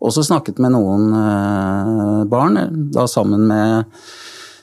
Også 0.00 0.24
snakket 0.24 0.60
med 0.62 0.72
noen 0.76 1.10
eh, 1.16 2.20
barn, 2.30 2.60
da 2.94 3.06
sammen 3.10 3.44
med 3.50 3.90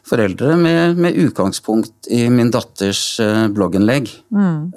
foreldre, 0.07 0.55
med, 0.55 0.97
med 1.03 1.19
utgangspunkt 1.19 2.07
i 2.13 2.23
min 2.31 2.49
datters 2.53 3.19
eh, 3.21 3.45
blogginnlegg. 3.53 4.09
Mm. 4.31 4.71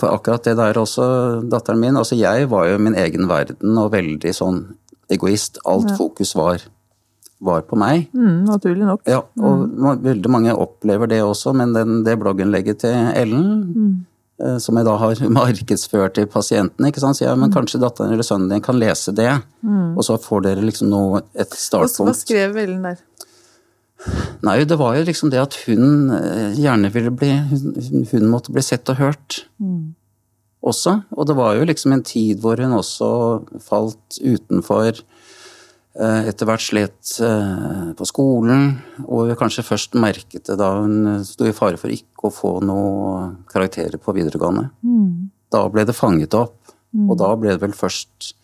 For 0.00 0.12
akkurat 0.12 0.44
det 0.44 0.58
der 0.60 0.78
også, 0.78 1.06
datteren 1.50 1.80
min, 1.82 1.98
altså 1.98 2.18
jeg 2.20 2.50
var 2.52 2.68
jo 2.68 2.80
min 2.82 2.98
egen 3.00 3.30
verden 3.30 3.78
og 3.80 3.94
veldig 3.96 4.34
sånn 4.36 4.64
egoist. 5.12 5.58
Alt 5.64 5.94
fokus 5.98 6.34
var, 6.36 6.62
var 7.44 7.64
på 7.68 7.78
meg. 7.80 8.08
Mm, 8.14 8.44
naturlig 8.48 8.86
nok. 8.86 9.04
Ja, 9.08 9.22
og 9.40 9.66
mm. 9.68 10.02
veldig 10.04 10.32
mange 10.32 10.56
opplever 10.56 11.10
det 11.10 11.22
også, 11.24 11.54
men 11.56 11.74
den, 11.76 12.02
det 12.06 12.18
blogginnlegget 12.20 12.84
til 12.84 13.12
Ellen, 13.16 13.48
eh, 13.72 13.94
som 14.58 14.78
jeg 14.78 14.86
da 14.88 14.96
har 14.98 15.20
markedsført 15.40 16.16
til 16.18 16.26
pasientene, 16.30 16.90
ikke 16.90 17.02
sant, 17.04 17.18
sier 17.18 17.30
jeg, 17.30 17.38
men 17.38 17.52
kanskje 17.54 17.78
datteren 17.82 18.14
eller 18.14 18.26
sønnen 18.26 18.50
din 18.50 18.64
kan 18.64 18.78
lese 18.80 19.14
det, 19.14 19.30
og 19.64 20.02
så 20.06 20.18
får 20.18 20.46
dere 20.48 20.64
liksom 20.66 20.90
noe, 20.90 21.22
et 21.38 21.54
startpunkt. 21.54 22.10
hva 22.10 22.16
skrev 22.18 22.58
Ellen 22.64 22.82
der? 22.88 23.02
Nei, 24.44 24.58
det 24.68 24.76
var 24.76 24.96
jo 24.98 25.04
liksom 25.06 25.30
det 25.32 25.40
at 25.40 25.56
hun 25.64 26.10
eh, 26.12 26.56
gjerne 26.60 26.90
ville 26.92 27.12
bli, 27.14 27.30
hun, 27.50 28.04
hun 28.10 28.26
måtte 28.32 28.52
bli 28.52 28.64
sett 28.64 28.90
og 28.92 29.00
hørt. 29.00 29.38
Også, 30.64 30.98
og 31.12 31.28
det 31.28 31.36
var 31.36 31.56
jo 31.58 31.66
liksom 31.68 31.92
en 31.92 32.04
tid 32.04 32.40
hvor 32.40 32.60
hun 32.60 32.72
også 32.76 33.08
falt 33.64 34.18
utenfor, 34.20 35.00
eh, 35.00 35.13
etter 36.26 36.48
hvert 36.48 36.64
slet 36.64 37.10
eh, 37.22 37.90
på 37.94 38.06
skolen, 38.08 38.72
og 39.06 39.30
kanskje 39.38 39.62
først 39.62 39.94
merket 39.94 40.48
det 40.48 40.56
da 40.58 40.72
hun 40.80 41.22
sto 41.26 41.46
i 41.46 41.54
fare 41.54 41.78
for 41.78 41.92
ikke 41.94 42.28
å 42.30 42.34
få 42.34 42.50
noe 42.66 43.28
karakterer 43.50 44.00
på 44.02 44.14
videregående. 44.16 44.68
Da 45.54 45.60
ble 45.70 45.84
det 45.86 45.94
fanget 45.94 46.34
opp, 46.34 46.56
og 47.10 47.14
da 47.20 47.30
ble 47.38 47.54
det 47.54 47.62
vel 47.62 47.76
først 47.78 48.34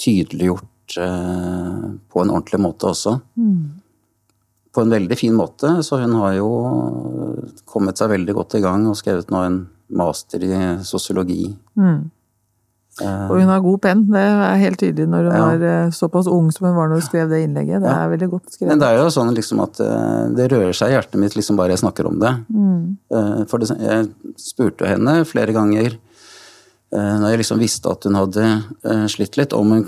tydeliggjort 0.00 0.96
eh, 1.02 1.82
på 2.10 2.22
en 2.22 2.30
ordentlig 2.30 2.60
måte 2.62 2.90
også. 2.92 3.16
På 4.70 4.84
en 4.84 4.94
veldig 4.94 5.18
fin 5.18 5.34
måte, 5.34 5.80
så 5.82 5.98
hun 5.98 6.14
har 6.20 6.36
jo 6.38 6.50
kommet 7.66 7.98
seg 7.98 8.12
veldig 8.14 8.34
godt 8.38 8.54
i 8.54 8.62
gang 8.62 8.86
og 8.86 8.98
skrevet 8.98 9.30
nå 9.34 9.42
en 9.48 9.60
master 9.90 10.46
i 10.46 10.54
sosiologi. 10.86 11.48
Og 13.00 13.36
hun 13.38 13.48
har 13.48 13.60
god 13.64 13.78
penn, 13.80 14.00
det 14.10 14.20
er 14.20 14.58
helt 14.60 14.80
tydelig 14.82 15.06
når 15.08 15.28
hun 15.30 15.36
Ja. 15.36 15.44
var 15.46 15.62
eh, 15.70 15.90
såpass 15.94 16.26
ung 16.28 16.50
som 16.52 16.66
hun 16.66 16.74
var 16.76 16.88
når 16.90 16.98
hun 17.00 17.06
skrev 17.06 17.30
det 17.30 17.38
innlegget. 17.46 17.80
Det 17.80 17.88
er 17.94 18.10
veldig 18.10 18.28
godt 18.30 18.50
skrevet. 18.52 18.68
Men 18.68 18.78
det 18.82 18.88
er 18.90 18.98
jo 18.98 19.06
sånn 19.14 19.34
liksom 19.34 19.62
at 19.64 19.80
eh, 19.80 20.26
det 20.36 20.48
rører 20.52 20.74
seg 20.76 20.90
i 20.90 20.94
hjertet 20.98 21.20
mitt 21.22 21.36
liksom 21.38 21.56
bare 21.56 21.72
jeg 21.72 21.80
snakker 21.84 22.06
om 22.10 22.18
det. 22.20 22.34
Mm. 22.50 23.46
For 23.48 23.58
det, 23.62 23.70
jeg 23.80 24.10
spurte 24.36 24.90
henne 24.90 25.24
flere 25.24 25.54
ganger 25.56 25.94
eh, 26.92 27.16
når 27.22 27.30
jeg 27.30 27.38
liksom 27.44 27.58
visste 27.62 27.88
at 27.94 28.04
hun 28.04 28.18
hadde 28.18 28.44
eh, 28.84 29.06
slitt 29.06 29.38
litt, 29.40 29.52
om 29.56 29.70
hun 29.70 29.86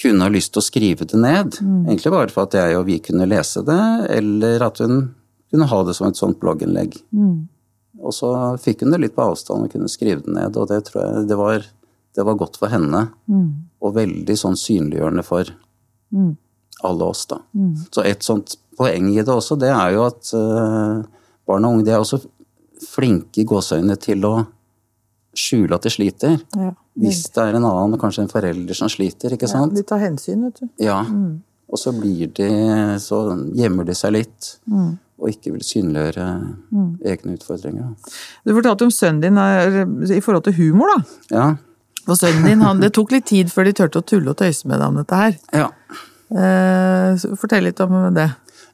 kunne 0.00 0.24
ha 0.24 0.30
lyst 0.32 0.54
til 0.54 0.62
å 0.62 0.64
skrive 0.64 1.04
det 1.04 1.18
ned. 1.20 1.58
Egentlig 1.60 2.12
bare 2.14 2.32
for 2.32 2.46
at 2.48 2.54
jeg 2.56 2.78
og 2.78 2.86
vi 2.86 3.00
kunne 3.04 3.26
lese 3.28 3.60
det, 3.66 3.82
eller 4.16 4.62
at 4.64 4.78
hun 4.80 5.10
kunne 5.50 5.66
ha 5.68 5.82
det 5.84 5.94
som 5.98 6.06
et 6.08 6.16
sånt 6.16 6.38
blogginnlegg. 6.40 6.94
Og 8.00 8.14
så 8.16 8.30
fikk 8.62 8.80
hun 8.86 8.94
det 8.94 9.00
litt 9.02 9.14
på 9.18 9.26
avstand 9.28 9.66
og 9.66 9.74
kunne 9.74 9.90
skrive 9.92 10.22
det 10.24 10.32
ned, 10.32 10.56
og 10.56 10.70
det 10.70 10.84
tror 10.88 11.02
jeg 11.04 11.28
det 11.28 11.36
var, 11.36 11.66
det 12.16 12.24
var 12.26 12.38
godt 12.40 12.58
for 12.60 12.72
henne. 12.72 13.06
Og 13.80 13.94
veldig 13.96 14.36
sånn 14.36 14.58
synliggjørende 14.58 15.24
for 15.26 15.50
alle 16.82 17.04
oss, 17.04 17.26
da. 17.30 17.40
Så 17.92 18.04
et 18.08 18.24
sånt 18.24 18.56
poeng 18.80 19.10
i 19.12 19.20
det 19.20 19.28
også, 19.32 19.58
det 19.60 19.68
er 19.68 19.92
jo 19.92 20.06
at 20.06 20.30
uh, 20.32 21.02
barn 21.48 21.66
og 21.68 21.76
unge 21.76 21.84
de 21.84 21.92
er 21.92 22.00
også 22.00 22.22
flinke 22.80 23.42
i 23.42 23.44
gåseøynene 23.44 23.96
til 24.00 24.24
å 24.24 24.34
skjule 25.36 25.76
at 25.76 25.84
de 25.84 25.92
sliter. 25.92 26.38
Ja. 26.56 26.72
Hvis 27.00 27.26
det 27.34 27.44
er 27.44 27.58
en 27.58 27.68
annen, 27.68 27.98
kanskje 28.00 28.24
en 28.24 28.32
forelder 28.32 28.76
som 28.76 28.90
sliter, 28.90 29.36
ikke 29.36 29.48
sant? 29.50 29.74
Ja, 29.74 29.82
de 29.82 29.86
tar 29.86 30.00
hensyn, 30.02 30.48
vet 30.48 30.62
du. 30.62 30.70
Ja. 30.82 31.02
Og 31.70 31.78
så 31.78 31.92
blir 31.94 32.32
de 32.34 32.48
Så 32.98 33.20
gjemmer 33.54 33.86
de 33.86 33.94
seg 33.94 34.16
litt. 34.16 34.48
Og 35.20 35.28
ikke 35.30 35.52
vil 35.52 35.62
synliggjøre 35.62 36.26
egne 37.12 37.36
utfordringer. 37.36 37.92
Du 38.42 38.54
fortalte 38.56 38.88
om 38.88 38.94
sønnen 38.94 39.20
din 39.22 39.38
er, 39.38 39.82
i 40.08 40.22
forhold 40.24 40.48
til 40.48 40.56
humor, 40.56 40.90
da. 40.96 41.18
Ja. 41.36 41.48
Og 42.08 42.16
sønnen 42.16 42.46
din, 42.48 42.60
han, 42.64 42.80
Det 42.80 42.92
tok 42.96 43.12
litt 43.12 43.26
tid 43.26 43.50
før 43.52 43.64
de 43.68 43.72
turte 43.76 44.00
å 44.00 44.06
tulle 44.06 44.30
og 44.32 44.36
tøyse 44.40 44.66
med 44.66 44.80
deg 44.80 44.88
om 44.88 44.96
dette 45.02 45.18
her. 45.20 45.36
Ja. 45.52 45.68
Eh, 46.30 47.18
fortell 47.40 47.64
litt 47.66 47.80
om 47.84 48.14
det. 48.14 48.28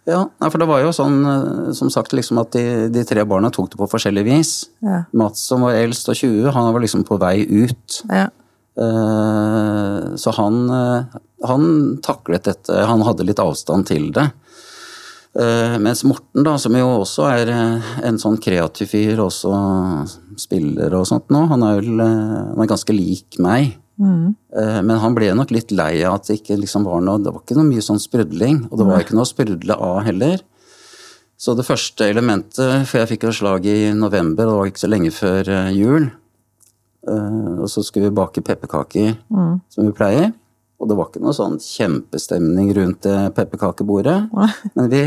ja. 0.06 0.22
For 0.44 0.58
det 0.60 0.68
var 0.68 0.82
jo 0.84 0.92
sånn, 0.94 1.18
eh, 1.26 1.72
som 1.74 1.90
sagt, 1.90 2.12
liksom 2.12 2.38
at 2.42 2.52
de, 2.52 2.88
de 2.92 3.04
tre 3.08 3.24
barna 3.28 3.50
tok 3.50 3.70
det 3.72 3.78
på 3.80 3.88
forskjellig 3.90 4.24
vis. 4.28 4.52
Ja. 4.84 5.04
Mats 5.12 5.42
som 5.48 5.64
var 5.66 5.72
eldst 5.80 6.08
og 6.12 6.14
20, 6.20 6.50
han 6.54 6.72
var 6.72 6.80
liksom 6.84 7.04
på 7.08 7.18
vei 7.20 7.38
ut. 7.48 8.02
Ja. 8.10 8.28
Eh, 8.76 10.16
Så 10.16 10.32
han, 10.36 10.70
eh, 10.70 11.04
han 11.46 11.98
taklet 12.04 12.44
dette, 12.44 12.84
han 12.86 13.02
hadde 13.04 13.24
litt 13.26 13.40
avstand 13.42 13.86
til 13.88 14.10
det. 14.12 14.30
Eh, 15.36 15.78
Mens 15.78 16.00
Morten, 16.04 16.44
da, 16.46 16.54
som 16.60 16.76
jo 16.78 16.86
også 17.02 17.26
er 17.28 17.50
eh, 17.52 17.88
en 18.08 18.16
sånn 18.20 18.38
kreativ 18.40 18.88
fyr, 18.94 19.20
også 19.20 19.52
spiller 20.40 20.94
og 20.96 21.04
sånt 21.08 21.28
nå, 21.32 21.42
han 21.50 21.64
er 21.66 21.80
vel 21.82 22.00
eh, 22.00 22.38
han 22.54 22.62
er 22.64 22.70
ganske 22.70 22.96
lik 22.96 23.36
meg. 23.42 23.74
Mm. 23.96 24.34
Men 24.84 24.98
han 25.00 25.14
ble 25.16 25.30
nok 25.32 25.54
litt 25.56 25.70
lei 25.72 26.02
av 26.04 26.18
at 26.18 26.26
det 26.28 26.34
ikke 26.36 26.58
liksom 26.60 26.82
var 26.84 26.98
noe 27.00 27.16
Det 27.16 27.30
var 27.32 27.40
ikke 27.40 27.54
noe 27.56 27.64
mye 27.64 27.80
sånn 27.80 27.96
sprudling, 27.96 28.58
og 28.68 28.76
det 28.76 28.84
var 28.84 29.00
ikke 29.00 29.16
noe 29.16 29.24
å 29.24 29.30
sprudle 29.30 29.78
av 29.86 30.02
heller. 30.04 30.42
Så 31.40 31.54
det 31.56 31.64
første 31.64 32.04
elementet, 32.04 32.84
for 32.90 33.00
jeg 33.00 33.08
fikk 33.14 33.24
jo 33.24 33.32
slag 33.38 33.64
i 33.72 33.94
november, 33.96 34.44
og 34.44 34.52
det 34.52 34.58
var 34.58 34.68
ikke 34.68 34.82
så 34.82 34.90
lenge 34.92 35.14
før 35.16 35.48
jul, 35.72 36.10
og 37.08 37.64
så 37.72 37.86
skulle 37.88 38.10
vi 38.10 38.18
bake 38.20 38.44
pepperkaker, 38.44 39.16
som 39.72 39.88
vi 39.88 39.96
pleier. 39.96 40.28
Og 40.76 40.90
det 40.90 40.96
var 40.98 41.08
ikke 41.08 41.22
noe 41.24 41.32
sånn 41.36 41.56
kjempestemning 41.62 42.72
rundt 42.76 43.06
det 43.06 43.16
pepperkakebordet. 43.36 44.16
Men 44.76 44.90
vi 44.92 45.00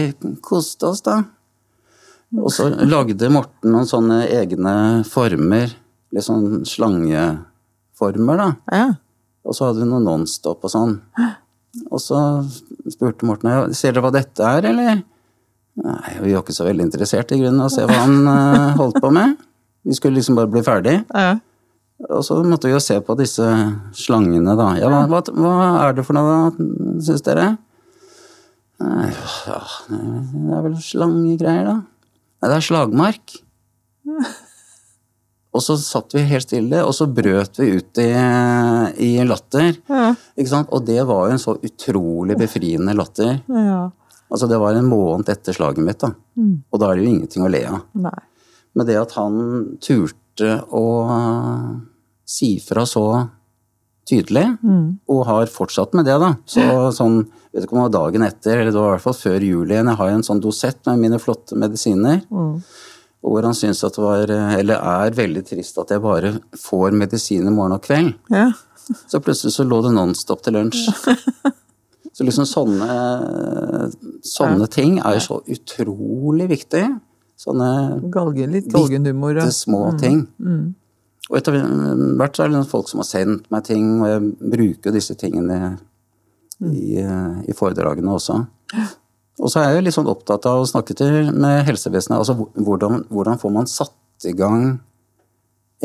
koste 0.46 0.90
oss, 0.90 1.04
da. 1.06 1.20
Og 2.38 2.50
så 2.54 2.68
lagde 2.86 3.30
Morten 3.34 3.74
noen 3.74 3.88
sånne 3.90 4.24
egne 4.34 4.74
former. 5.10 5.72
Litt 6.14 6.26
sånn 6.26 6.64
slangeformer, 6.66 8.42
da. 8.42 8.50
ja. 8.74 8.88
Og 9.50 9.56
så 9.56 9.70
hadde 9.70 9.82
vi 9.82 9.88
noe 9.90 10.04
Nonstop 10.04 10.66
og 10.68 10.72
sånn. 10.74 10.98
Og 11.90 12.02
så 12.02 12.18
spurte 12.92 13.26
Morten 13.30 13.50
ja, 13.50 13.62
ser 13.78 13.94
dere 13.96 14.04
hva 14.04 14.12
dette 14.14 14.46
er, 14.46 14.68
eller? 14.72 15.04
Nei, 15.80 16.16
vi 16.20 16.34
var 16.34 16.44
ikke 16.44 16.54
så 16.58 16.66
veldig 16.68 16.86
interessert 16.90 17.32
i 17.34 17.40
grunnen 17.40 17.64
å 17.64 17.70
se 17.72 17.86
hva 17.88 18.02
han 18.02 18.18
eh, 18.28 18.74
holdt 18.78 19.00
på 19.02 19.12
med. 19.16 19.38
Vi 19.88 19.96
skulle 19.96 20.20
liksom 20.20 20.38
bare 20.38 20.52
bli 20.52 20.66
ferdig. 20.66 20.98
ja. 21.14 21.38
Og 22.08 22.22
så 22.24 22.38
måtte 22.48 22.70
vi 22.70 22.76
jo 22.76 22.80
se 22.84 22.96
på 23.04 23.16
disse 23.20 23.46
slangene, 23.98 24.54
da. 24.56 24.70
Ja, 24.80 24.88
hva, 24.88 25.02
hva, 25.12 25.20
hva 25.36 25.72
er 25.84 25.98
det 25.98 26.06
for 26.08 26.16
noe, 26.16 26.38
da, 26.56 26.68
syns 27.04 27.26
dere? 27.26 27.50
Ja, 28.80 29.58
det 29.90 30.54
er 30.56 30.64
vel 30.64 30.78
slangegreier, 30.80 31.68
da. 31.68 31.76
Nei, 32.40 32.48
det 32.48 32.56
er 32.56 32.64
slagmark. 32.70 33.36
Og 35.50 35.64
så 35.66 35.76
satt 35.82 36.14
vi 36.16 36.24
helt 36.30 36.46
stille, 36.46 36.86
og 36.86 36.94
så 36.96 37.10
brøt 37.12 37.60
vi 37.60 37.72
ut 37.82 38.00
i, 38.00 38.08
i 39.04 39.10
latter. 39.28 39.74
Ja. 39.90 40.14
Ikke 40.38 40.52
sant? 40.54 40.72
Og 40.72 40.86
det 40.88 41.02
var 41.10 41.28
jo 41.28 41.36
en 41.36 41.42
så 41.42 41.58
utrolig 41.58 42.38
befriende 42.40 42.96
latter. 42.96 43.42
ja. 43.52 43.88
Altså, 44.30 44.46
det 44.46 44.60
var 44.62 44.76
en 44.78 44.86
måned 44.86 45.26
etter 45.34 45.56
slaget 45.58 45.82
mitt, 45.82 46.04
da. 46.04 46.12
Og 46.70 46.78
da 46.78 46.92
er 46.92 47.00
det 47.00 47.06
jo 47.08 47.14
ingenting 47.16 47.42
å 47.42 47.48
le 47.50 47.64
av. 47.66 47.80
Nei. 47.98 48.20
Men 48.78 48.86
det 48.86 49.00
at 49.02 49.16
han 49.18 49.40
turte 49.82 50.52
å 50.70 50.84
si 52.30 52.56
fra 52.62 52.86
så 52.90 53.06
tydelig, 54.10 54.46
og 55.10 55.26
har 55.28 55.50
fortsatt 55.54 55.94
med 55.98 56.08
det, 56.10 56.16
da. 56.22 56.32
Så 56.50 56.64
sånn, 56.98 57.20
vet 57.54 57.66
ikke 57.66 57.76
om 57.76 57.82
det 57.82 57.88
var 57.88 57.96
dagen 57.98 58.26
etter, 58.26 58.58
eller 58.58 58.74
det 58.74 58.80
var 58.80 58.94
i 58.94 58.96
hvert 58.96 59.06
fall 59.06 59.18
før 59.20 59.46
jul 59.46 59.70
igjen, 59.74 59.92
jeg 59.92 60.00
har 60.00 60.10
jo 60.10 60.20
en 60.20 60.26
sånn 60.26 60.42
dosett 60.42 60.80
med 60.90 61.04
mine 61.04 61.20
flotte 61.22 61.58
medisiner. 61.60 62.24
Mm. 62.30 62.56
hvor 63.20 63.44
han 63.44 63.58
syns 63.58 63.84
at 63.84 63.98
det 63.98 64.02
var, 64.02 64.32
eller 64.32 64.80
er 64.80 65.16
veldig 65.18 65.42
trist 65.44 65.78
at 65.82 65.90
jeg 65.92 66.00
bare 66.00 66.38
får 66.56 66.94
medisiner 66.96 67.52
morgen 67.52 67.76
og 67.76 67.84
kveld. 67.84 68.14
Ja. 68.32 68.48
Så 69.12 69.20
plutselig 69.22 69.52
så 69.58 69.66
lå 69.68 69.82
det 69.86 69.92
Nonstop 69.94 70.42
til 70.46 70.56
lunsj. 70.56 70.88
Så 72.20 72.26
liksom 72.26 72.48
sånne, 72.50 72.88
sånne 74.28 74.66
ting 74.68 74.98
er 74.98 75.16
jo 75.16 75.22
så 75.24 75.36
utrolig 75.54 76.50
viktig. 76.50 76.82
Sånne 77.40 77.70
Galgen, 78.12 78.52
litt 78.52 78.68
galgenhumor. 78.74 79.38
bitte 79.38 79.54
små 79.56 79.84
ting. 80.02 80.26
Og 81.30 81.38
etter 81.38 81.60
hvert 82.18 82.38
så 82.38 82.46
er 82.46 82.54
det 82.54 82.64
folk 82.72 82.90
som 82.90 83.04
har 83.04 83.10
sendt 83.10 83.50
meg 83.54 83.68
ting, 83.68 84.00
og 84.02 84.10
jeg 84.10 84.50
bruker 84.56 84.96
disse 84.96 85.14
tingene 85.20 85.78
i, 86.60 86.98
eh, 87.00 87.38
i 87.46 87.56
foredragene 87.56 88.16
også. 88.16 88.40
Og 89.40 89.52
så 89.52 89.62
er 89.62 89.78
jeg 89.78 89.86
litt 89.86 89.96
sånn 89.96 90.10
opptatt 90.10 90.48
av 90.50 90.64
å 90.64 90.68
snakke 90.68 90.96
til 90.98 91.30
med 91.32 91.64
helsevesenet. 91.70 92.18
Altså 92.18 92.36
hvordan, 92.36 93.06
hvordan 93.14 93.40
får 93.40 93.54
man 93.56 93.70
satt 93.72 94.28
i 94.28 94.34
gang 94.36 94.58
en 94.68 94.82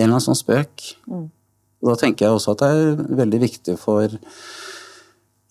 eller 0.00 0.16
annen 0.16 0.24
sånn 0.24 0.40
spøk? 0.40 0.88
Og 1.84 1.92
da 1.92 1.98
tenker 2.00 2.26
jeg 2.26 2.34
også 2.34 2.56
at 2.56 2.64
det 2.64 2.70
er 2.72 3.18
veldig 3.20 3.40
viktig 3.44 3.76
for, 3.78 4.16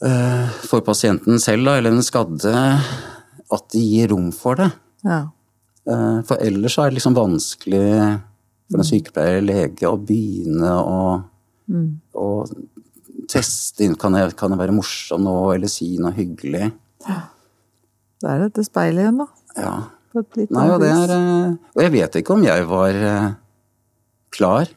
uh, 0.03 0.47
for 0.65 0.83
pasienten 0.83 1.39
selv, 1.39 1.69
da, 1.69 1.77
eller 1.77 1.93
den 1.93 2.03
skadde, 2.03 2.51
at 3.53 3.69
de 3.71 3.85
gir 3.85 4.11
rom 4.11 4.31
for 4.35 4.59
det. 4.59 4.71
Ja. 5.05 5.21
Uh, 5.87 6.19
For 6.27 6.41
ellers 6.43 6.79
er 6.79 6.89
det 6.89 6.97
liksom 6.97 7.15
vanskelig 7.15 7.85
for 8.73 8.81
en 8.81 8.87
sykepleier 8.87 9.39
eller 9.39 9.61
lege 9.61 9.89
å 9.89 9.99
begynne 10.01 10.73
å, 10.81 11.01
å 12.17 12.27
teste 13.29 13.85
inn 13.85 13.95
kan 13.99 14.17
jeg, 14.17 14.33
kan 14.39 14.53
jeg 14.53 14.61
være 14.63 14.75
morsom 14.75 15.23
nå, 15.27 15.35
eller 15.53 15.71
si 15.71 15.93
noe 16.01 16.13
hyggelig. 16.17 16.71
Det 18.23 18.31
er 18.31 18.45
dette 18.47 18.65
speilet 18.65 19.05
igjen, 19.05 19.21
da. 19.21 19.27
Ja. 19.59 19.75
Nei, 20.13 20.67
og, 20.69 20.77
det 20.83 20.91
er, 20.93 21.11
eh, 21.15 21.53
og 21.73 21.81
jeg 21.81 21.91
vet 21.95 22.17
ikke 22.19 22.35
om 22.35 22.43
jeg 22.45 22.65
var 22.69 22.97
eh, 23.09 23.29
klar. 24.33 24.69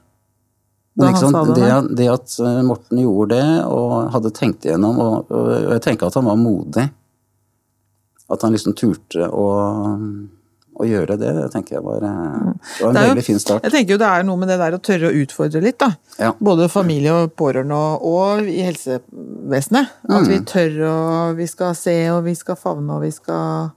Men 0.97 1.13
det, 1.13 1.57
det, 1.59 1.97
det 1.99 2.07
at 2.09 2.37
eh, 2.41 2.63
Morten 2.65 3.03
gjorde 3.03 3.37
det, 3.37 3.49
og 3.69 4.15
hadde 4.15 4.33
tenkt 4.37 4.65
igjennom, 4.65 5.01
og, 5.05 5.35
og 5.35 5.51
jeg 5.75 5.85
tenker 5.85 6.09
at 6.09 6.17
han 6.17 6.29
var 6.31 6.41
modig. 6.41 6.87
At 8.33 8.43
han 8.43 8.57
liksom 8.57 8.75
turte 8.79 9.29
å, 9.29 9.45
å 10.77 10.85
gjøre 10.87 11.17
det, 11.17 11.31
det 11.39 11.47
tenker 11.55 11.77
jeg 11.79 11.83
var, 11.87 12.05
eh, 12.05 12.53
det 12.79 12.85
var 12.85 12.91
en 12.91 12.97
jo- 13.01 13.15
veldig 13.15 13.25
fin 13.25 13.39
start. 13.41 13.63
Jeg 13.65 13.73
tenker 13.73 13.95
jo 13.97 13.99
det 14.03 14.11
er 14.13 14.23
noe 14.29 14.37
med 14.37 14.49
det 14.53 14.59
der 14.61 14.77
å 14.77 14.83
tørre 14.83 15.09
å 15.11 15.17
utfordre 15.25 15.63
litt, 15.65 15.79
da. 15.79 15.91
Ja. 16.19 16.33
Både 16.41 16.69
familie 16.69 17.13
og 17.13 17.33
pårørende 17.37 17.73
og, 17.77 18.05
og 18.05 18.49
i 18.53 18.61
helsevesenet. 18.67 19.89
At 20.09 20.23
Mm. 20.23 20.29
vi 20.29 20.39
tør 20.41 20.79
å 20.91 21.37
Vi 21.37 21.47
skal 21.47 21.75
se, 21.75 21.97
og 22.11 22.25
vi 22.25 22.35
skal 22.35 22.57
favne, 22.57 22.91
og 22.97 23.03
vi 23.03 23.11
skal 23.11 23.73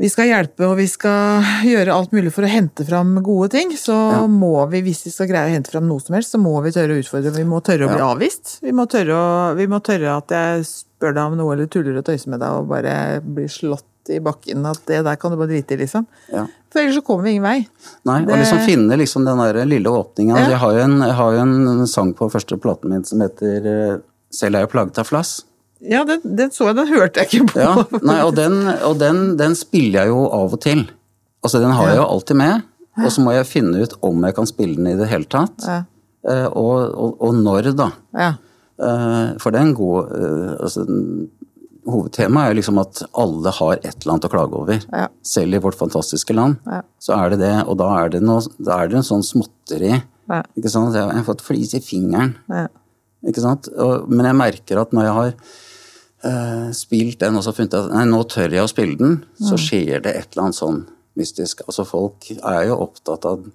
vi 0.00 0.08
skal 0.08 0.30
hjelpe 0.30 0.64
og 0.64 0.78
vi 0.78 0.86
skal 0.88 1.42
gjøre 1.68 1.92
alt 1.92 2.14
mulig 2.16 2.30
for 2.32 2.46
å 2.46 2.48
hente 2.48 2.86
fram 2.88 3.18
gode 3.22 3.50
ting. 3.52 3.74
Så 3.76 3.92
må 4.32 4.54
vi, 4.72 4.80
hvis 4.86 5.02
vi 5.04 5.10
skal 5.12 5.28
greie 5.28 5.50
å 5.50 5.52
hente 5.52 5.68
fram 5.74 5.84
noe 5.90 6.00
som 6.00 6.14
helst, 6.16 6.32
så 6.32 6.40
må 6.40 6.54
vi 6.64 6.72
tørre 6.72 6.96
å 6.96 7.02
utfordre. 7.02 7.34
Vi 7.36 7.44
må 7.44 7.60
tørre 7.60 7.84
å 7.84 7.92
bli 7.92 8.00
avvist. 8.06 8.54
Vi 8.64 8.72
må 8.72 8.86
tørre, 8.88 9.12
å, 9.12 9.56
vi 9.58 9.66
må 9.68 9.82
tørre 9.84 10.14
at 10.16 10.32
jeg 10.32 10.64
spør 10.70 11.12
deg 11.18 11.20
om 11.26 11.36
noe 11.36 11.52
eller 11.52 11.68
tuller 11.68 11.98
og 12.00 12.06
tøyser 12.08 12.32
med 12.32 12.40
deg 12.40 12.48
og 12.62 12.70
bare 12.72 12.94
blir 13.20 13.52
slått 13.52 13.84
i 14.08 14.18
bakken. 14.24 14.64
At 14.66 14.80
det 14.88 15.02
der 15.04 15.16
kan 15.20 15.30
du 15.30 15.36
bare 15.36 15.50
drite 15.52 15.74
i, 15.76 15.80
liksom. 15.82 16.06
Ja. 16.32 16.46
For 16.72 16.80
ellers 16.80 16.96
så 16.96 17.02
kommer 17.04 17.24
vi 17.26 17.30
ingen 17.36 17.42
vei. 17.44 17.68
Nei, 18.06 18.20
Det- 18.24 18.32
og 18.32 18.38
liksom 18.38 18.64
finne 18.64 18.96
liksom 18.96 19.24
den 19.26 19.38
der 19.38 19.64
lille 19.66 19.90
åpningen. 19.90 20.36
Ja. 20.36 20.42
Altså, 20.42 20.50
Jeg, 20.50 20.58
har 20.58 20.72
jo 20.72 20.78
en, 20.84 20.98
jeg 21.00 21.14
har 21.14 21.32
jo 21.32 21.38
en 21.40 21.86
sang 21.86 22.14
på 22.14 22.30
første 22.30 22.56
platen 22.60 22.90
min 22.90 23.04
som 23.04 23.20
heter 23.20 23.66
eh, 23.66 23.98
'Selv 24.32 24.54
er 24.54 24.60
jeg 24.60 24.70
plaget 24.70 24.98
av 24.98 25.06
flass'. 25.06 25.42
Ja, 25.82 26.04
den, 26.04 26.20
den 26.36 26.50
så 26.50 26.66
jeg, 26.68 26.76
den 26.76 26.86
hørte 26.86 27.20
jeg 27.20 27.26
ikke 27.32 27.46
på. 27.52 27.58
Ja, 27.60 27.84
nei, 28.02 28.20
og 28.22 28.34
den, 28.36 28.68
og 28.88 28.98
den, 28.98 29.36
den 29.36 29.54
spiller 29.54 30.04
jeg 30.04 30.08
jo 30.08 30.28
av 30.30 30.52
og 30.52 30.60
til. 30.60 30.88
Altså, 31.42 31.58
den 31.58 31.70
har 31.72 31.88
jeg 31.88 31.96
jo 31.96 32.04
alltid 32.06 32.36
med. 32.36 32.62
Og 33.00 33.10
så 33.10 33.22
må 33.24 33.32
jeg 33.32 33.46
finne 33.46 33.80
ut 33.82 33.94
om 34.02 34.22
jeg 34.24 34.34
kan 34.34 34.46
spille 34.46 34.76
den 34.76 34.86
i 34.86 34.96
det 34.98 35.08
hele 35.08 35.24
tatt. 35.24 35.56
Ja. 35.66 35.82
Eh, 36.28 36.46
og, 36.52 36.94
og, 36.94 37.16
og 37.22 37.34
når, 37.34 37.70
da. 37.74 37.90
Ja. 38.14 38.34
Eh, 38.80 39.38
for 39.40 39.50
det 39.50 39.60
en 39.60 39.74
god 39.74 40.12
eh, 40.12 40.56
altså, 40.62 40.84
den- 40.86 41.30
Hovedtemaet 41.88 42.50
er 42.50 42.56
liksom 42.58 42.80
at 42.82 43.02
alle 43.18 43.52
har 43.56 43.78
et 43.78 43.94
eller 43.94 44.14
annet 44.14 44.26
å 44.28 44.32
klage 44.32 44.58
over. 44.58 44.82
Ja. 44.92 45.06
Selv 45.24 45.56
i 45.56 45.62
vårt 45.64 45.78
fantastiske 45.78 46.36
land. 46.36 46.58
Ja. 46.68 46.82
Så 47.00 47.14
er 47.16 47.32
det 47.32 47.40
det, 47.42 47.54
og 47.64 47.78
da 47.80 47.88
er 48.02 48.12
det, 48.12 48.20
noe, 48.24 48.42
da 48.60 48.82
er 48.82 48.90
det 48.90 49.00
en 49.00 49.06
sånn 49.06 49.24
småtteri. 49.26 49.94
Ja. 50.30 50.42
Ikke 50.58 50.72
sant? 50.72 50.94
Jeg 50.96 51.08
har 51.08 51.26
fått 51.26 51.44
flis 51.46 51.72
i 51.78 51.82
fingeren. 51.84 52.34
Ja. 52.52 52.66
Ikke 53.26 53.44
sant? 53.44 53.70
Og, 53.76 54.08
men 54.12 54.28
jeg 54.28 54.38
merker 54.38 54.82
at 54.82 54.94
når 54.96 55.08
jeg 55.08 55.16
har 55.18 55.32
uh, 55.34 56.68
spilt 56.76 57.20
den 57.24 57.40
og 57.40 57.44
så 57.46 57.54
funnet 57.56 57.76
at 57.76 57.90
nei, 57.92 58.04
nå 58.08 58.22
tør 58.28 58.56
jeg 58.56 58.64
å 58.64 58.70
spille 58.70 58.98
den, 59.00 59.18
så 59.40 59.58
skjer 59.60 60.04
det 60.04 60.14
et 60.16 60.28
eller 60.32 60.48
annet 60.48 60.60
sånn 60.60 60.84
mystisk. 61.20 61.64
Altså 61.66 61.84
folk 61.88 62.30
er 62.36 62.62
jo 62.68 62.80
opptatt 62.84 63.26
av 63.28 63.48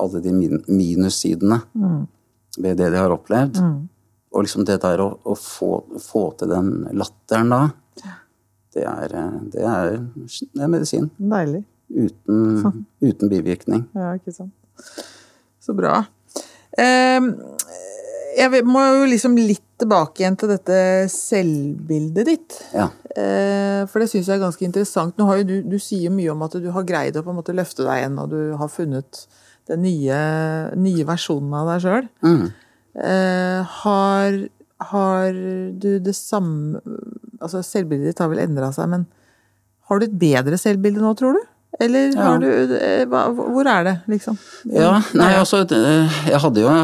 alle 0.00 0.20
de 0.22 0.32
min 0.34 0.60
minussidene 0.68 1.62
ved 2.60 2.76
det 2.78 2.90
de 2.92 2.98
har 3.00 3.12
opplevd. 3.14 3.58
Og 4.30 4.44
liksom 4.46 4.64
det 4.68 4.78
der 4.84 5.02
å, 5.02 5.10
å 5.26 5.34
få, 5.34 5.72
få 5.98 6.24
til 6.38 6.52
den 6.52 6.72
latteren 6.94 7.50
da, 7.50 7.62
det 8.70 8.84
er, 8.86 9.14
eh, 9.18 9.38
det 9.50 9.64
er, 9.66 9.96
det 10.54 10.62
er 10.62 10.70
medisin. 10.70 11.10
Deilig. 11.18 11.64
Uten, 11.90 12.84
uten 13.02 13.32
bivirkning. 13.32 13.82
Ja, 13.98 14.12
ikke 14.14 14.30
sant. 14.34 14.54
Så 15.60 15.74
bra. 15.74 16.04
Ehm, 16.78 17.32
jeg 18.38 18.62
må 18.62 18.84
jo 18.94 19.08
liksom 19.10 19.34
litt 19.40 19.64
tilbake 19.80 20.22
igjen 20.22 20.38
til 20.38 20.52
dette 20.52 20.78
selvbildet 21.10 22.28
ditt. 22.28 22.58
Ja. 22.76 22.86
Eh, 23.10 23.82
For 23.90 23.98
det 23.98 24.10
syns 24.12 24.28
jeg 24.28 24.36
er 24.36 24.44
ganske 24.44 24.66
interessant. 24.66 25.16
Nå 25.18 25.26
har 25.26 25.40
jo 25.40 25.48
du, 25.48 25.56
du 25.74 25.78
sier 25.82 26.06
jo 26.06 26.14
mye 26.14 26.30
om 26.30 26.46
at 26.46 26.54
du 26.62 26.70
har 26.70 26.86
greid 26.86 27.18
å 27.18 27.24
på 27.26 27.32
en 27.34 27.40
måte 27.40 27.56
løfte 27.56 27.82
deg 27.86 28.04
igjen, 28.04 28.18
og 28.22 28.30
du 28.30 28.40
har 28.60 28.70
funnet 28.70 29.24
den 29.70 29.82
nye, 29.82 30.18
nye 30.78 31.06
versjonen 31.08 31.54
av 31.58 31.74
deg 31.74 31.84
sjøl. 31.84 32.10
Mm. 32.26 32.46
Eh, 32.96 33.60
har, 33.84 34.38
har 34.90 35.32
du 35.78 35.90
det 36.02 36.14
samme 36.18 36.80
Altså, 37.40 37.62
selvbildet 37.64 38.10
ditt 38.10 38.18
har 38.20 38.28
vel 38.28 38.42
endra 38.42 38.68
seg, 38.74 38.88
men 38.92 39.06
har 39.88 40.00
du 40.00 40.04
et 40.04 40.16
bedre 40.20 40.58
selvbilde 40.60 41.00
nå, 41.00 41.14
tror 41.16 41.38
du? 41.38 41.44
Eller 41.80 42.10
Ja. 42.12 42.34
du 42.36 42.74
eh, 42.76 43.06
Hvor 43.06 43.64
er 43.70 43.84
det, 43.86 43.94
liksom? 44.10 44.36
Ja, 44.68 44.98
nei, 45.16 45.30
altså, 45.38 45.62
eh, 45.64 46.18
jeg 46.28 46.40
hadde 46.42 46.60
jo 46.60 46.74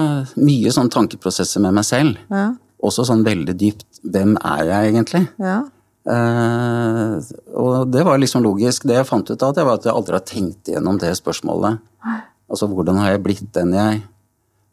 mye 0.41 0.73
sånn 0.73 0.89
tankeprosesser 0.89 1.61
med 1.61 1.75
meg 1.77 1.85
selv. 1.85 2.17
Ja. 2.31 2.55
Også 2.83 3.05
sånn 3.05 3.25
veldig 3.27 3.57
dypt. 3.59 3.85
Hvem 4.07 4.37
er 4.41 4.65
jeg 4.71 4.95
egentlig? 4.95 5.27
ja. 5.43 5.59
Eh, 6.07 7.17
og 7.59 7.91
det 7.91 8.05
var 8.07 8.19
liksom 8.23 8.45
logisk. 8.45 8.85
Det 8.87 8.95
jeg 8.95 9.09
fant 9.09 9.29
ut 9.31 9.43
av, 9.43 9.55
det 9.57 9.65
var 9.67 9.75
at 9.81 9.89
jeg 9.89 9.93
aldri 9.97 10.15
har 10.15 10.25
tenkt 10.29 10.71
igjennom 10.71 11.01
det 11.03 11.11
spørsmålet. 11.19 11.81
Altså 12.47 12.69
hvordan 12.71 13.01
har 13.03 13.11
jeg 13.17 13.23
blitt 13.25 13.49
den 13.57 13.73
jeg 13.75 14.03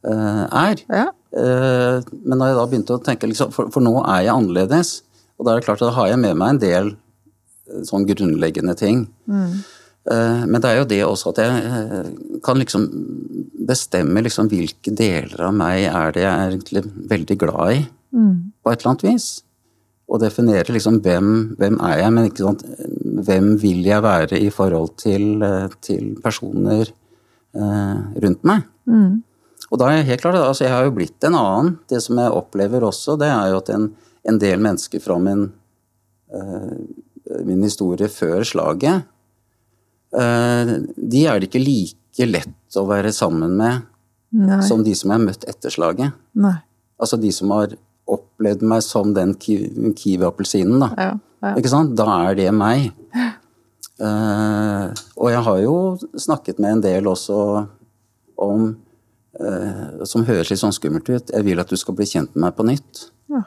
eh, 0.05 0.43
er? 0.45 0.83
ja. 0.93 1.07
Eh, 1.33 2.11
men 2.23 2.37
når 2.37 2.51
jeg 2.51 2.57
da 2.59 2.65
begynte 2.71 2.97
å 2.97 3.03
tenke, 3.03 3.29
liksom, 3.29 3.53
for, 3.55 3.71
for 3.73 3.85
nå 3.85 3.95
er 4.03 4.27
jeg 4.27 4.35
annerledes. 4.35 4.95
Og 5.37 5.45
da 5.45 5.53
er 5.53 5.61
det 5.61 5.67
klart 5.67 5.81
at 5.81 5.89
da 5.89 5.95
har 5.97 6.11
jeg 6.11 6.21
med 6.21 6.37
meg 6.39 6.53
en 6.53 6.61
del 6.61 6.91
eh, 6.93 7.81
sånn 7.89 8.07
grunnleggende 8.09 8.77
ting. 8.79 9.07
Mm. 9.25 9.63
men 10.03 10.59
det 10.59 10.67
er 10.67 10.81
jo 10.81 10.87
det 10.91 10.97
også 11.05 11.31
at 11.31 11.37
jeg 11.39 11.59
eh, 11.63 12.07
kan 12.43 12.57
liksom 12.59 12.89
bestemme 13.69 14.19
liksom 14.25 14.49
hvilke 14.51 14.91
deler 14.91 15.45
av 15.47 15.53
meg 15.55 15.85
er 15.87 16.11
det 16.11 16.25
jeg 16.25 16.33
er 16.33 16.55
egentlig 16.57 16.81
veldig 17.13 17.37
glad 17.39 17.77
i. 17.77 17.77
På 18.59 18.71
et 18.71 18.81
eller 18.81 18.91
annet 18.91 19.05
vis. 19.07 19.27
Og 20.11 20.19
definere 20.21 20.75
liksom 20.75 20.99
hvem, 21.03 21.29
hvem 21.57 21.79
er 21.87 22.01
jeg, 22.01 22.13
men 22.13 22.27
ikke 22.27 22.43
sant, 22.43 22.65
hvem 23.25 23.53
vil 23.61 23.85
jeg 23.87 24.03
være 24.03 24.39
i 24.39 24.49
forhold 24.53 24.97
til, 25.01 25.41
eh, 25.41 25.69
til 25.81 26.15
personer 26.23 26.83
eh, 26.83 27.99
rundt 28.25 28.43
meg. 28.43 28.67
Og 29.73 29.79
da 29.81 29.87
er 29.89 30.01
jeg 30.03 30.09
helt 30.11 30.21
klart, 30.21 30.37
altså 30.37 30.67
jeg 30.67 30.73
har 30.75 30.85
jo 30.85 30.93
blitt 30.93 31.25
en 31.25 31.33
annen. 31.39 31.71
Det 31.89 31.97
som 32.05 32.19
jeg 32.21 32.35
opplever 32.37 32.85
også, 32.85 33.15
det 33.17 33.29
er 33.33 33.49
jo 33.49 33.61
at 33.63 33.71
en, 33.73 33.87
en 34.29 34.37
del 34.41 34.61
mennesker 34.61 35.01
fra 35.01 35.17
min, 35.21 35.47
eh, 36.29 36.75
min 37.47 37.65
historie 37.65 38.09
før 38.13 38.45
slaget, 38.45 39.07
eh, 40.13 40.75
de 40.93 41.23
er 41.25 41.41
det 41.41 41.49
ikke 41.49 41.63
like 41.63 42.29
lett 42.29 42.77
å 42.77 42.85
være 42.85 43.09
sammen 43.17 43.57
med 43.57 43.89
Nei. 44.37 44.61
som 44.65 44.85
de 44.85 44.93
som 44.97 45.09
jeg 45.09 45.17
har 45.17 45.25
møtt 45.25 45.49
etter 45.49 45.73
slaget. 45.73 46.13
Nei. 46.37 46.55
Altså 47.01 47.17
de 47.17 47.33
som 47.33 47.49
har 47.57 47.73
opplevd 48.13 48.61
meg 48.69 48.85
som 48.85 49.13
den 49.17 49.33
ki- 49.41 49.95
kiwi-appelsinen, 49.97 50.85
da. 50.85 50.93
Ja. 50.97 51.11
ja. 51.41 51.55
Ikke 51.57 51.73
sant? 51.73 51.97
Da 51.97 52.05
er 52.29 52.37
det 52.37 52.49
meg. 52.53 52.91
Uh, 53.97 54.89
og 55.21 55.33
jeg 55.33 55.43
har 55.49 55.59
jo 55.65 55.75
snakket 56.13 56.61
med 56.61 56.77
en 56.77 56.85
del 56.85 57.09
også 57.09 57.37
om 58.43 58.73
Som 60.05 60.25
høres 60.27 60.51
litt 60.51 60.59
sånn 60.61 60.73
skummelt 60.75 61.07
ut. 61.09 61.31
Jeg 61.33 61.43
vil 61.47 61.59
at 61.59 61.69
du 61.71 61.75
skal 61.79 61.95
bli 61.97 62.05
kjent 62.05 62.35
med 62.35 62.43
meg 62.45 62.55
på 62.57 62.65
nytt. 62.67 63.07
Ja. 63.33 63.41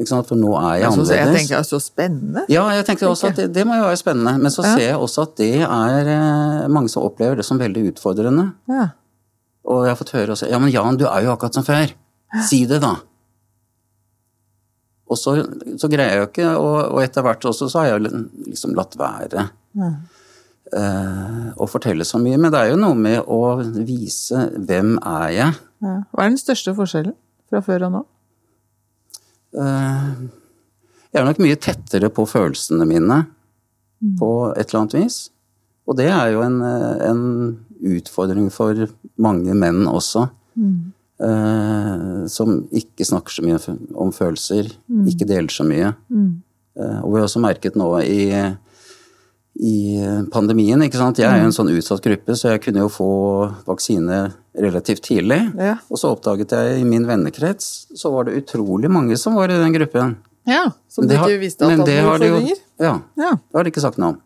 Ikke 0.00 0.08
sant? 0.10 0.26
For 0.26 0.34
nå 0.40 0.54
er 0.58 0.78
jeg 0.80 0.82
Jeg, 0.86 0.92
synes, 0.96 1.08
jeg 1.12 1.20
annerledes. 1.20 1.40
tenker 1.40 1.54
det 1.54 1.60
er 1.60 1.68
så 1.68 1.80
spennende. 1.84 2.44
Ja, 2.50 2.64
jeg 2.74 2.86
tenkte 2.88 3.06
også 3.10 3.28
at 3.30 3.36
det, 3.36 3.52
det 3.54 3.66
må 3.68 3.76
jo 3.78 3.84
være 3.86 4.00
spennende. 4.00 4.32
Men 4.42 4.50
så 4.50 4.64
Ja. 4.64 4.72
ser 4.74 4.86
jeg 4.88 4.96
også 4.98 5.22
at 5.28 5.36
det 5.36 5.50
er 5.62 6.08
eh, 6.14 6.68
mange 6.68 6.88
som 6.90 7.02
opplever 7.04 7.36
det 7.36 7.44
som 7.44 7.58
veldig 7.60 7.84
utfordrende. 7.92 8.48
Ja. 8.68 8.88
Og 9.64 9.84
jeg 9.84 9.92
har 9.94 10.00
fått 10.00 10.14
høre 10.16 10.32
også 10.34 10.48
Ja, 10.50 10.58
men 10.58 10.72
Jan, 10.72 10.96
du 10.96 11.04
er 11.06 11.22
jo 11.24 11.32
akkurat 11.36 11.54
som 11.54 11.64
før. 11.64 11.92
Si 12.48 12.64
det, 12.66 12.80
da. 12.82 12.96
Og 15.06 15.18
så, 15.20 15.36
så 15.78 15.88
greier 15.92 16.10
jeg 16.16 16.18
jo 16.22 16.26
ikke, 16.30 16.48
og, 16.58 16.76
og 16.96 17.02
etter 17.04 17.22
hvert 17.22 17.44
også 17.44 17.68
så 17.70 17.82
har 17.84 17.92
jeg 17.92 18.06
liksom 18.48 18.72
latt 18.74 18.96
være 18.98 19.44
eh, 19.78 19.96
å 20.72 21.66
fortelle 21.68 22.06
så 22.08 22.18
mye. 22.18 22.38
Men 22.40 22.50
det 22.50 22.60
er 22.60 22.70
jo 22.72 22.78
noe 22.80 22.96
med 22.98 23.28
å 23.30 23.58
vise 23.84 24.46
hvem 24.56 24.96
er 24.98 25.28
jeg. 25.34 25.58
Ja. 25.84 25.98
Hva 26.10 26.24
er 26.24 26.32
den 26.32 26.40
største 26.40 26.72
forskjellen 26.74 27.14
fra 27.52 27.60
før 27.62 27.84
og 27.86 27.92
nå? 27.94 28.00
Eh, 29.54 30.08
jeg 31.14 31.20
er 31.20 31.28
nok 31.28 31.42
mye 31.44 31.58
tettere 31.60 32.10
på 32.10 32.24
følelsene 32.26 32.86
mine 32.88 33.20
på 34.18 34.30
et 34.56 34.66
eller 34.66 34.80
annet 34.80 34.96
vis. 34.98 35.18
Og 35.86 35.98
det 36.00 36.08
er 36.10 36.32
jo 36.32 36.42
en, 36.42 36.60
eh, 36.62 37.10
en 37.10 37.22
utfordring 37.94 38.50
for 38.52 38.88
mange 39.20 39.54
menn 39.54 39.84
også. 39.86 40.28
Eh, 41.20 42.26
som 42.26 42.56
ikke 42.72 43.06
snakker 43.06 43.30
så 43.30 43.44
mye 43.44 43.58
om 43.94 44.10
følelser, 44.12 44.72
ikke 45.06 45.28
deler 45.28 45.52
så 45.52 45.64
mye. 45.64 45.94
Eh, 46.76 46.98
og 47.04 47.12
vi 47.12 47.20
har 47.20 47.28
også 47.28 47.40
merket 47.44 47.76
nå 47.76 47.86
i, 48.02 48.32
i 49.54 50.00
pandemien. 50.32 50.82
ikke 50.82 50.98
sant? 50.98 51.18
Jeg 51.22 51.30
er 51.30 51.42
jo 51.44 51.48
en 51.50 51.54
sånn 51.54 51.70
utsatt 51.70 52.02
gruppe, 52.02 52.34
så 52.34 52.50
jeg 52.54 52.62
kunne 52.64 52.82
jo 52.82 52.88
få 52.90 53.08
vaksine 53.68 54.32
relativt 54.58 55.02
tidlig. 55.06 55.40
Ja. 55.58 55.76
Og 55.90 55.98
så 56.00 56.10
oppdaget 56.14 56.50
jeg 56.56 56.80
i 56.80 56.84
min 56.88 57.06
vennekrets 57.06 57.86
så 57.94 58.10
var 58.14 58.26
det 58.26 58.34
utrolig 58.42 58.90
mange 58.90 59.16
som 59.20 59.34
var 59.38 59.50
i 59.54 59.58
den 59.60 59.72
gruppen. 59.76 60.16
Ja, 60.46 60.66
Som 60.92 61.06
du 61.08 61.14
ikke 61.14 61.38
visste 61.40 61.64
at 61.64 61.70
men 61.70 61.80
hadde 61.80 61.90
det 61.92 62.02
har 62.04 62.18
de 62.18 62.26
utfordringer? 62.28 62.58
Ja, 62.82 62.94
Ja. 63.16 63.30
det 63.38 63.56
har 63.56 63.64
de 63.64 63.70
ikke 63.72 63.80
sagt 63.86 63.98
noe 63.98 64.08
om. 64.14 64.20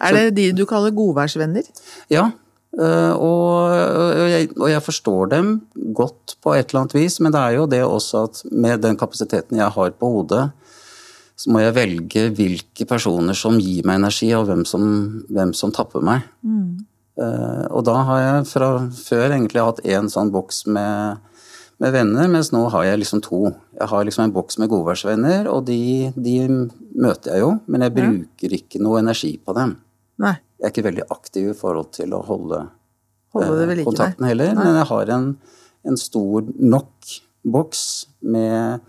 Er 0.00 0.12
det 0.12 0.34
de 0.36 0.52
du 0.52 0.64
kaller 0.66 0.92
godværsvenner? 0.94 1.64
Ja, 2.10 2.28
øh, 2.78 3.12
og, 3.16 3.72
og, 3.72 4.28
jeg, 4.30 4.48
og 4.60 4.68
jeg 4.70 4.82
forstår 4.82 5.28
dem 5.32 5.50
godt 5.94 6.36
på 6.44 6.54
et 6.54 6.68
eller 6.70 6.84
annet 6.84 6.94
vis, 6.94 7.18
men 7.20 7.32
det 7.34 7.40
er 7.40 7.56
jo 7.58 7.66
det 7.66 7.82
også 7.82 8.24
at 8.28 8.42
med 8.52 8.80
den 8.84 8.96
kapasiteten 8.96 9.58
jeg 9.58 9.70
har 9.74 9.90
på 9.98 10.12
hodet, 10.18 10.52
så 11.34 11.50
må 11.50 11.60
jeg 11.64 11.74
velge 11.74 12.28
hvilke 12.36 12.86
personer 12.86 13.36
som 13.36 13.58
gir 13.58 13.86
meg 13.86 13.98
energi, 14.00 14.30
og 14.36 14.46
hvem 14.48 14.62
som, 14.68 14.84
hvem 15.34 15.54
som 15.56 15.72
tapper 15.74 16.04
meg. 16.04 16.26
Eh, 17.14 17.64
og 17.70 17.84
da 17.86 17.94
har 18.08 18.22
jeg 18.22 18.48
fra 18.50 18.68
før 18.98 19.28
egentlig 19.28 19.62
hatt 19.62 19.82
én 19.86 20.10
sånn 20.10 20.32
boks 20.34 20.64
med, 20.74 21.22
med 21.82 21.94
venner, 21.94 22.30
mens 22.30 22.52
nå 22.54 22.64
har 22.74 22.86
jeg 22.88 23.02
liksom 23.02 23.22
to. 23.26 23.42
Jeg 23.78 23.90
har 23.90 24.06
liksom 24.06 24.28
en 24.28 24.34
boks 24.34 24.58
med 24.62 24.70
godværsvenner, 24.72 25.50
og 25.50 25.66
de, 25.70 26.12
de 26.14 26.38
møter 26.94 27.34
jeg 27.34 27.44
jo, 27.44 27.50
men 27.66 27.86
jeg 27.86 27.96
bruker 27.98 28.56
ikke 28.60 28.82
noe 28.82 29.02
energi 29.02 29.34
på 29.38 29.56
dem. 29.58 29.76
Nei. 30.22 30.36
Jeg 30.58 30.70
er 30.70 30.74
ikke 30.74 30.86
veldig 30.86 31.06
aktiv 31.12 31.50
i 31.50 31.58
forhold 31.58 31.90
til 31.98 32.14
å 32.16 32.22
holde, 32.24 32.64
Holde 33.34 33.54
det 33.58 33.64
eh, 33.66 33.76
like, 33.80 33.88
kontakten 33.90 34.26
heller, 34.30 34.54
men 34.54 34.78
jeg 34.78 34.86
har 34.92 35.10
en, 35.16 35.30
en 35.90 35.98
stor 35.98 36.46
nok 36.62 37.14
boks 37.44 37.82
med, 38.22 38.80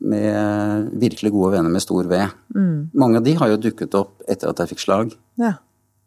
med 0.00 0.90
virkelig 1.00 1.32
gode 1.34 1.54
venner 1.56 1.72
med 1.72 1.84
stor 1.84 2.08
V. 2.08 2.20
Mm. 2.56 2.90
Mange 2.96 3.20
av 3.20 3.26
de 3.26 3.34
har 3.36 3.52
jo 3.52 3.60
dukket 3.60 3.96
opp 3.98 4.24
etter 4.30 4.50
at 4.50 4.62
jeg 4.62 4.72
fikk 4.72 4.84
slag. 4.84 5.14
Ja. 5.40 5.54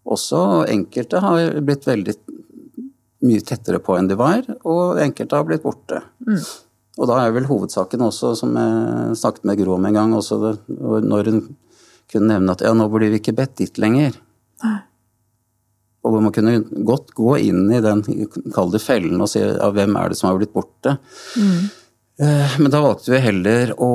Også 0.03 0.65
enkelte 0.67 1.21
har 1.23 1.59
blitt 1.63 1.87
veldig 1.87 2.15
mye 3.23 3.43
tettere 3.45 3.79
på 3.79 3.95
enn 3.95 4.09
de 4.09 4.17
var, 4.19 4.43
og 4.67 4.99
enkelte 5.01 5.39
har 5.39 5.47
blitt 5.47 5.63
borte. 5.63 6.01
Mm. 6.27 6.41
Og 6.99 7.09
da 7.09 7.19
er 7.23 7.33
vel 7.33 7.47
hovedsaken 7.49 8.03
også, 8.05 8.33
som 8.37 8.57
jeg 8.59 9.19
snakket 9.21 9.47
med 9.49 9.61
Gro 9.61 9.77
om 9.77 9.85
en 9.87 9.95
gang, 9.97 10.15
også 10.17 10.39
det, 10.41 10.55
når 11.07 11.29
hun 11.31 11.39
kunne 12.11 12.29
nevne 12.35 12.53
at 12.53 12.61
ja, 12.61 12.73
nå 12.77 12.89
blir 12.93 13.13
vi 13.13 13.21
ikke 13.21 13.35
bedt 13.37 13.55
dit 13.61 13.79
lenger. 13.81 14.19
Og 16.03 16.11
hvor 16.11 16.19
man 16.19 16.33
kunne 16.35 16.59
godt 16.85 17.13
gå 17.15 17.37
inn 17.47 17.71
i 17.71 17.79
den, 17.81 18.03
kall 18.53 18.73
det 18.73 18.83
fellen, 18.83 19.21
og 19.23 19.31
si 19.31 19.39
ja, 19.39 19.69
hvem 19.73 19.95
er 19.97 20.11
det 20.11 20.19
som 20.19 20.29
har 20.29 20.37
blitt 20.41 20.53
borte. 20.53 20.97
Eh, 21.39 21.71
Men 22.17 22.69
da 22.69 22.79
valgte 22.83 23.09
vi 23.09 23.19
heller 23.23 23.71
å 23.81 23.89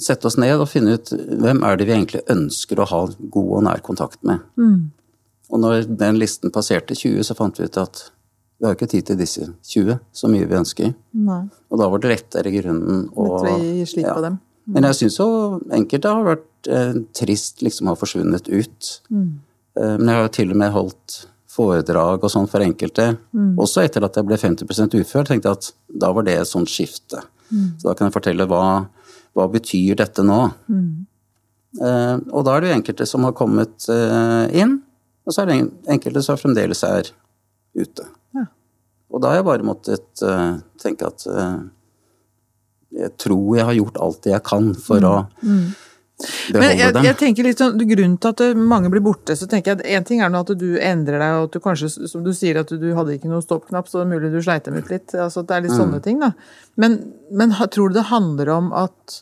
sette 0.00 0.30
oss 0.30 0.38
ned 0.40 0.56
og 0.56 0.70
finne 0.70 0.94
ut 0.96 1.10
hvem 1.12 1.60
er 1.66 1.76
det 1.76 1.86
vi 1.88 1.92
egentlig 1.92 2.22
ønsker 2.32 2.80
å 2.80 2.86
ha 2.88 3.00
god 3.20 3.50
og 3.58 3.64
nær 3.66 3.82
kontakt 3.84 4.22
med. 4.24 4.40
Og 5.52 5.60
når 5.60 5.84
den 5.90 6.16
listen 6.18 6.54
passerte 6.54 6.96
20, 6.96 7.20
så 7.28 7.36
fant 7.36 7.60
vi 7.60 7.68
ut 7.68 7.76
at 7.82 8.06
vi 8.56 8.68
har 8.68 8.78
ikke 8.78 8.88
tid 8.88 9.10
til 9.10 9.18
disse 9.20 9.44
20 9.74 9.98
så 10.14 10.30
mye 10.30 10.48
vi 10.48 10.56
ønsker. 10.56 10.94
Nei. 11.26 11.42
Og 11.68 11.80
da 11.80 11.88
var 11.92 12.00
det 12.00 12.12
lettere 12.14 12.48
i 12.48 12.60
grunnen 12.62 13.08
å 13.12 13.28
gi 13.44 13.84
slipp 13.90 14.08
ja. 14.08 14.16
på 14.16 14.24
dem. 14.24 14.40
Men 14.72 14.86
jeg 14.88 14.98
syns 15.02 15.18
jo 15.20 15.28
enkelte 15.76 16.12
har 16.16 16.24
vært 16.24 16.70
eh, 16.72 16.94
trist 17.16 17.60
liksom 17.64 17.90
har 17.90 17.98
forsvunnet 18.00 18.48
ut. 18.48 18.90
Mm. 19.12 19.26
Eh, 19.76 19.96
men 19.98 20.08
jeg 20.08 20.16
har 20.16 20.24
jo 20.24 20.34
til 20.38 20.54
og 20.54 20.60
med 20.62 20.72
holdt 20.72 21.18
foredrag 21.54 22.24
og 22.24 22.32
sånn 22.32 22.48
for 22.50 22.64
enkelte. 22.64 23.12
Mm. 23.34 23.54
Også 23.62 23.84
etter 23.84 24.04
at 24.06 24.18
jeg 24.18 24.26
ble 24.28 24.38
50 24.40 24.98
ufør, 25.00 25.26
tenkte 25.28 25.50
jeg 25.50 25.60
at 25.60 25.70
da 26.02 26.10
var 26.14 26.26
det 26.26 26.36
et 26.40 26.50
sånt 26.50 26.70
skifte. 26.70 27.22
Mm. 27.50 27.74
Så 27.78 27.88
da 27.88 27.94
kan 27.94 28.08
jeg 28.08 28.16
fortelle 28.16 28.48
hva, 28.50 28.64
hva 29.36 29.46
betyr 29.52 30.00
dette 30.00 30.24
nå. 30.26 30.40
Mm. 30.66 30.88
Eh, 31.82 32.16
og 32.30 32.46
da 32.46 32.56
er 32.56 32.64
det 32.64 32.70
jo 32.70 32.78
enkelte 32.80 33.06
som 33.10 33.26
har 33.26 33.36
kommet 33.38 33.88
eh, 33.92 34.58
inn, 34.62 34.78
og 35.24 35.34
så 35.34 35.42
er 35.42 35.50
det 35.50 35.60
enkelte 35.94 36.22
som 36.26 36.38
fremdeles 36.38 36.84
er 36.86 37.10
ute. 37.74 38.06
Ja. 38.36 38.48
Og 39.14 39.22
da 39.22 39.30
har 39.30 39.40
jeg 39.40 39.48
bare 39.48 39.66
måttet 39.66 40.26
eh, 40.26 40.60
tenke 40.82 41.10
at 41.10 41.26
eh, 41.30 41.56
jeg 42.94 43.14
tror 43.18 43.56
jeg 43.58 43.66
har 43.66 43.78
gjort 43.78 43.98
alt 44.02 44.22
det 44.26 44.34
jeg 44.34 44.46
kan 44.46 44.70
for 44.78 45.06
å 45.06 45.16
Men 46.54 46.76
jeg, 46.78 46.94
jeg 47.02 47.16
tenker 47.18 47.46
litt 47.46 47.58
sånn, 47.58 47.80
Grunnen 47.90 48.16
til 48.22 48.30
at 48.30 48.58
mange 48.58 48.90
blir 48.92 49.02
borte, 49.02 49.34
så 49.36 49.48
tenker 49.50 49.72
jeg 49.72 49.80
at 49.80 49.86
en 49.96 50.06
ting 50.06 50.22
er 50.22 50.30
nå 50.30 50.44
at 50.44 50.52
du 50.60 50.76
endrer 50.78 51.18
deg, 51.18 51.38
og 51.40 51.48
at 51.48 51.56
du 51.56 51.64
kanskje, 51.64 51.90
som 52.10 52.22
du 52.24 52.30
sier, 52.36 52.60
at 52.60 52.70
du 52.70 52.86
hadde 52.94 53.16
ikke 53.16 53.30
noen 53.30 53.42
stoppknapp, 53.42 53.90
så 53.90 54.00
det 54.00 54.04
er 54.04 54.12
mulig 54.12 54.30
du 54.32 54.38
sleit 54.44 54.68
dem 54.68 54.78
ut 54.78 54.92
litt. 54.92 55.10
altså 55.10 55.42
at 55.42 55.50
Det 55.50 55.56
er 55.56 55.66
litt 55.66 55.74
sånne 55.74 56.00
ting, 56.04 56.22
da. 56.22 56.30
Men, 56.80 57.00
men 57.34 57.54
tror 57.74 57.90
du 57.90 57.98
det 57.98 58.06
handler 58.12 58.52
om 58.54 58.70
at 58.78 59.20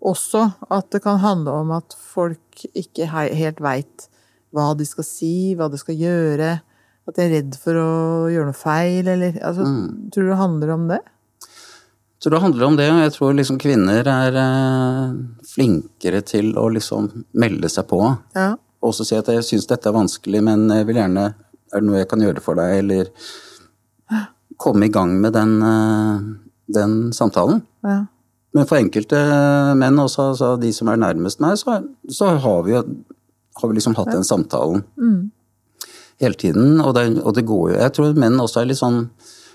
også 0.00 0.46
at 0.72 0.88
det 0.94 1.02
kan 1.04 1.20
handle 1.20 1.58
om 1.60 1.74
at 1.76 1.92
folk 1.92 2.64
ikke 2.72 3.10
helt 3.12 3.60
veit 3.60 4.08
hva 4.56 4.72
de 4.74 4.86
skal 4.88 5.06
si, 5.06 5.52
hva 5.58 5.68
de 5.70 5.78
skal 5.80 5.98
gjøre? 6.00 6.54
At 7.08 7.16
de 7.16 7.24
er 7.26 7.34
redd 7.36 7.56
for 7.60 7.76
å 7.76 7.90
gjøre 8.32 8.48
noe 8.48 8.56
feil, 8.56 9.08
eller 9.08 9.36
altså, 9.44 9.66
Tror 10.14 10.26
du 10.26 10.32
det 10.32 10.40
handler 10.40 10.72
om 10.74 10.88
det? 10.90 11.00
Så 12.20 12.30
det 12.30 12.40
handler 12.42 12.66
om 12.66 12.76
det, 12.76 12.86
og 12.92 12.98
jeg 13.00 13.12
tror 13.14 13.36
liksom 13.36 13.58
kvinner 13.60 14.04
er 14.12 14.34
eh, 14.36 15.12
flinkere 15.48 16.20
til 16.28 16.52
å 16.60 16.66
liksom 16.68 17.08
melde 17.40 17.70
seg 17.72 17.86
på. 17.88 18.00
Ja. 18.36 18.52
Og 18.84 18.92
så 18.96 19.06
si 19.08 19.16
at 19.16 19.28
jeg 19.32 19.44
syns 19.46 19.68
dette 19.68 19.88
er 19.88 19.96
vanskelig, 19.96 20.42
men 20.44 20.68
jeg 20.72 20.88
vil 20.88 21.00
gjerne 21.00 21.30
Er 21.70 21.78
det 21.78 21.86
noe 21.86 22.00
jeg 22.00 22.08
kan 22.10 22.22
gjøre 22.24 22.42
for 22.42 22.58
deg, 22.58 22.80
eller 22.80 23.10
komme 24.58 24.88
i 24.88 24.92
gang 24.92 25.12
med 25.22 25.32
den, 25.32 25.52
eh, 25.62 26.16
den 26.66 26.96
samtalen. 27.16 27.62
ja. 27.86 28.06
Men 28.52 28.66
for 28.66 28.80
enkelte 28.80 29.14
menn, 29.78 29.98
også 30.02 30.32
altså 30.32 30.46
de 30.58 30.72
som 30.74 30.88
er 30.90 30.98
nærmest 30.98 31.38
meg, 31.38 31.54
så, 31.54 31.76
så 32.10 32.32
har 32.34 32.64
vi 32.66 32.74
har 32.74 33.68
vi 33.68 33.76
liksom 33.76 33.94
hatt 33.94 34.10
den 34.10 34.24
samtalen 34.26 34.82
hele 36.18 36.34
tiden. 36.34 36.80
Og 36.80 36.94
det, 36.96 37.04
og 37.22 37.34
det 37.36 37.46
går 37.46 37.70
jo 37.70 37.76
Jeg 37.78 37.92
tror 37.94 38.18
menn 38.18 38.40
også 38.42 38.60
er 38.60 38.72
litt 38.72 38.80
sånn 38.80 39.04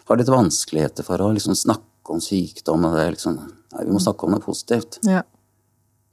har 0.07 0.17
litt 0.21 0.31
vanskeligheter 0.31 1.03
for 1.03 1.19
å 1.19 1.33
liksom 1.35 1.57
snakke 1.57 1.94
om 2.13 2.21
sykdom. 2.21 2.85
og 2.85 2.97
det 2.97 3.05
er 3.05 3.15
liksom, 3.15 3.39
nei, 3.39 3.85
Vi 3.85 3.93
må 3.93 4.01
snakke 4.03 4.27
om 4.27 4.35
noe 4.35 4.43
positivt 4.43 4.99
ja. 5.07 5.23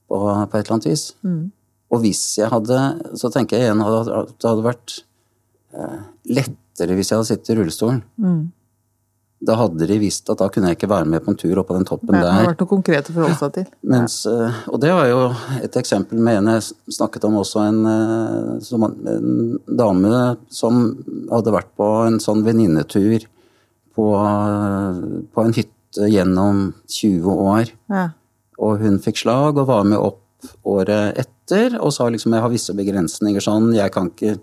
på, 0.08 0.18
på 0.20 0.58
et 0.58 0.62
eller 0.62 0.76
annet 0.78 0.90
vis. 0.90 1.10
Og 1.92 2.00
hvis 2.00 2.22
jeg 2.38 2.48
hadde 2.52 2.78
Så 3.20 3.28
tenker 3.32 3.58
jeg 3.58 3.68
igjen 3.68 3.84
at 3.84 4.32
det 4.40 4.48
hadde 4.48 4.64
vært 4.64 4.98
eh, 5.76 6.00
lettere 6.38 6.96
hvis 6.96 7.12
jeg 7.12 7.20
hadde 7.20 7.28
sittet 7.28 7.52
i 7.52 7.58
rullestolen. 7.60 8.02
Da 9.42 9.56
hadde 9.58 9.88
de 9.90 9.96
visst 9.98 10.28
at 10.30 10.38
da 10.38 10.46
kunne 10.52 10.70
jeg 10.70 10.78
ikke 10.78 10.90
være 10.92 11.08
med 11.10 11.24
på 11.24 11.32
en 11.32 11.38
tur 11.38 11.58
opp 11.58 11.66
på 11.72 11.74
den 11.74 11.86
toppen 11.88 12.14
Det 12.14 12.30
har 12.30 12.46
vært 12.46 12.60
noe 12.62 12.70
konkret 12.70 13.08
å 13.10 13.14
forholde 13.16 13.38
seg 13.40 13.54
til. 13.56 13.64
Mens, 13.90 14.20
eh, 14.30 14.60
og 14.70 14.78
det 14.84 14.92
var 14.94 15.08
jo 15.10 15.24
et 15.58 15.78
eksempel 15.80 16.20
med 16.22 16.38
en 16.38 16.52
jeg 16.54 16.94
snakket 16.94 17.26
om 17.26 17.40
også, 17.40 17.64
en, 17.66 17.80
eh, 17.90 18.52
som, 18.62 18.86
en 18.86 19.58
dame 19.66 20.22
som 20.46 20.84
hadde 21.32 21.56
vært 21.56 21.72
på 21.78 21.88
en 22.06 22.20
sånn 22.22 22.44
venninnetur 22.46 23.26
på, 23.96 24.06
eh, 24.20 25.02
på 25.34 25.44
en 25.44 25.56
hytte 25.58 25.81
gjennom 25.96 26.72
20 26.88 27.44
år. 27.46 27.72
Ja. 27.92 28.08
Og 28.62 28.82
hun 28.82 28.98
fikk 29.02 29.22
slag 29.24 29.58
og 29.58 29.68
var 29.70 29.86
med 29.88 30.00
opp 30.00 30.20
året 30.66 31.18
etter 31.18 31.78
og 31.78 31.92
sa 31.94 32.08
liksom 32.10 32.34
jeg 32.34 32.44
har 32.44 32.52
visse 32.52 32.74
begrensninger 32.76 33.42
sånn, 33.44 33.72
jeg 33.76 33.92
kan 33.94 34.10
ikke 34.10 34.36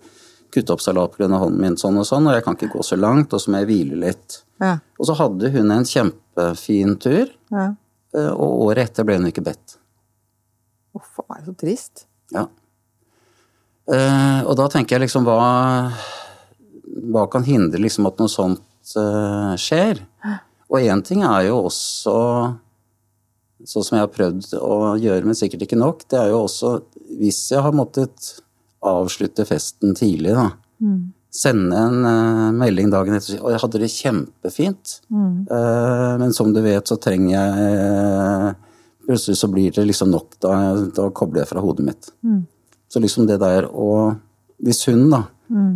kutte 0.54 0.74
opp 0.74 0.82
salat 0.82 1.16
pga. 1.16 1.28
hånden 1.30 1.62
min 1.62 1.78
sånn 1.78 2.00
og 2.02 2.08
sånn, 2.08 2.28
og 2.30 2.38
jeg 2.38 2.46
kan 2.46 2.58
ikke 2.58 2.72
gå 2.74 2.86
så 2.86 2.98
langt, 2.98 3.34
og 3.34 3.42
så 3.42 3.52
må 3.52 3.62
jeg 3.62 3.70
hvile 3.70 4.00
litt. 4.06 4.40
Ja. 4.62 4.78
Og 5.00 5.10
så 5.10 5.16
hadde 5.20 5.52
hun 5.54 5.72
en 5.72 5.86
kjempefin 5.88 6.96
tur, 7.02 7.30
ja. 7.54 7.68
eh, 8.16 8.32
og 8.34 8.66
året 8.70 8.90
etter 8.90 9.08
ble 9.08 9.20
hun 9.20 9.30
ikke 9.30 9.46
bedt. 9.46 9.78
Uff 10.98 11.22
a 11.22 11.28
meg, 11.30 11.44
så 11.46 11.54
trist. 11.58 12.08
Ja. 12.34 12.48
Eh, 13.90 14.42
og 14.46 14.56
da 14.60 14.68
tenker 14.70 14.98
jeg 14.98 15.08
liksom 15.08 15.26
hva 15.26 15.40
Hva 17.10 17.24
kan 17.32 17.42
hindre 17.42 17.80
liksom 17.82 18.06
at 18.06 18.20
noe 18.22 18.30
sånt 18.30 18.92
eh, 18.98 19.54
skjer? 19.58 20.02
Og 20.70 20.86
én 20.86 21.04
ting 21.06 21.24
er 21.26 21.50
jo 21.50 21.64
også 21.70 22.16
Sånn 23.68 23.84
som 23.84 23.98
jeg 23.98 24.06
har 24.06 24.14
prøvd 24.14 24.54
å 24.56 24.76
gjøre, 25.04 25.28
men 25.28 25.36
sikkert 25.36 25.66
ikke 25.66 25.76
nok, 25.76 26.06
det 26.08 26.16
er 26.16 26.30
jo 26.32 26.46
også 26.46 26.78
Hvis 27.20 27.42
jeg 27.52 27.64
har 27.66 27.76
måttet 27.76 28.38
avslutte 28.80 29.44
festen 29.44 29.92
tidlig, 30.00 30.32
da. 30.38 30.46
Sende 31.30 31.76
en 31.76 32.06
uh, 32.08 32.46
melding 32.56 32.88
dagen 32.90 33.18
etter 33.18 33.42
og 33.42 33.52
jeg 33.52 33.60
hadde 33.62 33.82
det 33.84 33.90
kjempefint', 33.92 34.94
Eh, 35.52 36.14
men 36.22 36.34
som 36.34 36.54
du 36.54 36.62
vet, 36.62 36.88
så 36.88 36.96
trenger 36.96 37.34
jeg 37.34 37.76
uh, 37.84 38.54
Plutselig 39.10 39.38
så 39.38 39.48
blir 39.50 39.72
det 39.74 39.86
liksom 39.90 40.12
nok. 40.14 40.38
Da, 40.40 40.54
da 40.94 41.10
kobler 41.10 41.42
jeg 41.42 41.50
fra 41.50 41.62
hodet 41.66 41.86
mitt. 41.86 42.10
Så 42.88 43.02
liksom 43.02 43.26
det 43.28 43.40
der 43.42 43.66
å 43.66 44.16
Hvis 44.62 44.86
hun 44.88 45.10
da 45.10 45.24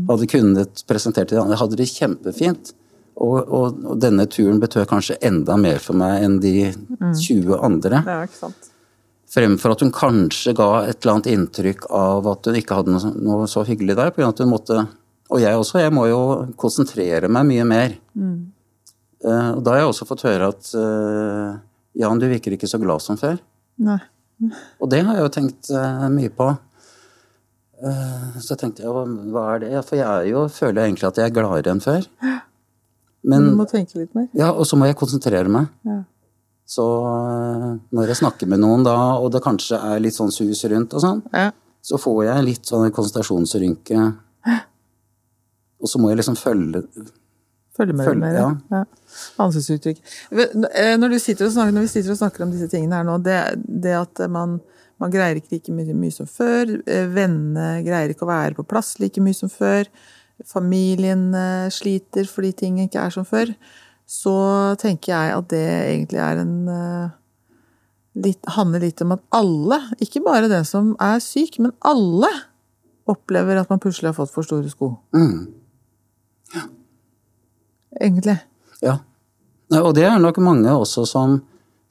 hadde 0.08 0.28
kunnet 0.30 0.84
presentert 0.86 1.32
det, 1.34 1.42
hadde 1.42 1.80
det 1.80 1.90
kjempefint. 1.90 2.74
Og, 3.14 3.38
og, 3.46 3.80
og 3.86 4.00
denne 4.02 4.26
turen 4.32 4.60
betød 4.62 4.88
kanskje 4.90 5.20
enda 5.26 5.58
mer 5.60 5.82
for 5.84 5.98
meg 5.98 6.24
enn 6.26 6.40
de 6.42 6.72
20 6.74 7.60
andre. 7.60 8.02
Det 8.02 8.16
er 8.16 8.30
ikke 8.30 8.40
sant. 8.40 8.70
Fremfor 9.34 9.74
at 9.74 9.82
hun 9.82 9.94
kanskje 9.94 10.54
ga 10.58 10.70
et 10.86 11.00
eller 11.00 11.16
annet 11.16 11.30
inntrykk 11.34 11.88
av 11.98 12.28
at 12.30 12.50
hun 12.50 12.58
ikke 12.60 12.78
hadde 12.78 12.94
noe, 12.94 13.14
noe 13.18 13.48
så 13.50 13.64
hyggelig 13.66 13.96
der. 13.98 14.12
på 14.12 14.22
grunn 14.22 14.30
av 14.30 14.36
at 14.36 14.44
hun 14.44 14.52
måtte, 14.52 14.84
Og 15.34 15.42
jeg 15.42 15.58
også, 15.58 15.80
jeg 15.82 15.94
må 15.94 16.08
jo 16.10 16.20
konsentrere 16.60 17.30
meg 17.32 17.48
mye 17.50 17.64
mer. 17.66 17.96
Eh, 19.24 19.50
og 19.56 19.64
da 19.64 19.74
har 19.74 19.82
jeg 19.82 19.94
også 19.94 20.06
fått 20.06 20.26
høre 20.28 20.52
at 20.52 20.70
uh, 20.76 21.56
Jan, 21.98 22.20
du 22.20 22.28
virker 22.28 22.54
ikke 22.54 22.70
så 22.70 22.78
glad 22.82 23.02
som 23.02 23.18
før. 23.18 23.40
Nei. 23.82 24.02
Og 24.84 24.90
det 24.92 25.02
har 25.08 25.18
jeg 25.18 25.24
jo 25.24 25.34
tenkt 25.34 25.72
uh, 25.72 26.10
mye 26.14 26.34
på. 26.34 26.52
Så 28.40 28.56
tenkte 28.56 28.86
jeg, 28.86 28.92
hva, 29.34 29.42
er 29.56 29.58
det? 29.60 29.72
For 29.84 29.98
jeg 30.00 30.30
jo, 30.30 30.46
føler 30.48 30.86
egentlig 30.86 31.08
at 31.10 31.18
jeg 31.20 31.28
er 31.28 31.34
gladere 31.36 31.74
enn 31.74 31.82
før. 31.84 32.06
Men, 33.24 33.50
Du 33.52 33.56
må 33.56 33.66
tenke 33.70 33.96
litt 34.02 34.14
mer. 34.16 34.28
ja, 34.36 34.50
og 34.52 34.66
så 34.68 34.76
må 34.78 34.86
jeg 34.90 34.98
konsentrere 35.00 35.48
meg. 35.52 35.68
Ja. 35.88 36.02
Så 36.68 36.84
eh, 37.08 37.70
når 37.96 38.08
jeg 38.12 38.20
snakker 38.20 38.48
med 38.52 38.60
noen 38.64 38.84
da, 38.84 38.96
og 39.20 39.32
det 39.32 39.42
kanskje 39.44 39.80
er 39.80 40.00
litt 40.04 40.16
sånn 40.16 40.32
sus 40.32 40.64
rundt 40.72 40.94
og 40.94 41.02
sånn, 41.04 41.22
Ja. 41.34 41.52
så 41.84 41.98
får 42.00 42.26
jeg 42.26 42.44
litt 42.48 42.66
sånn 42.66 42.92
konsentrasjonsrynke. 42.92 44.14
Og 45.84 45.90
så 45.92 46.00
må 46.00 46.12
jeg 46.14 46.22
liksom 46.22 46.38
følge 46.40 46.84
Følge 47.74 47.94
med 47.98 48.06
Følge, 48.06 48.20
mer. 48.22 48.36
ja. 48.38 48.50
Ja. 48.70 48.84
Ansiktsuttrykk. 49.42 49.98
Eh, 50.32 50.94
Når, 51.02 51.10
du 51.10 51.20
sitter 51.20 51.48
og 51.48 51.54
snakker, 51.56 51.74
når 51.74 51.82
vi 51.88 51.92
sitter 51.96 52.12
og 52.14 52.20
snakker 52.20 52.44
om 52.46 52.52
disse 52.54 52.68
tingene 52.70 53.00
her 53.00 53.08
nå, 53.08 53.16
det, 53.26 53.38
det 53.66 53.96
at 53.98 54.22
man, 54.30 54.60
man 55.02 55.12
greier 55.14 55.40
ikke 55.40 55.56
like 55.58 55.74
mye, 55.74 55.96
mye 55.98 56.14
som 56.14 56.30
før, 56.30 56.70
eh, 56.86 57.08
vennene 57.10 57.82
greier 57.86 58.14
ikke 58.14 58.28
å 58.28 58.30
være 58.30 58.54
på 58.60 58.68
plass 58.70 58.94
like 59.02 59.18
mye 59.26 59.34
som 59.34 59.50
før, 59.50 59.90
familien 60.48 61.30
eh, 61.38 61.72
sliter 61.74 62.28
fordi 62.30 62.54
ting 62.64 62.80
ikke 62.84 63.02
er 63.08 63.14
som 63.16 63.26
før, 63.28 63.52
så 64.10 64.36
tenker 64.82 65.14
jeg 65.14 65.36
at 65.38 65.50
det 65.54 65.66
egentlig 65.66 66.22
er 66.22 66.42
en 66.44 66.56
eh, 66.70 67.14
litt, 68.26 68.42
handler 68.58 68.84
litt 68.84 69.02
om 69.06 69.16
at 69.16 69.24
alle, 69.34 69.80
ikke 70.04 70.24
bare 70.26 70.52
den 70.52 70.66
som 70.68 70.94
er 71.02 71.22
syk, 71.24 71.60
men 71.64 71.74
alle 71.86 72.30
opplever 73.10 73.60
at 73.60 73.72
man 73.72 73.82
plutselig 73.84 74.12
har 74.12 74.20
fått 74.20 74.34
for 74.34 74.48
store 74.48 74.70
sko. 74.72 74.94
mm, 75.16 75.42
Egentlig. 78.02 78.38
Ja. 78.82 78.98
Og 79.80 79.92
det 79.96 80.06
er 80.08 80.16
nok 80.22 80.40
mange 80.42 80.72
også 80.74 81.04
som, 81.06 81.36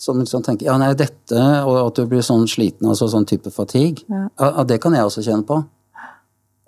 som 0.00 0.18
liksom 0.18 0.42
tenker 0.42 0.66
ja, 0.66 0.74
nei, 0.80 0.92
dette, 0.98 1.42
og 1.62 1.76
at 1.78 1.98
du 1.98 2.08
blir 2.10 2.24
sånn 2.26 2.48
sliten, 2.50 2.88
altså 2.90 3.08
sånn 3.10 3.26
type 3.28 3.52
fatigue, 3.54 4.02
Ja. 4.10 4.24
ja. 4.28 4.48
ja, 4.58 4.64
det 4.66 4.80
kan 4.82 4.96
jeg 4.96 5.06
også 5.06 5.22
kjenne 5.26 5.46
på. 5.46 5.60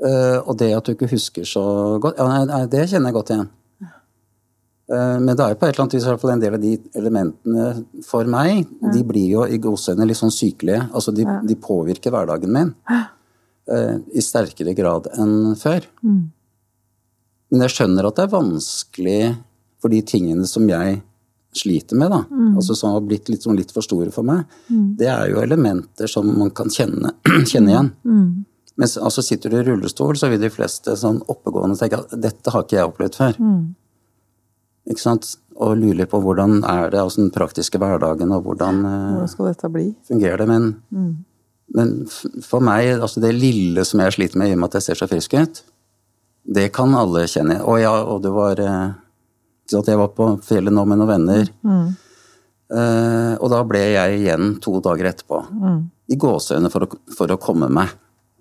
Eh, 0.03 0.39
og 0.43 0.57
det 0.59 0.73
at 0.75 0.87
du 0.87 0.95
ikke 0.95 1.13
husker 1.13 1.47
så 1.47 1.63
godt, 2.03 2.19
ja, 2.19 2.45
nei, 2.49 2.65
det 2.71 2.89
kjenner 2.91 3.13
jeg 3.13 3.17
godt 3.19 3.31
igjen. 3.35 3.51
Eh, 4.91 5.17
men 5.23 5.31
det 5.33 5.45
er 5.45 5.55
jo 5.55 5.59
på 5.61 5.69
et 5.69 5.73
eller 5.75 5.85
annet 5.85 5.97
vis 5.97 6.07
i 6.07 6.11
hvert 6.11 6.23
fall 6.25 6.35
en 6.35 6.43
del 6.43 6.57
av 6.59 6.65
de 6.65 6.73
elementene 6.99 7.69
for 8.05 8.29
meg, 8.29 8.67
de 8.93 9.05
blir 9.07 9.31
jo 9.37 9.47
i 9.47 9.61
gåseøynene 9.63 10.11
litt 10.11 10.21
sånn 10.21 10.35
sykelige. 10.35 10.83
Altså 10.93 11.15
de, 11.15 11.27
de 11.47 11.57
påvirker 11.63 12.13
hverdagen 12.15 12.53
min 12.53 12.75
eh, 12.91 13.97
i 14.13 14.25
sterkere 14.25 14.75
grad 14.77 15.09
enn 15.15 15.55
før. 15.61 15.87
Men 17.53 17.67
jeg 17.69 17.77
skjønner 17.77 18.09
at 18.09 18.19
det 18.19 18.27
er 18.27 18.35
vanskelig 18.35 19.19
for 19.81 19.93
de 19.95 20.01
tingene 20.03 20.47
som 20.49 20.67
jeg 20.69 20.99
sliter 21.55 21.95
med, 21.95 22.11
da, 22.11 22.25
altså 22.57 22.75
som 22.75 22.97
har 22.97 23.05
blitt 23.07 23.29
litt, 23.31 23.45
litt 23.55 23.71
for 23.71 23.85
store 23.85 24.11
for 24.11 24.27
meg, 24.27 24.41
det 24.99 25.07
er 25.07 25.29
jo 25.31 25.39
elementer 25.39 26.11
som 26.11 26.27
man 26.27 26.51
kan 26.51 26.67
kjenne, 26.73 27.13
kjenne 27.47 27.71
igjen. 27.71 27.91
Mens 28.81 28.97
altså 28.99 29.23
sitter 29.23 29.53
du 29.53 29.59
i 29.61 29.65
rullestol, 29.69 30.17
så 30.19 30.27
vil 30.33 30.41
de 30.43 30.51
fleste 30.51 30.97
sånn 30.99 31.21
oppegående 31.31 31.77
tenke 31.79 32.01
at 32.03 32.15
dette 32.19 32.51
har 32.51 32.65
ikke 32.67 32.77
jeg 32.81 32.89
opplevd 32.91 33.19
før. 33.21 33.37
Ikke 34.91 35.01
sant? 35.05 35.29
Og 35.55 35.77
lurer 35.79 36.09
på 36.11 36.19
hvordan 36.21 36.65
er 36.67 36.91
det, 36.91 36.99
altså 36.99 37.23
den 37.23 37.31
praktiske 37.35 37.79
hverdagen, 37.79 38.33
og 38.35 38.43
hvordan 38.49 38.81
eh, 38.85 39.13
Hvordan 39.15 39.31
skal 39.31 39.47
dette 39.53 39.71
bli? 39.71 39.85
fungerer 40.09 40.43
det. 40.43 40.49
Men, 40.51 40.67
men 41.79 41.93
for 42.43 42.61
meg, 42.67 42.97
altså 42.99 43.23
det 43.23 43.31
lille 43.39 43.85
som 43.87 44.03
jeg 44.03 44.17
sliter 44.19 44.39
med 44.43 44.51
i 44.51 44.57
og 44.57 44.65
med 44.65 44.73
at 44.73 44.81
jeg 44.81 44.89
ser 44.89 44.99
så 45.05 45.09
frisk 45.09 45.39
ut, 45.39 45.63
det 46.59 46.67
kan 46.77 46.93
alle 46.99 47.23
kjenne. 47.31 47.61
Og 47.63 47.79
ja, 47.81 47.95
og 48.03 48.21
det 48.27 48.33
var 48.35 48.59
eh, 48.61 48.89
ikke 49.65 49.77
sant, 49.79 49.87
Jeg 49.95 50.03
var 50.03 50.11
på 50.19 50.27
fjellet 50.45 50.75
nå 50.75 50.83
med 50.91 50.99
noen 51.01 51.13
venner. 51.15 51.47
Eh, 52.75 53.35
og 53.39 53.51
da 53.53 53.63
ble 53.69 53.81
jeg 53.95 54.19
igjen 54.25 54.57
to 54.65 54.81
dager 54.85 55.13
etterpå. 55.13 55.39
I 56.11 56.17
gåseøyne 56.21 56.69
for, 56.75 56.91
for 57.17 57.31
å 57.33 57.39
komme 57.41 57.71
meg. 57.73 57.95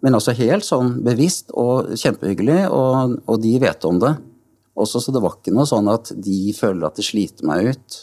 Men 0.04 0.18
altså 0.18 0.36
helt 0.36 0.68
sånn 0.68 0.98
bevisst 1.06 1.54
og 1.56 1.94
kjempehyggelig, 1.96 2.66
og, 2.76 3.20
og 3.24 3.44
de 3.44 3.54
vet 3.64 3.86
om 3.88 4.02
det. 4.04 4.16
Også, 4.74 5.00
så 5.00 5.14
det 5.16 5.22
var 5.24 5.38
ikke 5.38 5.54
noe 5.56 5.70
sånn 5.70 5.88
at 5.92 6.12
de 6.18 6.52
føler 6.58 6.88
at 6.88 6.98
de 7.00 7.06
sliter 7.06 7.48
meg 7.48 7.70
ut. 7.72 8.00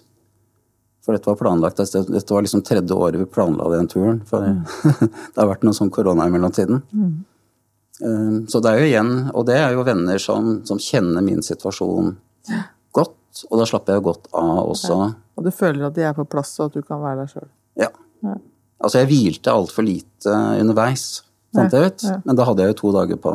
For 1.04 1.16
dette 1.16 1.28
var 1.28 1.38
planlagt. 1.40 1.80
Dette 1.80 2.04
dette 2.08 2.36
var 2.36 2.44
liksom 2.46 2.62
tredje 2.64 2.96
året 2.96 3.20
vi 3.20 3.26
planla 3.28 3.68
den 3.74 3.88
turen. 3.90 4.20
For 4.28 4.44
det 5.00 5.36
har 5.36 5.50
vært 5.50 5.64
noe 5.66 5.76
sånn 5.76 5.92
korona 5.92 6.28
i 6.28 6.32
mellomtiden. 6.32 6.82
Mm. 6.92 7.16
Så 8.48 8.62
det 8.64 8.70
er 8.70 8.80
jo 8.80 8.88
igjen, 8.88 9.10
og 9.36 9.44
det 9.48 9.58
er 9.60 9.74
jo 9.76 9.84
venner 9.84 10.20
som, 10.22 10.60
som 10.64 10.78
kjenner 10.80 11.24
min 11.24 11.42
situasjon 11.44 12.14
godt. 12.96 13.42
Og 13.50 13.60
da 13.60 13.66
slapper 13.68 13.98
jeg 13.98 14.06
godt 14.06 14.30
av 14.36 14.70
også. 14.70 15.00
Og 15.36 15.44
du 15.44 15.50
føler 15.52 15.88
at 15.90 15.98
de 15.98 16.06
er 16.08 16.14
på 16.16 16.24
plass, 16.28 16.54
og 16.62 16.70
at 16.70 16.78
du 16.78 16.86
kan 16.86 17.02
være 17.02 17.22
deg 17.22 17.34
sjøl. 17.34 17.50
Ja. 17.80 17.90
Altså, 18.80 19.02
jeg 19.02 19.10
hvilte 19.10 19.52
altfor 19.52 19.84
lite 19.84 20.32
underveis, 20.62 21.04
fant 21.56 21.74
jeg 21.74 21.90
ut. 21.90 22.06
Men 22.26 22.38
da 22.38 22.46
hadde 22.48 22.64
jeg 22.64 22.74
jo 22.74 22.78
to 22.84 22.94
dager 22.98 23.20
på 23.20 23.34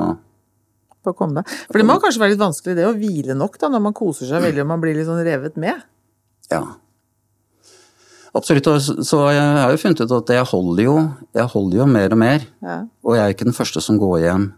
På 1.06 1.14
å 1.14 1.18
komme. 1.18 1.44
For 1.68 1.78
det 1.78 1.86
må 1.86 2.00
kanskje 2.02 2.24
være 2.24 2.34
litt 2.34 2.42
vanskelig 2.42 2.76
det 2.80 2.88
å 2.88 2.96
hvile 2.98 3.36
nok 3.38 3.60
da, 3.62 3.70
når 3.70 3.84
man 3.90 3.94
koser 3.94 4.26
seg 4.26 4.42
veldig 4.42 4.64
og 4.64 4.72
man 4.72 4.82
blir 4.82 4.96
litt 4.98 5.06
sånn 5.06 5.22
revet 5.26 5.60
med. 5.62 5.84
Ja. 6.50 6.64
Absolutt. 8.36 8.68
Så 8.82 8.96
så 9.06 9.20
jeg 9.32 9.44
har 9.62 9.72
jo 9.72 9.80
funnet 9.80 10.02
ut 10.02 10.16
at 10.18 10.34
jeg 10.34 10.48
holder 10.50 10.84
jo, 10.84 10.96
jeg 11.38 11.52
holder 11.54 11.78
jo 11.78 11.86
mer 11.88 12.16
og 12.16 12.20
mer. 12.20 12.48
Ja. 12.66 12.80
Og 13.06 13.16
jeg 13.16 13.24
er 13.24 13.36
ikke 13.36 13.48
den 13.48 13.58
første 13.58 13.84
som 13.84 14.00
går 14.02 14.18
hjem 14.26 14.50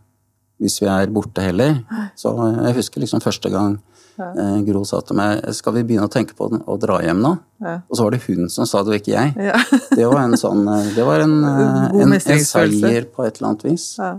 hvis 0.57 0.79
vi 0.81 0.87
er 0.89 1.11
borte 1.13 1.43
heller. 1.45 1.83
Så 2.17 2.31
jeg 2.33 2.77
husker 2.79 3.03
liksom 3.03 3.21
første 3.21 3.51
gang 3.53 3.77
eh, 4.19 4.57
Gro 4.67 4.83
sa 4.87 5.01
til 5.05 5.17
meg 5.19 5.43
skal 5.55 5.75
vi 5.77 5.83
begynne 5.87 6.07
å 6.09 6.11
tenke 6.11 6.35
på 6.37 6.49
å 6.49 6.77
dra 6.81 6.99
hjem 7.05 7.21
nå? 7.23 7.33
Ja. 7.63 7.75
Og 7.89 7.99
så 7.99 8.07
var 8.07 8.15
det 8.15 8.21
hun 8.27 8.49
som 8.53 8.67
sa 8.69 8.83
det, 8.83 8.93
og 8.93 8.99
ikke 9.01 9.13
jeg. 9.15 9.33
Ja. 9.49 9.57
Det 9.97 10.07
var 10.07 10.23
en 10.23 10.37
sånn, 10.37 10.65
eh, 10.69 10.89
det 10.95 11.05
var 11.07 11.23
en, 11.25 11.37
eh, 11.43 12.01
en, 12.03 12.13
en 12.13 12.43
seier 12.45 13.07
på 13.09 13.25
et 13.25 13.39
eller 13.39 13.51
annet 13.51 13.65
vis. 13.69 13.87
Ja. 14.01 14.15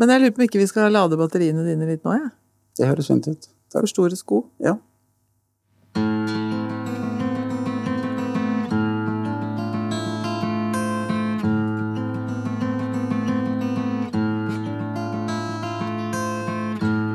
Men 0.00 0.08
jeg 0.12 0.22
lurer 0.22 0.32
på 0.36 0.40
om 0.40 0.46
ikke 0.48 0.62
vi 0.62 0.70
skal 0.70 0.92
lade 0.92 1.18
batteriene 1.20 1.66
dine 1.66 1.88
litt 1.90 2.06
nå, 2.06 2.16
Ja. 2.16 2.30
Det 2.78 2.86
høres 2.88 3.10
fint 3.10 3.26
ut. 3.28 3.50
Takk. 3.68 3.82
For 3.82 3.90
store 3.90 4.16
sko. 4.16 4.46
Ja. 4.64 4.78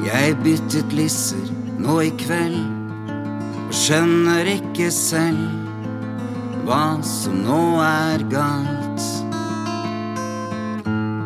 Jeg 0.07 0.37
byttet 0.43 0.93
lisser 0.95 1.56
nå 1.87 2.01
i 2.03 2.09
kveld 2.19 2.57
og 3.67 3.75
skjønner 3.75 4.47
ikke 4.57 4.89
selv 4.91 5.39
hva 6.67 6.97
som 7.05 7.37
nå 7.45 7.59
er 7.79 8.25
galt. 8.27 9.05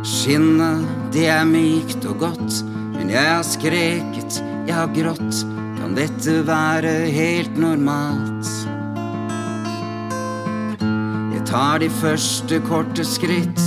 Skinnet, 0.05 0.86
det 1.16 1.26
er 1.34 1.47
mykt 1.49 2.05
og 2.05 2.22
godt, 2.28 2.59
men 2.93 3.09
jeg 3.09 3.26
har 3.26 3.41
skreket, 3.47 4.38
jeg 4.68 4.78
har 4.78 4.93
grått. 4.93 5.41
Kan 5.80 5.97
dette 5.97 6.43
være 6.45 6.93
helt 7.09 7.57
normalt? 7.57 8.53
Jeg 11.34 11.45
tar 11.49 11.82
de 11.82 11.89
første 12.03 12.62
korte 12.70 13.05
skritt 13.07 13.66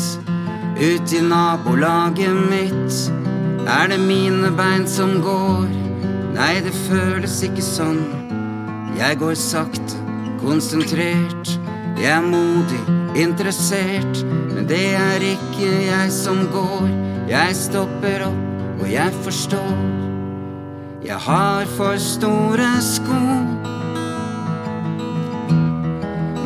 ut 0.78 1.10
i 1.10 1.26
nabolaget 1.26 2.38
mitt. 2.54 3.06
Er 3.66 3.90
det 3.90 3.98
mine 3.98 4.54
bein 4.54 4.86
som 4.86 5.18
går? 5.24 5.83
Nei, 6.34 6.58
det 6.66 6.72
føles 6.88 7.36
ikke 7.46 7.62
sånn. 7.62 8.00
Jeg 8.98 9.18
går 9.20 9.36
sakte, 9.38 9.98
konsentrert. 10.42 11.52
Jeg 11.94 12.10
er 12.10 12.24
modig, 12.26 12.80
interessert. 13.14 14.24
Men 14.50 14.66
det 14.66 14.94
er 14.98 15.22
ikke 15.22 15.68
jeg 15.86 16.10
som 16.14 16.44
går. 16.50 16.88
Jeg 17.30 17.54
stopper 17.58 18.26
opp, 18.26 18.42
og 18.80 18.88
jeg 18.90 19.14
forstår. 19.22 19.76
Jeg 21.04 21.20
har 21.20 21.70
for 21.76 22.00
store 22.00 22.70
sko. 22.82 23.20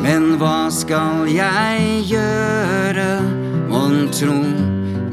Men 0.05 0.35
hva 0.41 0.69
skal 0.73 1.29
jeg 1.31 2.03
gjøre, 2.09 3.09
mon 3.71 4.05
tro? 4.13 4.37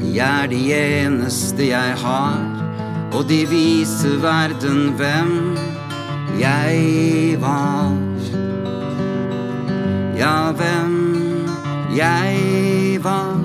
De 0.01 0.13
er 0.19 0.47
de 0.51 0.61
eneste 0.77 1.71
jeg 1.71 1.97
har, 2.03 2.56
og 3.17 3.23
de 3.25 3.39
viser 3.49 4.19
verden 4.21 4.91
hvem 4.97 5.31
jeg 6.37 7.37
var. 7.41 7.95
Ja, 10.17 10.51
hvem 10.53 10.93
jeg 11.97 12.99
var. 13.01 13.39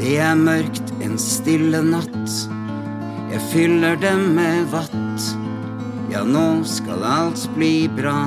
Det 0.00 0.16
er 0.16 0.34
mørkt 0.40 0.94
en 1.04 1.20
stille 1.20 1.84
natt. 1.84 2.36
Jeg 3.28 3.44
fyller 3.52 4.00
dem 4.00 4.30
med 4.38 4.70
vatt. 4.72 5.32
Ja, 6.08 6.24
nå 6.24 6.64
skal 6.64 7.04
alt 7.04 7.50
bli 7.52 7.84
bra. 8.00 8.22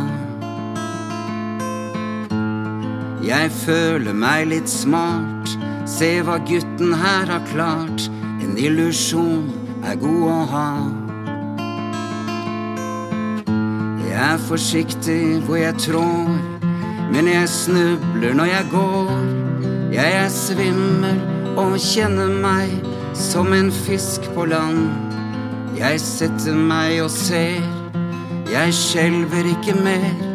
Jeg 3.22 3.52
føler 3.54 4.16
meg 4.18 4.48
litt 4.50 4.70
smart. 4.70 5.52
Se 5.86 6.10
hva 6.26 6.40
gutten 6.48 6.96
her 6.98 7.30
har 7.30 7.44
klart. 7.52 8.08
En 8.42 8.58
illusjon 8.58 9.46
er 9.86 10.00
god 10.02 10.24
å 10.32 10.40
ha. 10.54 10.72
Jeg 14.08 14.18
er 14.26 14.42
forsiktig 14.48 15.22
hvor 15.46 15.62
jeg 15.62 15.78
trår. 15.86 16.34
men 17.12 17.28
jeg 17.28 17.50
snubler 17.50 18.34
når 18.34 18.46
jeg 18.46 18.66
går. 18.72 19.12
Jeg 19.92 20.14
er 20.24 20.30
svimmel 20.32 21.20
og 21.60 21.76
kjenner 21.76 22.32
meg 22.32 22.72
som 23.14 23.52
en 23.54 23.72
fisk 23.72 24.30
på 24.36 24.46
land. 24.48 24.88
Jeg 25.78 26.00
setter 26.00 26.56
meg 26.56 27.02
og 27.04 27.12
ser, 27.12 27.60
jeg 28.52 28.74
skjelver 28.76 29.52
ikke 29.52 29.76
mer. 29.84 30.31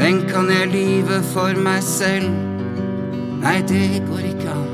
Men 0.00 0.22
kan 0.30 0.48
jeg 0.48 0.70
lyve 0.72 1.18
for 1.28 1.58
meg 1.60 1.82
selv? 1.84 2.30
Nei, 3.42 3.58
det 3.68 4.00
går 4.06 4.22
ikke 4.30 4.52
an. 4.54 4.68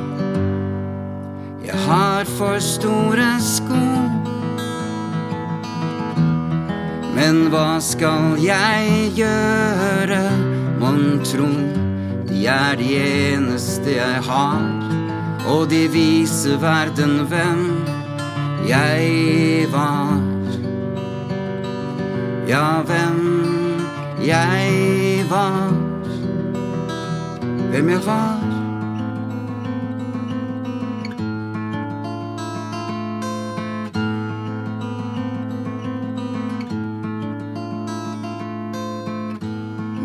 Jeg 1.66 1.78
har 1.82 2.28
for 2.38 2.60
store 2.62 3.26
sko. 3.42 3.80
Men 7.16 7.40
hva 7.50 7.80
skal 7.82 8.36
jeg 8.38 9.10
gjøre, 9.16 10.20
mon 10.78 11.18
tro? 11.26 11.48
De 12.30 12.46
er 12.52 12.78
de 12.78 12.92
eneste 13.00 13.96
jeg 13.96 14.22
har, 14.28 14.62
og 15.50 15.66
de 15.74 15.88
viser 15.90 16.60
verden 16.62 17.18
hvem 17.26 17.66
jeg 18.70 19.66
var. 19.74 20.14
Ja, 22.46 22.68
hvem 22.86 23.26
jeg 24.22 24.70
var. 24.70 25.05
Hvem 27.70 27.88
jeg 27.88 28.00
var. 28.06 28.38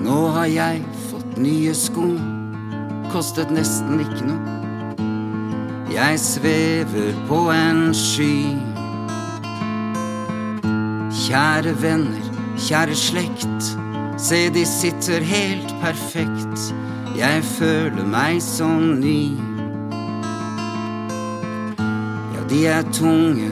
Nå 0.01 0.27
har 0.33 0.45
jeg 0.49 0.81
fått 1.11 1.37
nye 1.37 1.73
sko, 1.77 2.07
kostet 3.13 3.53
nesten 3.53 4.01
ikke 4.01 4.25
noe. 4.25 4.57
Jeg 5.93 6.17
svever 6.23 7.13
på 7.29 7.43
en 7.53 7.93
sky. 7.93 8.57
Kjære 11.21 11.77
venner, 11.85 12.25
kjære 12.57 12.97
slekt, 12.97 13.77
se 14.21 14.49
de 14.49 14.65
sitter 14.65 15.23
helt 15.25 15.73
perfekt. 15.81 16.73
Jeg 17.17 17.43
føler 17.43 18.05
meg 18.05 18.41
som 18.41 18.99
ny. 19.01 19.33
Ja, 22.35 22.43
de 22.49 22.61
er 22.69 22.85
tunge, 22.93 23.49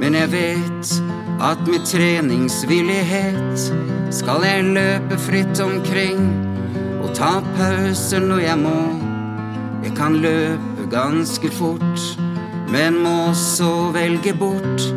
men 0.00 0.18
jeg 0.18 0.32
vet 0.32 0.92
at 1.38 1.62
med 1.70 1.86
treningsvillighet 1.86 3.68
skal 4.10 4.42
jeg 4.42 4.64
løpe 4.74 5.18
fritt 5.22 5.60
omkring 5.62 6.24
og 6.98 7.12
ta 7.14 7.38
pauser 7.54 8.24
når 8.26 8.42
jeg 8.42 8.58
må. 8.58 8.78
Jeg 9.84 9.94
kan 9.96 10.18
løpe 10.18 10.88
ganske 10.90 11.50
fort, 11.54 12.18
men 12.72 12.98
må 13.04 13.14
også 13.30 13.92
velge 13.94 14.34
bort. 14.34 14.88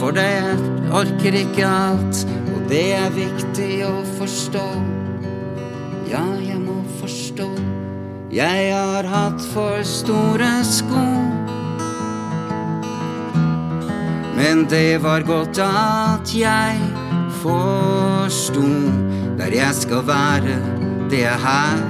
For 0.00 0.10
det 0.16 0.56
orker 0.92 1.36
ikke 1.44 1.68
alt, 1.68 2.24
det 2.68 2.84
er 2.96 3.10
viktig 3.14 3.72
å 3.86 3.94
forstå. 4.18 4.64
Ja, 6.08 6.24
jeg 6.40 6.60
må 6.62 6.80
forstå. 7.00 7.48
Jeg 8.34 8.70
har 8.72 9.06
hatt 9.08 9.42
for 9.52 9.82
store 9.86 10.50
sko. 10.66 11.04
Men 14.34 14.64
det 14.70 15.02
var 15.02 15.22
godt 15.28 15.60
at 15.64 16.34
jeg 16.34 16.80
forsto 17.42 18.64
der 19.38 19.54
jeg 19.54 19.74
skal 19.74 20.06
være, 20.06 20.58
det 21.10 21.24
er 21.24 21.38
her. 21.46 21.84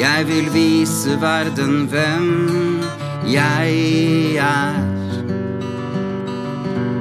Jeg 0.00 0.26
vil 0.28 0.50
vise 0.54 1.20
verden 1.20 1.86
hvem 1.92 2.80
jeg 3.26 4.36
er. 4.36 4.80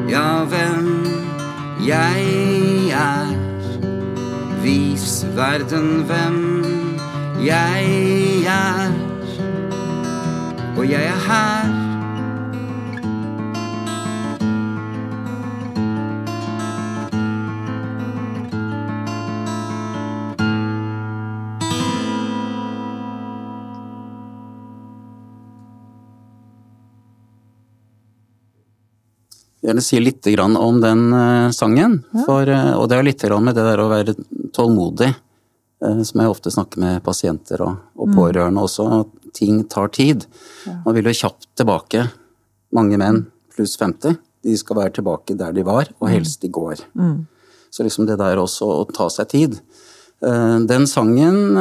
Ja, 0.09 0.43
hvem 0.43 1.05
jeg 1.87 2.29
er. 2.29 2.64
Vis 4.63 5.25
verden 5.35 6.03
hvem 6.03 6.65
jeg 7.45 7.85
er. 8.45 8.91
Og 10.77 10.89
jeg 10.89 11.05
er 11.05 11.19
her. 11.27 11.84
Gjerne 29.65 29.83
si 29.83 29.99
litt 29.99 30.25
grann 30.25 30.57
om 30.57 30.79
den 30.81 31.13
eh, 31.13 31.51
sangen. 31.55 31.99
For, 32.25 32.47
eh, 32.47 32.73
og 32.77 32.89
det 32.89 32.97
er 32.99 33.07
litt 33.07 33.23
med 33.41 33.55
det 33.57 33.65
der 33.65 33.81
å 33.81 33.89
være 33.91 34.15
tålmodig, 34.55 35.11
eh, 35.11 36.01
som 36.07 36.21
jeg 36.21 36.31
ofte 36.31 36.53
snakker 36.53 36.81
med 36.81 37.03
pasienter 37.05 37.63
og, 37.65 37.79
og 37.97 38.13
pårørende 38.15 38.65
også. 38.65 38.87
At 39.01 39.31
ting 39.35 39.63
tar 39.71 39.91
tid. 39.95 40.27
Man 40.85 40.95
vil 40.95 41.09
jo 41.09 41.17
kjapt 41.23 41.49
tilbake. 41.57 42.05
Mange 42.75 42.99
menn 43.01 43.25
pluss 43.55 43.75
50. 43.79 44.19
De 44.45 44.55
skal 44.59 44.77
være 44.77 44.97
tilbake 44.99 45.35
der 45.37 45.55
de 45.55 45.65
var, 45.65 45.89
og 45.99 46.11
helst 46.11 46.43
i 46.45 46.51
går. 46.53 46.85
Så 47.73 47.83
liksom 47.83 48.05
det 48.07 48.19
der 48.21 48.39
også 48.39 48.67
å 48.69 48.83
ta 48.93 49.09
seg 49.09 49.31
tid. 49.31 49.55
Den 50.21 50.85
sangen 50.87 51.57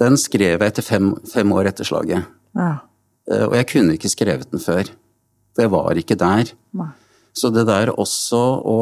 den 0.00 0.16
skrev 0.18 0.56
jeg 0.56 0.72
etter 0.72 0.86
fem, 0.86 1.12
fem 1.28 1.52
år 1.54 1.68
etter 1.70 1.86
slaget. 1.86 2.26
Ja. 2.56 2.70
Og 3.44 3.54
jeg 3.58 3.68
kunne 3.70 3.98
ikke 3.98 4.10
skrevet 4.10 4.50
den 4.50 4.62
før. 4.62 4.88
Jeg 5.56 5.72
var 5.72 5.98
ikke 5.98 6.18
der. 6.20 6.52
Nei. 6.76 6.90
Så 7.36 7.50
det 7.52 7.66
der 7.68 7.90
også 7.92 8.40
å 8.64 8.76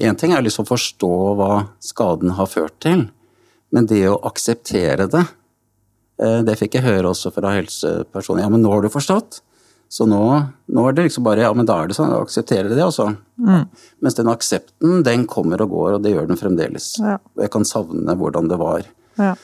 Én 0.00 0.16
ting 0.16 0.32
er 0.32 0.44
liksom 0.44 0.64
å 0.64 0.70
forstå 0.70 1.10
hva 1.36 1.50
skaden 1.84 2.32
har 2.38 2.48
ført 2.48 2.78
til, 2.80 3.06
men 3.74 3.88
det 3.90 4.06
å 4.08 4.20
akseptere 4.24 5.08
det 5.12 5.24
eh, 6.22 6.40
Det 6.46 6.54
fikk 6.56 6.78
jeg 6.78 6.86
høre 6.86 7.10
også 7.10 7.32
fra 7.34 7.52
helsepersoner. 7.58 8.44
Ja, 8.46 8.52
men 8.52 8.62
nå 8.64 8.72
har 8.72 8.84
du 8.84 8.88
forstått. 8.92 9.42
Så 9.92 10.06
nå, 10.08 10.20
nå 10.72 10.84
er 10.88 10.96
det 10.96 11.04
liksom 11.06 11.26
bare 11.26 11.44
Ja, 11.44 11.52
men 11.54 11.66
da 11.68 11.76
er 11.82 11.90
det 11.90 11.96
sånn. 11.98 12.10
Da 12.10 12.22
aksepterer 12.24 12.70
de 12.70 12.78
det, 12.78 12.86
altså. 12.86 13.10
Mens 14.02 14.16
den 14.18 14.30
aksepten, 14.32 15.02
den 15.06 15.26
kommer 15.30 15.62
og 15.62 15.70
går, 15.74 15.90
og 15.98 16.02
det 16.06 16.14
gjør 16.14 16.30
den 16.30 16.40
fremdeles. 16.40 16.94
Ja. 17.02 17.18
Jeg 17.38 17.52
kan 17.54 17.68
savne 17.68 18.16
hvordan 18.18 18.48
det 18.50 18.58
var 18.62 18.88
Ja. 19.20 19.34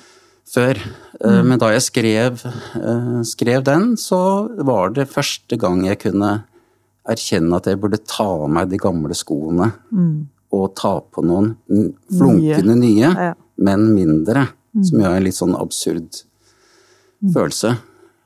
Før. 0.49 0.79
Mm. 1.23 1.47
Men 1.49 1.59
da 1.63 1.69
jeg 1.73 1.83
skrev, 1.87 2.43
eh, 2.45 3.23
skrev 3.29 3.63
den, 3.65 3.97
så 3.97 4.49
var 4.65 4.91
det 4.97 5.09
første 5.11 5.59
gang 5.61 5.85
jeg 5.87 5.99
kunne 6.03 6.45
erkjenne 7.09 7.57
at 7.57 7.67
jeg 7.67 7.81
burde 7.83 7.99
ta 8.07 8.25
av 8.25 8.49
meg 8.51 8.69
de 8.71 8.79
gamle 8.79 9.15
skoene 9.15 9.73
og 10.53 10.75
ta 10.77 11.01
på 11.01 11.23
noen 11.25 11.55
flunkende 12.13 12.77
nye, 12.79 13.09
Ja. 13.15 13.35
men 13.59 13.95
mindre. 13.95 14.49
Som 14.83 15.01
jo 15.01 15.05
er 15.07 15.17
en 15.17 15.25
litt 15.25 15.35
sånn 15.37 15.55
absurd 15.59 16.23
følelse. 17.33 17.79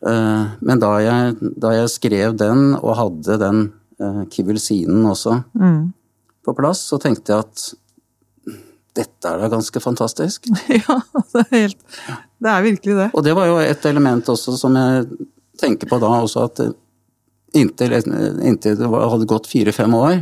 Eh, 0.07 0.47
Men 0.61 0.79
da 0.79 0.99
jeg, 1.01 1.37
da 1.59 1.71
jeg 1.71 1.89
skrev 1.89 2.37
den 2.37 2.75
og 2.77 2.97
hadde 2.97 3.39
den 3.39 3.73
kivilsinen 4.31 5.05
også 5.09 5.43
på 6.45 6.55
plass, 6.55 6.81
så 6.91 6.99
tenkte 7.01 7.33
jeg 7.33 7.39
at 7.39 7.75
dette 8.97 9.31
er 9.31 9.43
da 9.43 9.51
ganske 9.53 9.83
fantastisk. 9.83 10.49
ja, 10.81 10.99
det 11.33 11.45
er 11.45 11.53
helt 11.53 11.79
Det 12.43 12.53
er 12.53 12.65
virkelig 12.65 12.99
det. 12.99 13.09
Og 13.13 13.25
det 13.27 13.35
var 13.37 13.51
jo 13.51 13.59
et 13.63 13.89
element 13.89 14.33
også 14.33 14.57
som 14.59 14.77
jeg 14.79 15.07
tenker 15.61 15.89
på 15.89 15.99
da 16.03 16.11
også, 16.21 16.47
at 16.49 16.63
inntil, 17.57 17.95
inntil 17.97 18.77
det 18.77 18.89
hadde 18.91 19.29
gått 19.29 19.49
fire-fem 19.49 19.95
år, 19.97 20.19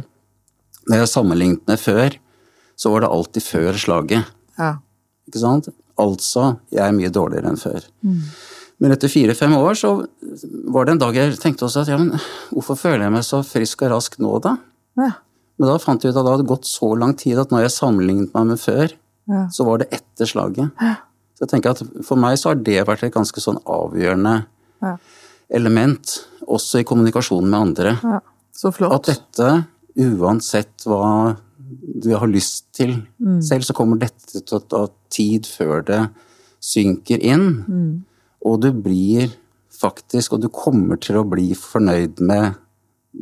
når 0.90 1.00
jeg 1.00 1.10
sammenlignet 1.10 1.70
med 1.70 1.80
før, 1.80 2.18
så 2.76 2.90
var 2.92 3.04
det 3.04 3.12
alltid 3.16 3.46
før 3.46 3.78
slaget. 3.80 4.34
Ja. 4.58 4.74
Ikke 5.28 5.42
sant? 5.42 5.70
Altså, 6.00 6.56
jeg 6.74 6.82
er 6.84 6.94
mye 6.94 7.12
dårligere 7.14 7.50
enn 7.50 7.60
før. 7.60 7.86
Men 8.82 8.94
etter 8.94 9.10
fire-fem 9.10 9.54
år 9.56 9.78
så 9.78 9.92
var 10.74 10.86
det 10.86 10.96
en 10.96 11.02
dag 11.02 11.16
jeg 11.16 11.38
tenkte 11.42 11.66
også 11.68 11.84
at 11.84 11.92
ja, 11.92 11.98
men 12.00 12.14
hvorfor 12.50 12.78
føler 12.78 13.06
jeg 13.06 13.14
meg 13.14 13.26
så 13.26 13.40
frisk 13.46 13.84
og 13.86 13.94
rask 13.94 14.18
nå, 14.22 14.32
da? 14.44 14.56
Ja. 15.00 15.10
Men 15.58 15.68
da 15.70 15.78
fant 15.78 16.02
jeg 16.02 16.10
ut 16.12 16.16
at 16.18 16.24
det 16.26 16.32
hadde 16.34 16.48
gått 16.50 16.66
så 16.66 16.92
lang 16.98 17.14
tid 17.18 17.38
at 17.38 17.50
når 17.54 17.66
jeg 17.66 17.74
sammenlignet 17.76 18.34
meg 18.34 18.46
med 18.52 18.58
før, 18.62 18.92
Ja. 19.26 19.46
så 19.48 19.64
var 19.64 19.78
det 19.78 19.88
etter 19.90 20.26
slaget. 20.28 20.70
Så 21.34 21.40
jeg 21.46 21.48
tenker 21.48 21.70
at 21.70 21.82
for 22.04 22.16
meg 22.20 22.36
så 22.36 22.50
har 22.50 22.56
det 22.56 22.86
vært 22.86 23.04
et 23.04 23.14
ganske 23.14 23.40
sånn 23.40 23.60
avgjørende 23.64 24.46
Ja. 24.82 24.96
element, 25.50 26.26
også 26.46 26.80
i 26.80 26.84
kommunikasjonen 26.84 27.48
med 27.50 27.60
andre. 27.60 27.98
ja. 28.02 28.20
Så 28.54 28.70
At 28.92 29.02
dette, 29.04 29.66
uansett 29.98 30.84
hva 30.86 31.36
du 32.02 32.10
har 32.16 32.26
lyst 32.28 32.66
til 32.72 33.02
selv, 33.42 33.64
så 33.64 33.74
kommer 33.74 33.98
dette 33.98 34.44
til 34.44 34.58
å 34.58 34.68
ta 34.68 34.86
tid 35.10 35.42
før 35.46 35.84
det 35.84 36.10
synker 36.62 37.18
inn. 37.22 38.04
Og 38.44 38.60
du 38.60 38.72
blir 38.72 39.32
faktisk, 39.72 40.34
og 40.34 40.40
du 40.42 40.48
kommer 40.48 40.96
til 41.00 41.16
å 41.16 41.28
bli 41.28 41.50
fornøyd 41.54 42.20
med 42.20 42.54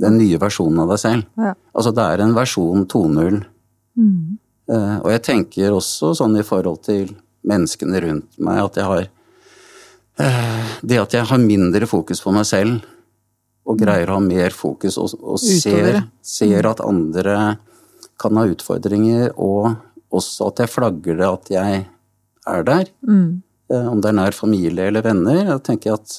den 0.00 0.16
nye 0.18 0.38
versjonen 0.40 0.84
av 0.84 0.92
deg 0.94 1.00
selv. 1.02 1.26
Ja. 1.36 1.54
Altså 1.76 1.92
det 1.96 2.04
er 2.04 2.22
en 2.24 2.36
versjon 2.36 2.86
2.0. 2.88 3.42
Eh, 4.72 4.96
og 5.02 5.10
jeg 5.12 5.24
tenker 5.26 5.74
også 5.76 6.14
sånn 6.16 6.38
i 6.40 6.46
forhold 6.46 6.80
til 6.86 7.12
menneskene 7.48 8.00
rundt 8.06 8.38
meg. 8.42 8.62
At 8.64 8.78
jeg 8.80 8.88
har 8.88 9.04
uh, 10.22 10.72
Det 10.82 11.00
at 11.02 11.16
jeg 11.18 11.28
har 11.28 11.42
mindre 11.42 11.88
fokus 11.90 12.22
på 12.24 12.32
meg 12.34 12.46
selv, 12.48 12.80
og 13.62 13.78
greier 13.78 14.10
å 14.10 14.18
ha 14.18 14.24
mer 14.24 14.54
fokus 14.54 14.96
og, 14.98 15.12
og 15.22 15.38
ser, 15.38 16.02
ser 16.24 16.66
at 16.66 16.82
andre 16.82 17.56
kan 18.22 18.38
ha 18.38 18.46
utfordringer, 18.50 19.30
og 19.38 19.74
også 20.12 20.50
at 20.50 20.64
jeg 20.64 20.70
flagger 20.72 21.18
det 21.20 21.28
at 21.28 21.50
jeg 21.52 21.84
er 22.52 22.66
der. 22.66 22.90
Eh, 23.70 23.86
Om 23.88 24.02
det 24.02 24.10
er 24.10 24.18
nær 24.18 24.36
familie 24.36 24.88
eller 24.90 25.04
venner. 25.04 25.44
Jeg 25.44 25.62
tenker 25.68 25.94
at 25.96 26.16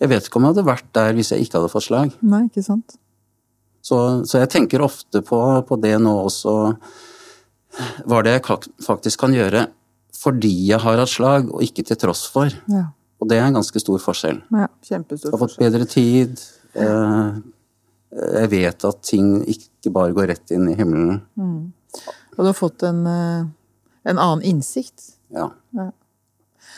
Jeg 0.00 0.08
vet 0.10 0.26
ikke 0.26 0.36
om 0.40 0.46
jeg 0.48 0.54
hadde 0.54 0.66
vært 0.66 0.88
der 0.96 1.12
hvis 1.16 1.30
jeg 1.34 1.44
ikke 1.46 1.58
hadde 1.60 1.72
fått 1.72 1.86
slag. 1.86 2.14
Nei, 2.22 2.42
ikke 2.48 2.62
sant. 2.66 2.96
Så, 3.82 3.96
så 4.28 4.40
jeg 4.42 4.50
tenker 4.52 4.82
ofte 4.84 5.22
på, 5.24 5.38
på 5.68 5.76
det 5.80 5.94
nå 6.02 6.12
også. 6.26 6.54
Hva 8.10 8.22
det 8.26 8.32
jeg 8.38 8.44
faktisk 8.84 9.20
kan 9.22 9.34
gjøre 9.36 9.68
fordi 10.20 10.50
jeg 10.68 10.82
har 10.82 10.98
hatt 11.00 11.08
slag, 11.08 11.46
og 11.48 11.62
ikke 11.64 11.80
til 11.88 11.96
tross 11.96 12.26
for. 12.28 12.52
Ja. 12.68 12.90
Og 13.22 13.28
det 13.30 13.38
er 13.38 13.46
en 13.46 13.54
ganske 13.56 13.80
stor 13.80 14.00
forskjell. 14.02 14.42
ja 14.52 14.66
Jeg 14.90 15.04
har 15.32 15.40
fått 15.40 15.54
bedre 15.60 15.86
tid. 15.88 16.40
eh, 16.74 17.38
Jeg 18.36 18.50
vet 18.52 18.84
at 18.84 19.00
ting 19.06 19.30
ikke 19.48 19.92
bare 19.94 20.12
går 20.12 20.28
rett 20.34 20.50
inn 20.52 20.68
i 20.68 20.74
himmelen. 20.76 21.22
Og 21.40 22.36
du 22.42 22.48
har 22.50 22.58
fått 22.58 22.82
en, 22.84 23.00
eh, 23.06 23.46
en 24.10 24.18
annen 24.18 24.42
innsikt. 24.44 25.14
Ja. 25.32 25.48
Ja. 25.72 25.88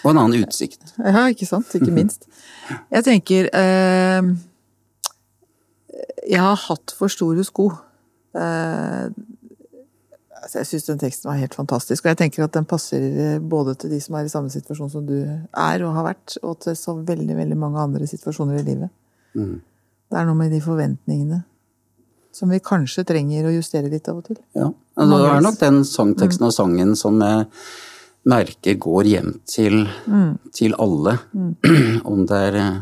Og 0.02 0.10
en 0.10 0.22
annen 0.24 0.46
utsikt. 0.46 0.94
Ja, 1.14 1.26
ikke 1.30 1.48
sant? 1.48 1.70
Ikke 1.78 1.92
minst. 1.94 2.26
Jeg 2.92 3.06
tenker 3.06 3.48
eh, 3.52 4.32
Jeg 6.28 6.42
har 6.42 6.58
hatt 6.68 6.94
for 6.96 7.12
store 7.12 7.44
sko. 7.46 7.70
Eh, 8.34 9.06
altså 10.42 10.58
jeg 10.58 10.70
syns 10.70 10.88
den 10.88 11.02
teksten 11.02 11.30
var 11.30 11.38
helt 11.38 11.54
fantastisk, 11.54 12.04
og 12.04 12.12
jeg 12.12 12.20
tenker 12.24 12.46
at 12.46 12.54
den 12.56 12.66
passer 12.68 13.04
eh, 13.04 13.38
både 13.38 13.76
til 13.78 13.94
de 13.94 14.00
som 14.02 14.18
er 14.18 14.26
i 14.26 14.32
samme 14.32 14.50
situasjon 14.52 14.90
som 14.90 15.06
du 15.06 15.16
er 15.22 15.86
og 15.86 15.94
har 15.98 16.08
vært, 16.10 16.36
og 16.42 16.58
til 16.64 16.76
så 16.78 16.96
veldig, 16.98 17.36
veldig 17.38 17.58
mange 17.58 17.82
andre 17.82 18.08
situasjoner 18.10 18.60
i 18.60 18.66
livet. 18.66 18.92
Mm. 19.38 19.60
Det 20.12 20.20
er 20.20 20.28
noe 20.28 20.38
med 20.38 20.52
de 20.52 20.60
forventningene 20.64 21.42
som 22.32 22.52
vi 22.52 22.58
kanskje 22.64 23.04
trenger 23.04 23.46
å 23.46 23.52
justere 23.52 23.90
litt 23.92 24.08
av 24.08 24.22
og 24.22 24.28
til. 24.30 24.38
Ja. 24.56 24.70
Altså, 24.96 25.18
det 25.20 25.30
er 25.30 25.44
nok 25.44 25.58
den 25.60 25.80
sangteksten 25.88 26.48
og 26.48 26.54
sangen 26.56 26.94
som 26.96 27.20
jeg 27.20 27.46
merker 28.28 28.78
går 28.78 29.08
hjem 29.10 29.32
til, 29.48 29.84
til 30.54 30.74
alle. 30.80 31.16
Om 32.12 32.26
det 32.30 32.42
er 32.48 32.58
eh, 32.60 32.80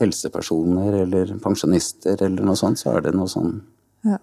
helsepersoner 0.00 1.02
eller 1.04 1.34
pensjonister 1.42 2.20
eller 2.26 2.46
noe 2.46 2.58
sånt, 2.58 2.80
så 2.80 2.96
er 2.96 3.08
det 3.08 3.16
noe 3.16 3.30
sånn 3.30 3.58
Ja. 4.06 4.20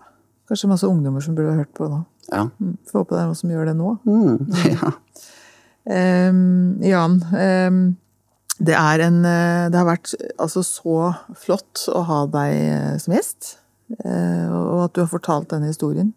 Kanskje 0.47 0.69
masse 0.71 0.87
ungdommer 0.87 1.19
som 1.19 1.35
burde 1.35 1.51
ha 1.51 1.59
hørt 1.59 1.73
på 1.75 1.89
nå. 1.91 2.05
Ja. 2.31 2.45
Mm. 2.55 2.77
Får 2.87 3.01
håpe 3.01 3.15
det 3.15 3.19
er 3.19 3.25
noen 3.27 3.39
som 3.41 3.49
gjør 3.51 3.65
det 3.67 3.73
nå. 3.75 3.89
Mm, 4.07 4.37
ja. 4.77 4.91
Um, 5.87 6.37
Jan, 6.83 7.17
um, 7.35 7.81
det 8.57 8.73
er 8.75 9.03
en 9.05 9.17
eh, 9.27 9.67
Det 9.71 9.77
har 9.77 9.85
vært 9.87 10.13
altså 10.39 10.63
så 10.65 10.95
flott 11.37 11.83
å 11.91 12.01
ha 12.07 12.21
deg 12.31 12.55
eh, 12.57 12.95
som 12.99 13.13
gjest, 13.13 13.51
og 14.03 14.79
at 14.87 14.95
du 14.95 15.03
har 15.03 15.11
fortalt 15.11 15.51
denne 15.51 15.69
historien. 15.69 16.09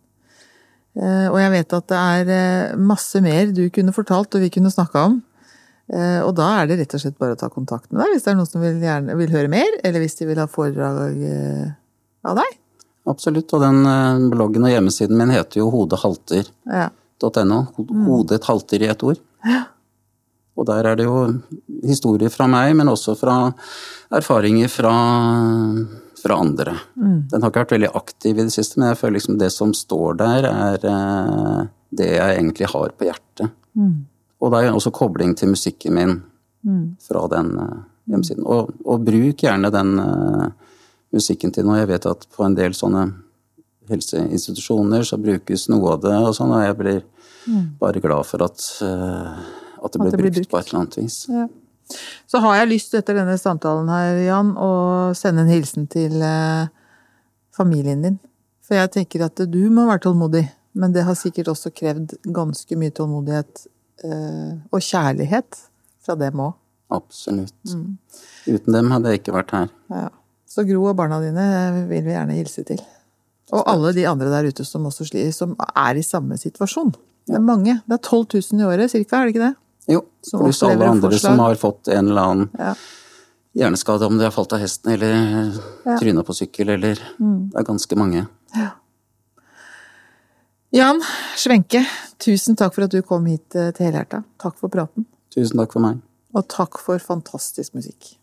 Eh, 0.98 1.26
Og 1.30 1.38
jeg 1.38 1.50
vet 1.54 1.74
at 1.76 1.86
det 1.92 1.98
er 1.98 2.30
eh, 2.34 2.76
masse 2.76 3.20
mer 3.22 3.52
du 3.54 3.68
kunne 3.70 3.94
fortalt 3.94 4.34
og 4.34 4.42
vi 4.42 4.50
kunne 4.50 4.72
snakka 4.72 5.04
om. 5.10 5.20
Eh, 5.92 6.20
Og 6.26 6.34
da 6.38 6.48
er 6.60 6.70
det 6.70 6.80
rett 6.80 6.96
og 6.98 7.02
slett 7.04 7.18
bare 7.18 7.36
å 7.36 7.40
ta 7.40 7.48
kontakt 7.52 7.90
med 7.92 8.02
deg 8.02 8.14
hvis 8.14 8.26
det 8.26 8.32
er 8.32 8.38
noen 8.40 8.50
som 8.50 8.64
vil, 8.64 8.80
gjerne, 8.82 9.16
vil 9.20 9.34
høre 9.34 9.52
mer, 9.52 9.78
eller 9.84 10.02
hvis 10.02 10.18
de 10.18 10.26
vil 10.30 10.40
ha 10.42 10.48
foredrag 10.50 11.20
av 12.26 12.40
deg. 12.40 12.58
Absolutt. 13.08 13.52
Og 13.56 13.62
den 13.62 14.30
bloggen 14.30 14.66
og 14.66 14.70
hjemmesiden 14.74 15.16
min 15.18 15.32
heter 15.34 15.62
jo 15.62 15.70
hodehalter.no. 15.72 16.48
Ja. 16.74 16.88
Hodet 18.06 18.44
halter 18.46 18.82
i 18.82 18.90
ett 18.90 19.02
ord. 19.06 19.18
Og 20.60 20.66
der 20.68 20.84
er 20.90 20.98
det 20.98 21.06
jo 21.06 21.22
historier 21.86 22.28
fra 22.28 22.46
meg, 22.50 22.74
men 22.76 22.90
også 22.92 23.14
fra 23.16 23.36
erfaringer 24.12 24.68
fra, 24.68 24.92
fra 26.20 26.36
andre. 26.40 26.76
Den 27.30 27.42
har 27.42 27.50
ikke 27.50 27.64
vært 27.64 27.76
veldig 27.76 27.92
aktiv 27.98 28.38
i 28.38 28.44
det 28.46 28.54
siste, 28.54 28.80
men 28.80 28.92
jeg 28.92 29.00
føler 29.00 29.16
liksom 29.18 29.38
det 29.40 29.50
som 29.54 29.72
står 29.76 30.18
der, 30.20 30.48
er 30.50 30.86
eh, 30.90 31.62
det 31.90 32.10
jeg 32.12 32.36
egentlig 32.36 32.70
har 32.72 32.94
på 32.96 33.08
hjertet. 33.08 33.54
Og 34.40 34.52
det 34.52 34.60
er 34.60 34.74
også 34.74 34.92
kobling 34.94 35.34
til 35.36 35.52
musikken 35.52 35.96
min 35.96 36.18
fra 37.08 37.26
den 37.32 37.54
eh, 37.58 37.78
hjemmesiden. 38.10 38.44
Og, 38.44 38.72
og 38.84 39.04
bruk 39.06 39.44
gjerne 39.44 39.72
den 39.72 39.96
eh, 40.02 40.46
musikken 41.16 41.52
til 41.54 41.66
noe. 41.66 41.80
Jeg 41.80 41.90
vet 41.90 42.08
at 42.10 42.26
på 42.34 42.44
en 42.46 42.56
del 42.58 42.76
sånne 42.76 43.06
helseinstitusjoner 43.90 45.06
så 45.06 45.18
brukes 45.18 45.68
noe 45.72 45.96
av 45.96 46.04
det 46.04 46.14
og 46.14 46.34
sånn, 46.36 46.52
og 46.54 46.62
jeg 46.62 46.76
blir 46.78 47.00
bare 47.80 48.02
glad 48.02 48.28
for 48.28 48.44
at, 48.46 48.62
eh, 48.86 49.40
at 49.80 49.92
det 49.92 50.02
blir 50.02 50.14
det 50.14 50.22
blir 50.22 50.34
brukt, 50.36 50.50
på 50.50 50.60
et 50.60 50.70
eller 50.70 50.82
annet 50.82 51.00
vis. 51.00 51.24
Ja. 51.30 51.48
Så 52.30 52.40
har 52.44 52.60
jeg 52.60 52.70
lyst 52.70 52.94
etter 52.94 53.16
denne 53.18 53.36
samtalen 53.40 53.90
her, 53.90 54.20
Jan, 54.26 54.52
å 54.54 54.70
sende 55.18 55.44
en 55.44 55.52
hilsen 55.52 55.88
til 55.90 56.20
eh, 56.22 56.70
familien 57.56 58.04
din. 58.06 58.20
For 58.66 58.78
jeg 58.78 58.92
tenker 58.94 59.26
at 59.26 59.42
du 59.50 59.62
må 59.74 59.88
være 59.88 60.04
tålmodig, 60.06 60.44
men 60.78 60.94
det 60.94 61.02
har 61.08 61.18
sikkert 61.18 61.50
også 61.50 61.72
krevd 61.74 62.14
ganske 62.30 62.78
mye 62.78 62.94
tålmodighet 62.94 63.66
eh, 64.06 64.54
og 64.70 64.86
kjærlighet 64.86 65.58
fra 66.04 66.16
dem 66.20 66.44
òg. 66.46 66.54
Absolutt. 66.90 67.58
Mm. 67.70 67.98
Uten 68.46 68.74
dem 68.74 68.94
hadde 68.94 69.12
jeg 69.12 69.22
ikke 69.22 69.36
vært 69.36 69.54
her. 69.54 69.68
Ja. 69.92 70.08
Så 70.50 70.64
Gro 70.66 70.88
og 70.90 70.96
barna 70.98 71.20
dine 71.22 71.44
eh, 71.44 71.82
vil 71.90 72.06
vi 72.06 72.14
gjerne 72.14 72.38
hilse 72.38 72.64
til. 72.66 72.80
Og 73.54 73.66
alle 73.66 73.92
de 73.94 74.06
andre 74.06 74.30
der 74.30 74.48
ute 74.50 74.64
som 74.66 74.86
også 74.86 75.06
som 75.34 75.56
er 75.74 75.98
i 75.98 76.06
samme 76.06 76.38
situasjon. 76.38 76.92
Det 77.26 77.34
er 77.38 77.42
mange. 77.42 77.80
Det 77.86 77.96
er 77.98 78.02
12 78.02 78.26
000 78.54 78.62
i 78.62 78.66
året 78.66 78.90
cirka, 78.90 79.16
er 79.16 79.26
det 79.26 79.34
ikke 79.34 79.48
det? 79.48 79.54
Jo, 79.90 80.02
pluss 80.30 80.62
alle 80.62 80.86
andre 80.88 81.10
forslag. 81.10 81.20
som 81.20 81.38
har 81.42 81.54
fått 81.58 81.88
en 81.88 82.08
eller 82.08 82.22
annen 82.22 82.50
Ja. 82.58 82.74
hjerneskade, 83.56 84.06
om 84.06 84.18
de 84.18 84.24
har 84.24 84.30
falt 84.34 84.52
av 84.52 84.60
hesten 84.62 84.92
eller 84.92 85.08
Ja. 85.12 85.50
Mm. 85.90 85.98
tryna 86.00 86.22
på 86.24 86.34
sykkel, 86.34 86.68
eller 86.68 86.94
Det 86.94 87.56
er 87.58 87.64
ganske 87.64 87.96
mange. 87.96 88.26
Jan 90.72 91.00
Svenke, 91.36 91.84
tusen 92.18 92.54
takk 92.56 92.72
for 92.74 92.84
at 92.84 92.90
du 92.90 93.02
kom 93.02 93.26
hit 93.26 93.56
eh, 93.56 93.72
til 93.72 93.86
Helhjerta. 93.90 94.22
Takk 94.38 94.56
for 94.56 94.68
praten. 94.68 95.04
Tusen 95.34 95.58
takk 95.58 95.72
for 95.72 95.80
meg. 95.80 95.98
Og 96.32 96.46
takk 96.46 96.78
for 96.78 96.98
fantastisk 96.98 97.74
musikk. 97.74 98.14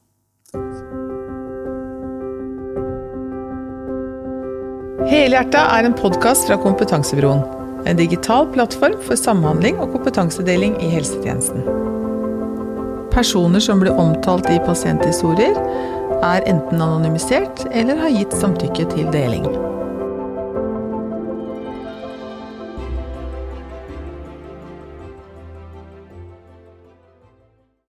Helhjerta 5.07 5.61
er 5.77 5.85
en 5.87 5.93
podkast 5.95 6.47
fra 6.47 6.57
Kompetansebyråen. 6.59 7.56
En 7.87 7.95
digital 7.95 8.49
plattform 8.51 8.97
for 9.07 9.15
samhandling 9.15 9.77
og 9.79 9.93
kompetansedeling 9.93 10.73
i 10.83 10.89
helsetjenesten. 10.91 11.63
Personer 13.13 13.63
som 13.63 13.79
blir 13.79 13.95
omtalt 13.95 14.49
i 14.51 14.59
pasienthistorier, 14.65 15.55
er 16.17 16.43
enten 16.49 16.81
anonymisert 16.81 17.63
eller 17.71 17.95
har 18.01 18.11
gitt 18.11 18.35
samtykke 18.35 18.89
til 18.91 19.07
deling. 19.13 19.47